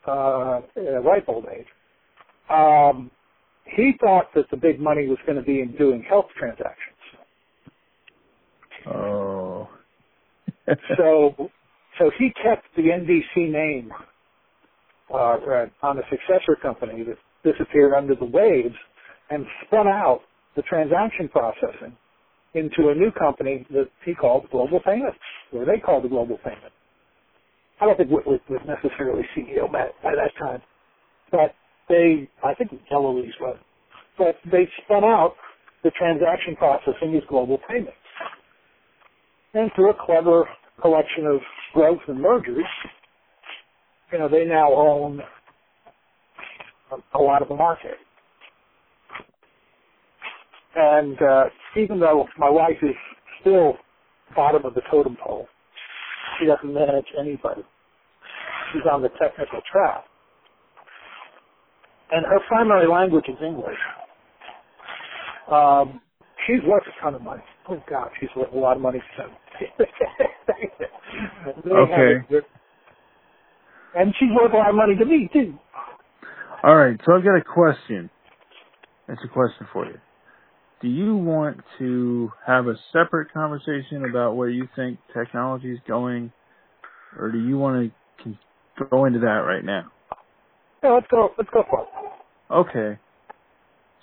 [0.07, 1.67] uh, at a ripe old age.
[2.51, 3.11] Um,
[3.65, 6.97] he thought that the big money was going to be in doing health transactions.
[8.87, 9.69] Oh.
[10.97, 11.51] so
[11.99, 13.93] so he kept the NDC name
[15.13, 15.39] uh,
[15.83, 18.75] on a successor company that disappeared under the waves
[19.31, 20.21] and spun out
[20.57, 21.97] the transaction processing
[22.55, 25.19] into a new company that he called Global Payments,
[25.53, 26.73] or they called the Global Payment.
[27.81, 30.63] I don't think Whitley was necessarily CEO by, by that time,
[31.31, 31.55] but
[31.89, 33.59] they, I think Eloise was,
[34.17, 35.35] but they spun out
[35.85, 37.93] the transaction processing as Global Payments.
[39.53, 40.49] And through a clever
[40.81, 41.41] collection of
[41.75, 42.65] growth and mergers,
[44.13, 45.21] you know, they now own
[46.93, 47.97] a, a lot of the market.
[50.75, 51.45] And uh,
[51.77, 52.95] even though my wife is
[53.41, 53.75] still
[54.35, 55.47] bottom of the totem pole,
[56.39, 57.63] she doesn't manage anybody.
[58.73, 60.05] She's on the technical track.
[62.11, 63.79] And her primary language is English.
[65.51, 66.01] Um,
[66.47, 67.43] she's worth a ton of money.
[67.69, 69.03] Oh God, she's worth a lot of money.
[71.49, 72.15] okay.
[73.97, 75.59] And she's worth a lot of money to me too.
[76.63, 78.11] All right, so I've got a question.
[79.09, 79.99] It's a question for you.
[80.83, 86.33] Do you want to have a separate conversation about where you think technology is going,
[87.19, 87.93] or do you want
[88.25, 88.37] to
[88.91, 89.91] go into that right now?
[90.83, 91.31] Yeah, let's go.
[91.39, 91.89] Let's go for it.
[92.53, 93.01] Okay.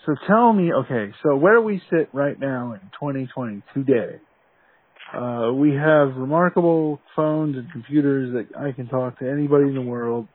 [0.05, 4.19] So tell me, okay, so where do we sit right now in 2020 today,
[5.11, 9.81] uh, we have remarkable phones and computers that I can talk to anybody in the
[9.81, 10.27] world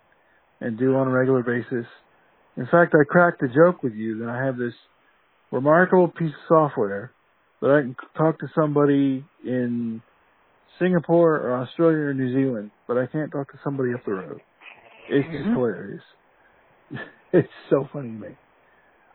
[0.61, 1.87] and do on a regular basis.
[2.57, 4.75] In fact, I cracked a joke with you that I have this
[5.51, 7.13] remarkable piece of software
[7.61, 10.03] that I can talk to somebody in
[10.79, 14.41] Singapore or Australia or New Zealand, but I can't talk to somebody up the road.
[15.09, 15.55] It's just mm-hmm.
[15.55, 16.03] hilarious.
[17.33, 18.29] it's so funny to me.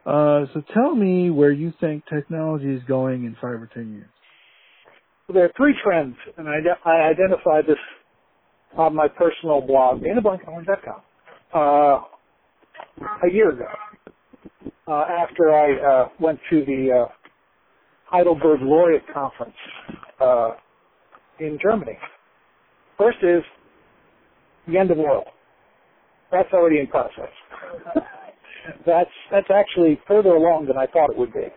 [0.05, 4.09] Uh, so tell me where you think technology is going in five or ten years.
[5.31, 7.77] There are three trends, and I, I identified this
[8.77, 11.01] on my personal blog, danablankenhorn.com,
[11.53, 11.57] uh,
[13.23, 13.65] a year ago,
[14.87, 17.11] uh, after I uh, went to the uh,
[18.07, 19.55] Heidelberg Laureate Conference
[20.19, 20.51] uh,
[21.39, 21.97] in Germany.
[22.97, 23.43] First is
[24.67, 25.23] the end of oil.
[26.31, 27.31] That's already in process.
[28.85, 31.47] that's that's actually further along than I thought it would be.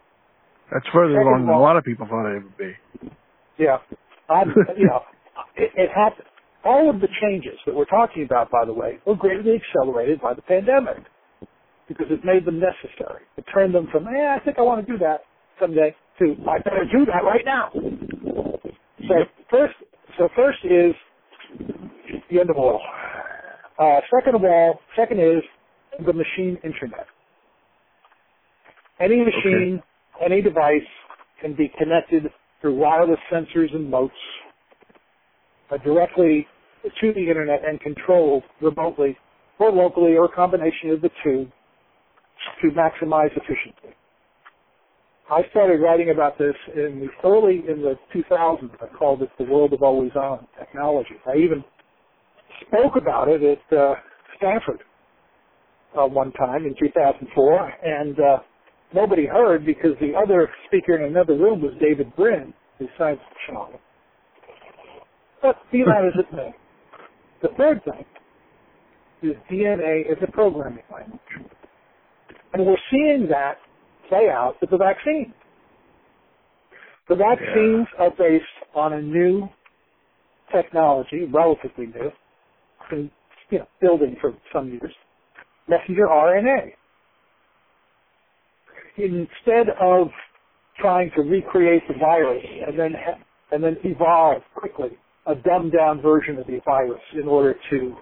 [0.72, 2.72] That's further Second along than a lot of people thought it would be.
[3.58, 3.78] Yeah,
[4.28, 5.02] I'm, you know,
[5.56, 6.28] it, it happened.
[6.64, 10.34] All of the changes that we're talking about, by the way, were greatly accelerated by
[10.34, 10.98] the pandemic
[11.88, 13.22] because it made them necessary.
[13.36, 15.22] It turned them from, "Yeah, I think I want to do that
[15.60, 17.70] someday, to I better do that right now.
[19.08, 19.14] So
[19.50, 19.74] first,
[20.18, 20.94] so first is
[22.30, 22.80] the end of oil.
[23.78, 25.42] Uh, second of all, second is
[26.04, 27.06] the machine internet.
[29.00, 29.82] Any machine,
[30.16, 30.24] okay.
[30.26, 30.88] any device
[31.40, 32.24] can be connected
[32.66, 34.12] through wireless sensors and motes
[35.70, 36.46] uh, directly
[37.00, 39.16] to the internet and controlled remotely
[39.60, 41.46] or locally or a combination of the two
[42.60, 43.94] to maximize efficiency.
[45.30, 48.70] I started writing about this in the early in the 2000s.
[48.80, 51.14] I called it the world of always on technology.
[51.24, 51.64] I even
[52.66, 53.94] spoke about it at uh,
[54.38, 54.82] Stanford
[55.96, 58.38] uh, one time in 2004, and uh,
[58.96, 63.74] nobody heard because the other speaker in another room was David Brin, besides Sean.
[65.42, 66.54] But be that as it may,
[67.42, 68.04] the third thing
[69.22, 71.20] is DNA is a programming language.
[72.52, 73.58] And we're seeing that
[74.08, 75.32] play out with the vaccine.
[77.08, 78.04] The vaccines yeah.
[78.04, 78.44] are based
[78.74, 79.48] on a new
[80.52, 82.10] technology, relatively new,
[82.90, 83.10] been
[83.50, 84.92] you know, building for some years,
[85.68, 86.72] messenger RNA.
[88.98, 90.08] Instead of
[90.78, 93.18] trying to recreate the virus and then ha-
[93.52, 94.90] and then evolve quickly
[95.26, 97.96] a dumbed down version of the virus in order to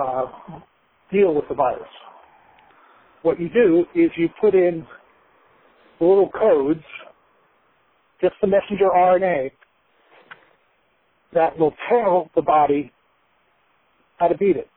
[0.00, 0.26] uh,
[1.12, 1.88] deal with the virus.
[3.22, 4.86] What you do is you put in
[6.00, 6.84] little codes,
[8.20, 9.50] just the messenger RNA,
[11.34, 12.92] that will tell the body
[14.18, 14.68] how to beat it.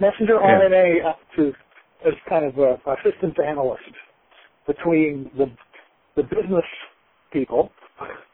[0.00, 0.60] Messenger yeah.
[0.60, 1.52] RNA up to
[2.06, 3.82] as kind of a, a systems analyst
[4.66, 5.46] between the
[6.16, 6.64] the business
[7.32, 7.70] people,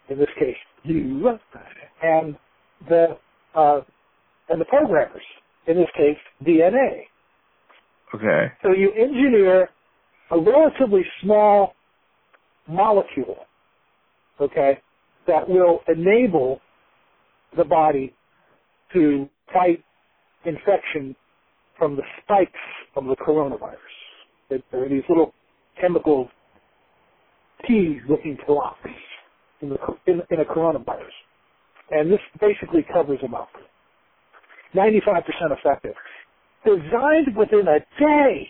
[0.09, 1.39] in this case you,
[2.03, 2.37] and
[2.89, 3.17] the
[3.55, 3.81] uh,
[4.49, 5.23] and the programmers,
[5.67, 7.03] in this case DNA.
[8.15, 8.53] Okay.
[8.63, 9.69] So you engineer
[10.31, 11.75] a relatively small
[12.69, 13.39] molecule,
[14.41, 14.81] okay,
[15.27, 16.61] that will enable
[17.57, 18.15] the body
[18.93, 19.83] to fight
[20.45, 21.15] infection
[21.81, 22.53] from the spikes
[22.95, 23.75] of the coronavirus.
[24.51, 25.33] There are these little
[25.81, 26.29] chemical
[27.67, 28.79] T-looking blocks
[29.63, 29.77] in, the,
[30.07, 31.17] in, in a coronavirus.
[31.91, 33.49] And this basically covers them up.
[34.75, 35.23] 95%
[35.59, 35.95] effective.
[36.65, 38.49] Designed within a day.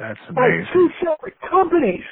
[0.00, 0.34] That's amazing.
[0.34, 2.04] By two separate companies.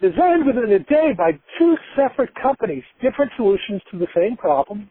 [0.00, 2.84] Designed within a day by two separate companies.
[3.02, 4.88] Different solutions to the same problem.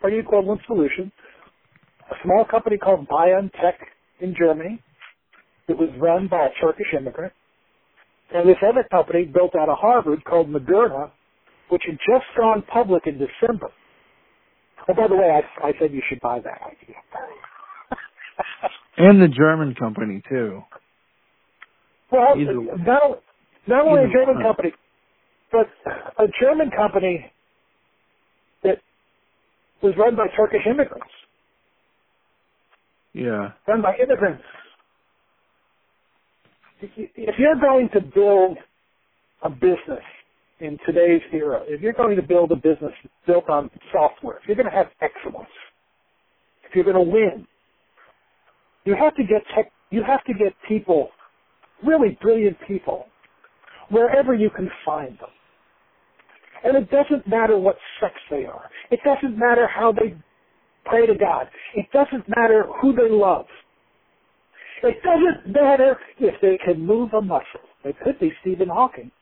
[0.00, 1.10] Pretty equivalent solution.
[2.10, 3.74] A small company called BioNTech
[4.20, 4.80] in Germany.
[5.68, 7.32] It was run by a Turkish immigrant.
[8.32, 11.10] And this other company built out of Harvard called Moderna,
[11.70, 13.70] which had just gone public in December.
[14.88, 16.96] Oh, by the way, I, I said you should buy that idea.
[18.98, 20.62] and the German company too.
[22.12, 23.22] Well, not,
[23.66, 24.72] not only a German uh, company,
[25.50, 25.66] but
[26.18, 27.35] a German company that
[29.82, 31.08] was run by Turkish immigrants.
[33.14, 33.52] Yeah.
[33.68, 34.44] Run by immigrants
[36.82, 38.58] if you're going to build
[39.44, 40.04] a business
[40.60, 42.92] in today's era, if you're going to build a business
[43.26, 45.50] built on software, if you're going to have excellence,
[46.68, 47.46] if you're going to win,
[48.84, 51.10] you have to get tech, you have to get people,
[51.84, 53.06] really brilliant people,
[53.90, 55.30] wherever you can find them.
[56.66, 58.68] And it doesn't matter what sex they are.
[58.90, 60.16] It doesn't matter how they
[60.84, 61.46] pray to God.
[61.76, 63.46] It doesn't matter who they love.
[64.82, 67.62] It doesn't matter if they can move a muscle.
[67.84, 69.12] They could be Stephen Hawking.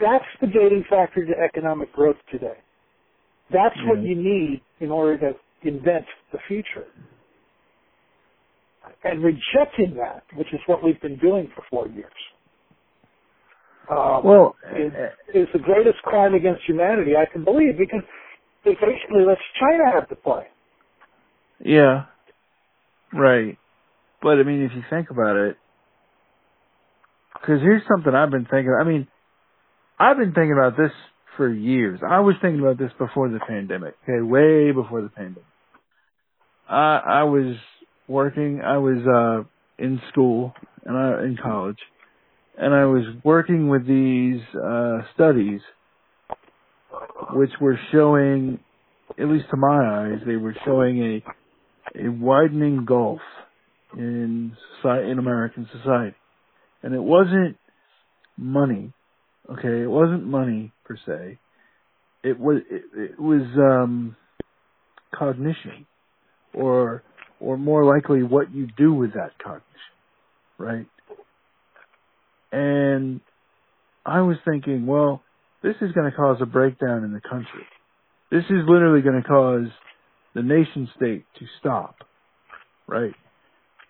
[0.00, 2.58] That's the gating factor to economic growth today.
[3.52, 6.86] That's what you need in order to invent the future.
[9.04, 12.10] And rejecting that, which is what we've been doing for four years,
[13.90, 14.92] um, well, is,
[15.34, 18.02] is the greatest crime against humanity I can believe because
[18.64, 20.44] it basically lets China have the play.
[21.64, 22.06] Yeah,
[23.14, 23.58] Right.
[24.22, 25.56] But I mean, if you think about it,
[27.34, 28.74] because here's something I've been thinking.
[28.78, 29.06] I mean,
[29.98, 30.92] I've been thinking about this
[31.36, 32.00] for years.
[32.08, 33.94] I was thinking about this before the pandemic.
[34.02, 35.44] Okay, way before the pandemic.
[36.68, 37.56] I I was
[38.08, 38.62] working.
[38.64, 40.54] I was uh in school
[40.84, 41.78] and I in college,
[42.58, 45.60] and I was working with these uh studies,
[47.32, 48.60] which were showing,
[49.18, 53.20] at least to my eyes, they were showing a a widening gulf
[53.96, 56.16] in society, in American society.
[56.82, 57.56] And it wasn't
[58.36, 58.92] money,
[59.50, 59.82] okay?
[59.82, 61.38] It wasn't money per se.
[62.22, 64.16] It was it, it was um
[65.14, 65.86] cognition
[66.52, 67.02] or
[67.40, 69.64] or more likely what you do with that cognition,
[70.58, 70.86] right?
[72.54, 73.20] And
[74.06, 75.22] I was thinking, well,
[75.64, 77.66] this is going to cause a breakdown in the country.
[78.30, 79.66] This is literally going to cause
[80.36, 81.96] the nation state to stop,
[82.86, 83.12] right?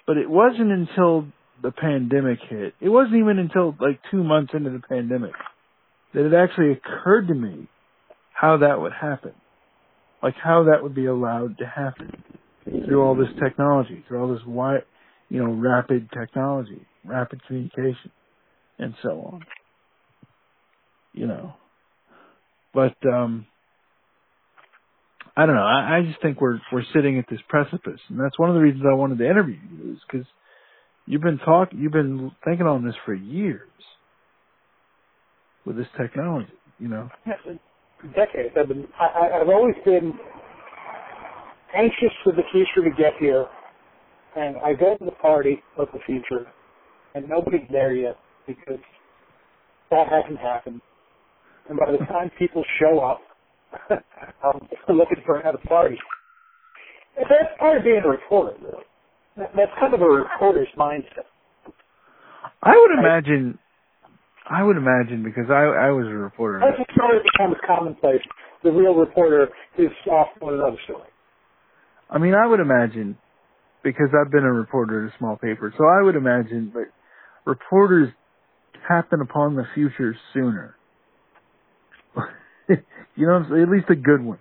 [0.07, 1.27] But it wasn't until
[1.63, 5.33] the pandemic hit, it wasn't even until like two months into the pandemic
[6.15, 7.69] that it actually occurred to me
[8.33, 9.33] how that would happen.
[10.23, 12.23] Like how that would be allowed to happen
[12.65, 14.85] through all this technology, through all this wide,
[15.29, 18.11] you know, rapid technology, rapid communication,
[18.79, 19.47] and so on.
[21.13, 21.55] You know,
[22.73, 23.47] but um,
[25.37, 25.63] I don't know.
[25.63, 28.61] I, I just think we're we're sitting at this precipice, and that's one of the
[28.61, 30.27] reasons I wanted to interview you is because
[31.07, 33.71] you've been talking, you've been thinking on this for years
[35.65, 36.53] with this technology.
[36.79, 37.09] You know.
[38.15, 38.55] decades.
[38.59, 40.13] I've been, I, I've always been
[41.75, 43.47] anxious for the future to get here,
[44.37, 46.47] and I go to the party of the future,
[47.15, 48.81] and nobody's there yet because
[49.91, 50.81] that hasn't happened.
[51.69, 53.21] And by the time people show up,
[53.91, 55.97] I'm looking for another party.
[57.17, 58.85] And that's part of being a reporter, really.
[59.37, 61.27] That's kind of a reporter's mindset.
[62.63, 63.59] I would imagine.
[64.49, 66.63] I would imagine because I I was a reporter.
[66.63, 68.21] As the story becomes commonplace,
[68.63, 69.49] the real reporter
[69.79, 71.09] is off on another story.
[72.11, 73.17] I mean, I would imagine
[73.83, 76.87] because I've been a reporter at a small paper, so I would imagine that
[77.45, 78.11] reporters
[78.87, 80.77] happen upon the future sooner.
[82.69, 84.41] you know, at least the good ones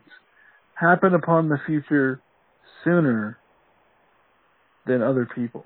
[0.75, 2.21] happen upon the future
[2.83, 3.37] sooner
[4.85, 5.65] than other people.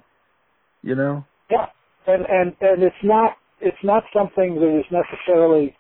[0.84, 1.26] You know?
[1.50, 1.66] Yeah,
[2.06, 5.76] and and and it's not it's not something that is necessarily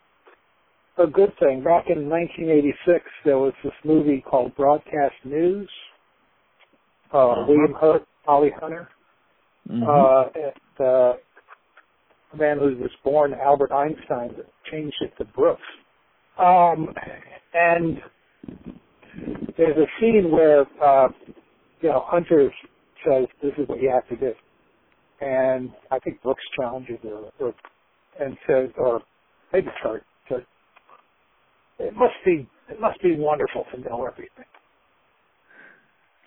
[0.97, 1.63] a good thing.
[1.63, 5.69] Back in 1986, there was this movie called Broadcast News.
[7.13, 7.45] Uh, uh-huh.
[7.47, 8.89] William Hurt, Holly Hunter,
[9.69, 9.83] mm-hmm.
[9.83, 11.13] uh, and, uh,
[12.33, 14.35] a man who was born Albert Einstein
[14.71, 15.61] changed it to Brooks.
[16.37, 16.93] Um,
[17.53, 17.97] and
[19.57, 21.07] there's a scene where uh,
[21.81, 22.51] you know Hunter
[23.05, 24.33] says this is what you have to do,
[25.21, 27.53] and I think Brooks challenges her, or,
[28.19, 29.01] and says, or
[29.51, 30.41] maybe Hurt says,
[31.79, 34.45] it must be it must be wonderful to know everything.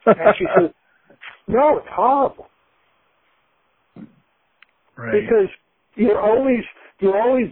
[0.07, 0.71] and she says,
[1.49, 2.47] no, it's horrible.
[4.97, 5.13] Right.
[5.13, 5.49] Because
[5.97, 6.65] you're always
[7.01, 7.47] you're always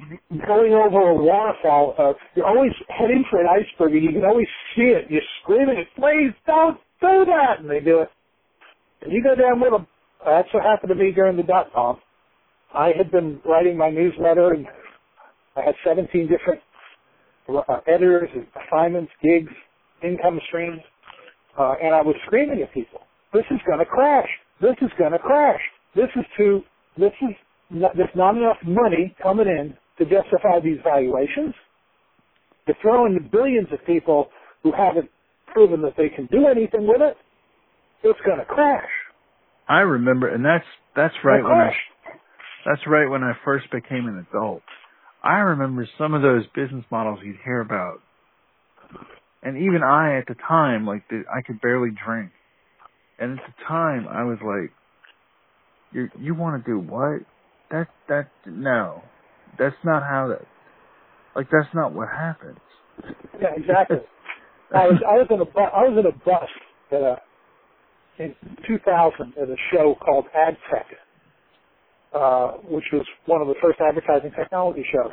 [0.46, 1.94] going over a waterfall.
[1.98, 4.46] Uh, you're always heading for an iceberg, and you can always
[4.76, 5.10] see it.
[5.10, 8.10] You're screaming, "Please don't do that!" And they do it.
[9.02, 9.86] And you go down with them.
[10.24, 11.98] That's what happened to me during the dot com.
[12.74, 14.66] I had been writing my newsletter, and
[15.56, 16.60] I had 17 different
[17.48, 19.52] uh, editors, and assignments, gigs,
[20.02, 20.80] income streams,
[21.58, 23.00] uh, and I was screaming at people.
[23.32, 24.28] This is going to crash.
[24.60, 25.60] This is going to crash.
[25.94, 26.62] This is too.
[26.96, 27.34] This is
[27.70, 31.54] there's not enough money coming in to justify these valuations.
[32.66, 34.28] You're throwing the billions of people
[34.62, 35.10] who haven't
[35.52, 37.16] proven that they can do anything with it.
[38.02, 38.88] It's going to crash.
[39.68, 40.64] I remember, and that's
[40.96, 41.70] that's right when I
[42.64, 44.62] that's right when I first became an adult.
[45.22, 48.00] I remember some of those business models you'd hear about,
[49.42, 52.30] and even I at the time, like the, I could barely drink,
[53.18, 54.70] and at the time I was like,
[55.92, 57.20] "You you want to do what?
[57.70, 59.02] That that no,
[59.58, 60.46] that's not how that.
[61.36, 62.58] Like that's not what happens.
[63.40, 63.98] Yeah, exactly.
[64.74, 66.48] I was I was in a bu- I was in a bus
[66.92, 67.16] at a
[68.18, 68.34] in
[68.66, 70.84] 2000 at a show called AdTech,
[72.14, 75.12] uh, which was one of the first advertising technology shows,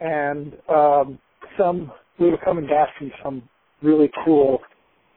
[0.00, 1.18] and um,
[1.58, 3.42] some we were coming back from some
[3.82, 4.58] really cool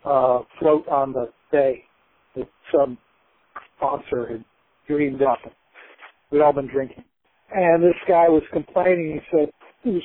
[0.06, 1.84] uh, float on the day
[2.36, 2.98] that some
[3.78, 4.46] sponsor had
[4.88, 5.40] dreamed up
[6.32, 7.04] We'd all been drinking.
[7.54, 9.22] And this guy was complaining.
[9.32, 10.02] He said,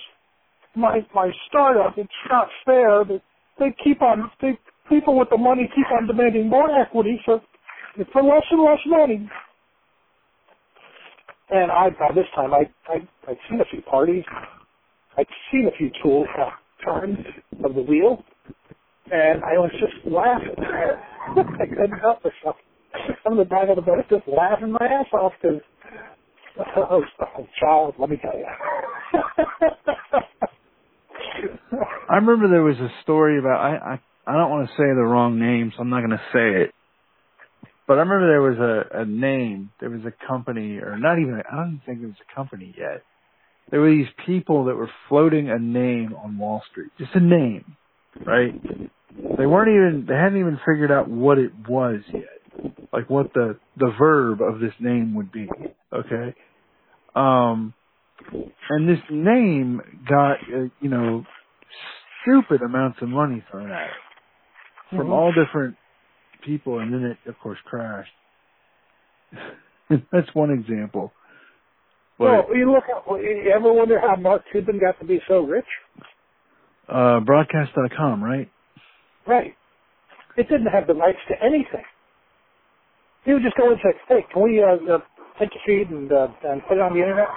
[0.74, 3.22] my, my startup, it's not fair that
[3.58, 4.58] they keep on, they,
[4.88, 7.40] people with the money keep on demanding more equity for,
[8.12, 9.28] for less and less money.
[11.50, 12.96] And I, by this time, I, I,
[13.28, 14.24] I'd seen a few parties.
[15.16, 16.50] I'd seen a few tools uh,
[16.84, 17.18] turns
[17.64, 18.24] of the wheel.
[19.12, 20.56] And I was just laughing.
[20.60, 22.56] I couldn't help myself.
[23.26, 25.60] I'm the back of the bus just laughing my ass off because
[26.58, 28.46] Oh, oh, child, let me tell you.
[32.10, 35.04] I remember there was a story about I I I don't want to say the
[35.04, 36.72] wrong name, so I'm not going to say it.
[37.86, 41.42] But I remember there was a a name, there was a company, or not even
[41.50, 43.02] I don't think it was a company yet.
[43.70, 47.76] There were these people that were floating a name on Wall Street, just a name,
[48.24, 48.54] right?
[49.38, 52.35] They weren't even they hadn't even figured out what it was yet,
[52.92, 55.48] like what the the verb of this name would be.
[55.92, 56.34] Okay,
[57.16, 57.72] um,
[58.70, 61.24] and this name got, uh, you know,
[62.22, 63.90] stupid amounts of money thrown at it
[64.90, 65.12] from mm-hmm.
[65.12, 65.76] all different
[66.44, 68.10] people, and then it, of course, crashed.
[69.90, 71.12] That's one example.
[72.18, 75.40] But, well, you look at, you ever wonder how Mark Cuban got to be so
[75.40, 75.66] rich?
[76.88, 78.50] Uh, broadcast.com, right?
[79.26, 79.54] Right.
[80.36, 81.84] It didn't have the rights to anything.
[83.26, 84.98] He would just go and say, hey, can we uh, uh,
[85.40, 87.28] take a feed and uh, and put it on the internet?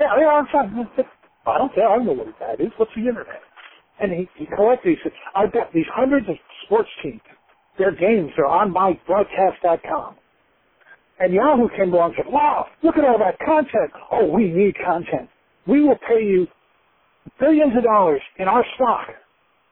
[0.00, 0.88] Yeah, yeah, I'm fine.
[1.46, 1.88] I don't care.
[1.88, 2.72] I don't know what that is.
[2.78, 3.40] What's the internet?
[4.00, 4.90] And he, he collected.
[4.90, 6.36] He said, I've got these hundreds of
[6.66, 7.20] sports teams.
[7.78, 10.16] Their games are on my broadcast.com.
[11.20, 13.92] And Yahoo came along and said, wow, look at all that content.
[14.12, 15.30] Oh, we need content.
[15.66, 16.46] We will pay you
[17.40, 19.08] billions of dollars in our stock.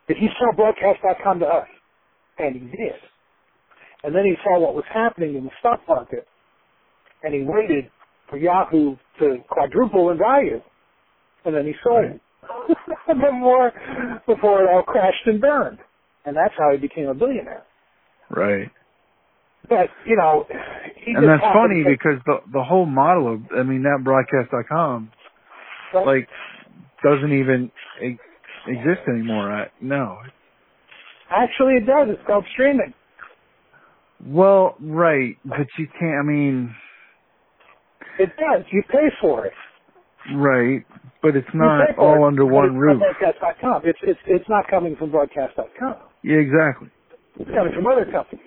[0.09, 1.69] Did he sell broadcast.com to us?
[2.39, 2.95] And he did.
[4.03, 6.27] And then he saw what was happening in the stock market,
[7.23, 7.91] and he waited
[8.29, 10.61] for Yahoo to quadruple in value,
[11.45, 12.21] and then he sold it.
[13.07, 13.73] before,
[14.27, 15.79] before it all crashed and burned.
[16.25, 17.65] And that's how he became a billionaire.
[18.31, 18.71] Right.
[19.69, 20.47] But, you know,
[21.05, 24.51] he And that's funny to- because the the whole model of I mean that broadcast
[24.51, 25.13] broadcast.com
[25.93, 26.07] Right?
[26.07, 26.29] like
[27.03, 27.71] doesn't even
[28.67, 29.51] exist anymore.
[29.51, 30.19] I, no.
[31.31, 32.09] Actually, it does.
[32.11, 32.93] It's called streaming.
[34.27, 36.19] Well, right, but you can't.
[36.21, 36.75] I mean,
[38.19, 38.65] It does.
[38.71, 39.53] You pay for it.
[40.35, 40.85] right,
[41.23, 43.01] but it's not all it, under one roof.
[43.01, 43.83] Broadcast.com.
[43.85, 45.97] It's it's it's not coming from broadcast.com.
[46.23, 46.89] Yeah, exactly.
[47.39, 48.45] It's coming from other companies.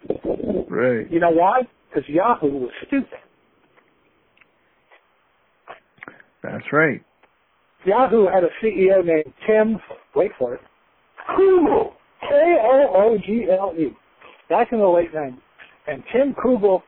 [0.69, 1.11] Right.
[1.11, 1.61] You know why?
[1.89, 3.07] Because Yahoo was stupid.
[6.43, 7.01] That's right.
[7.85, 9.77] Yahoo had a CEO named Tim.
[10.15, 10.61] Wait for it.
[11.29, 11.93] Koogle.
[12.21, 12.29] K
[12.61, 13.91] O O G L E.
[14.49, 15.37] Back in the late '90s,
[15.88, 16.81] and Tim Koogle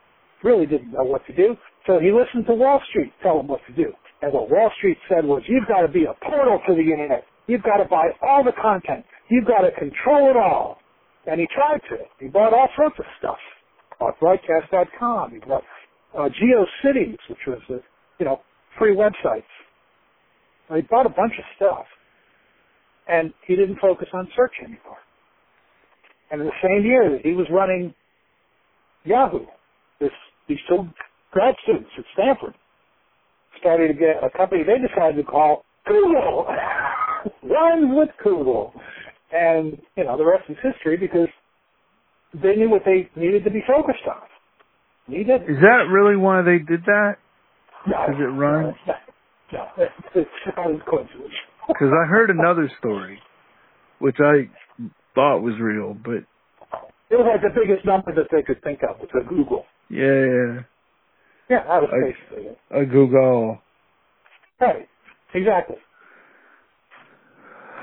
[0.44, 1.56] really didn't know what to do,
[1.88, 3.92] so he listened to Wall Street tell him what to do.
[4.22, 7.26] And what Wall Street said was, "You've got to be a portal to the internet.
[7.48, 9.06] You've got to buy all the content.
[9.30, 10.80] You've got to control it all."
[11.28, 11.98] And he tried to.
[12.20, 13.38] He bought all sorts of stuff.
[14.00, 15.32] Bought Broadcast.com.
[15.32, 15.64] He bought
[16.16, 17.80] uh, GeoCities, which was, a,
[18.20, 18.42] you know,
[18.78, 19.44] free websites.
[20.74, 21.86] He bought a bunch of stuff,
[23.08, 24.98] and he didn't focus on search anymore.
[26.32, 27.94] And in the same year that he was running
[29.06, 29.46] Yahoo,
[30.00, 30.12] this
[30.48, 30.88] these two
[31.32, 32.54] grad students at Stanford
[33.60, 36.46] started to get a company they decided to call Google.
[37.44, 38.74] Rhymes with Google.
[39.32, 41.28] And, you know, the rest is history because
[42.34, 44.22] they knew what they needed to be focused on.
[45.10, 45.44] Didn't.
[45.44, 47.16] Is that really why they did that?
[47.88, 48.76] No, Does it run?
[48.88, 48.94] No,
[49.54, 49.86] no, no.
[50.16, 51.34] it's not a coincidence.
[51.68, 53.20] Because I heard another story,
[53.98, 54.48] which I
[55.16, 56.24] thought was real, but
[57.10, 59.64] It was like the biggest number that they could think of was a googol.
[59.90, 60.64] yeah,
[61.50, 62.60] Yeah, that was I- basically it.
[62.72, 63.60] a googol.
[64.60, 64.88] Right.
[65.34, 65.76] Exactly.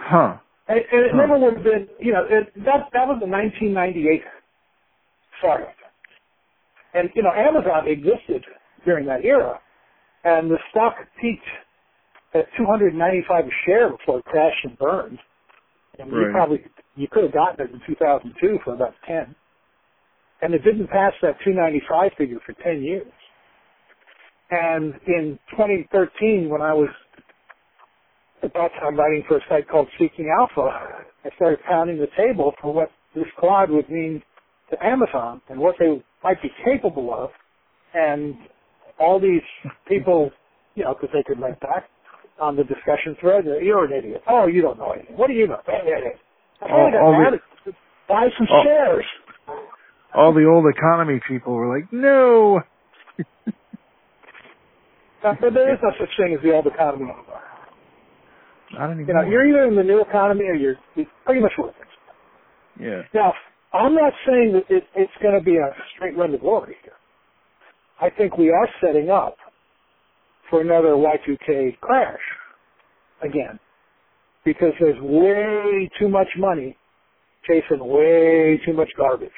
[0.09, 0.37] Huh.
[0.69, 1.17] And, and it Huh.
[1.19, 4.23] never would have been, you know, it, that that was the 1998
[5.39, 5.75] startup.
[6.95, 8.45] And you know, Amazon existed
[8.85, 9.61] during that era,
[10.25, 11.47] and the stock peaked
[12.35, 15.19] at 295 a share before it crashed and burned.
[15.99, 16.33] And you Right.
[16.33, 16.59] probably
[16.97, 19.35] you could have gotten it in 2002 for about 10,
[20.43, 23.07] and it didn't pass that 295 figure for 10 years.
[24.51, 26.91] And in 2013, when I was
[28.43, 30.69] at that time writing for a site called Seeking Alpha,
[31.25, 34.23] I started pounding the table for what this cloud would mean
[34.71, 37.31] to Amazon and what they might be capable of.
[37.95, 38.37] And
[38.99, 39.43] all these
[39.89, 40.31] people,
[40.75, 41.85] you know, because they could write back
[42.41, 44.23] on the discussion thread, you're an idiot.
[44.29, 45.17] Oh, you don't know anything.
[45.17, 45.61] What do you know?
[46.65, 47.73] I All- all the-
[48.09, 49.05] Buy some all- shares.
[50.15, 52.63] All the old economy people were like, no.
[55.25, 57.41] Now, there is no such thing as the old economy anymore.
[58.73, 59.07] Not anymore.
[59.07, 61.83] You know, you're either in the new economy or you're, you're pretty much working.
[62.79, 63.03] yeah.
[63.15, 63.33] Now,
[63.73, 66.93] I'm not saying that it, it's going to be a straight run to glory here.
[68.01, 69.37] I think we are setting up
[70.51, 72.19] for another Y2K crash
[73.23, 73.59] again
[74.45, 76.77] because there's way too much money
[77.47, 79.31] chasing way too much garbage.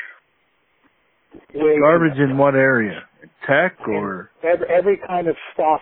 [1.54, 2.30] Way Garbage much.
[2.30, 3.02] in what area?
[3.46, 4.30] Tech or?
[4.42, 5.80] every, every kind of stock,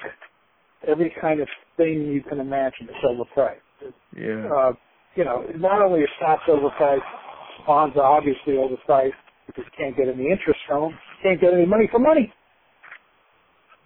[0.86, 4.48] every kind of thing you can imagine is overpriced Yeah.
[4.54, 4.72] uh,
[5.14, 7.00] you know, not only are stocks overpriced,
[7.66, 9.12] bonds are obviously overpriced
[9.46, 10.90] because you can't get any interest from them.
[10.92, 12.32] You can't get any money for money.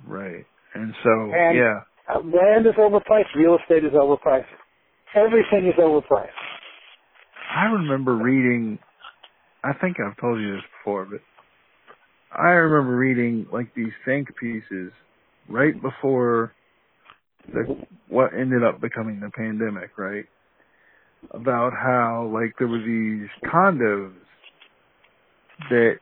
[0.06, 0.44] Right.
[0.74, 1.80] And so, And- yeah.
[2.08, 3.34] Uh, land is overpriced.
[3.34, 4.44] Real estate is overpriced.
[5.14, 6.28] Everything is overpriced.
[7.54, 8.78] I remember reading,
[9.64, 11.20] I think I've told you this before, but
[12.36, 14.92] I remember reading like these think pieces
[15.48, 16.52] right before
[17.52, 20.24] the, what ended up becoming the pandemic, right?
[21.30, 24.12] About how like there were these condos
[25.70, 25.96] that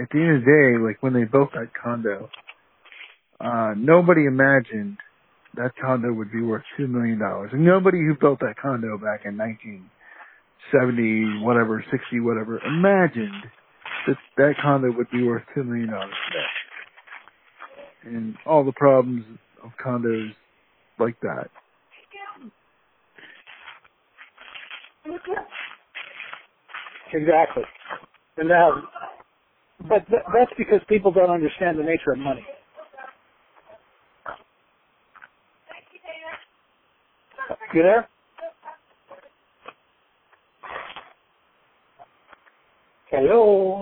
[0.00, 2.28] at the end of the day, like when they built that condo,
[3.40, 4.96] uh, nobody imagined
[5.56, 7.50] that condo would be worth two million dollars.
[7.52, 9.90] And nobody who built that condo back in nineteen
[10.72, 13.44] seventy whatever, 60, whatever, imagined
[14.06, 16.48] that that condo would be worth $2 million today.
[18.04, 19.24] And all the problems
[19.64, 20.30] of condos
[20.98, 21.48] like that.
[27.12, 27.62] Exactly.
[28.36, 28.70] And now,
[29.88, 32.44] but th- that's because people don't understand the nature of money.
[37.74, 38.08] You there?
[43.10, 43.76] Hello.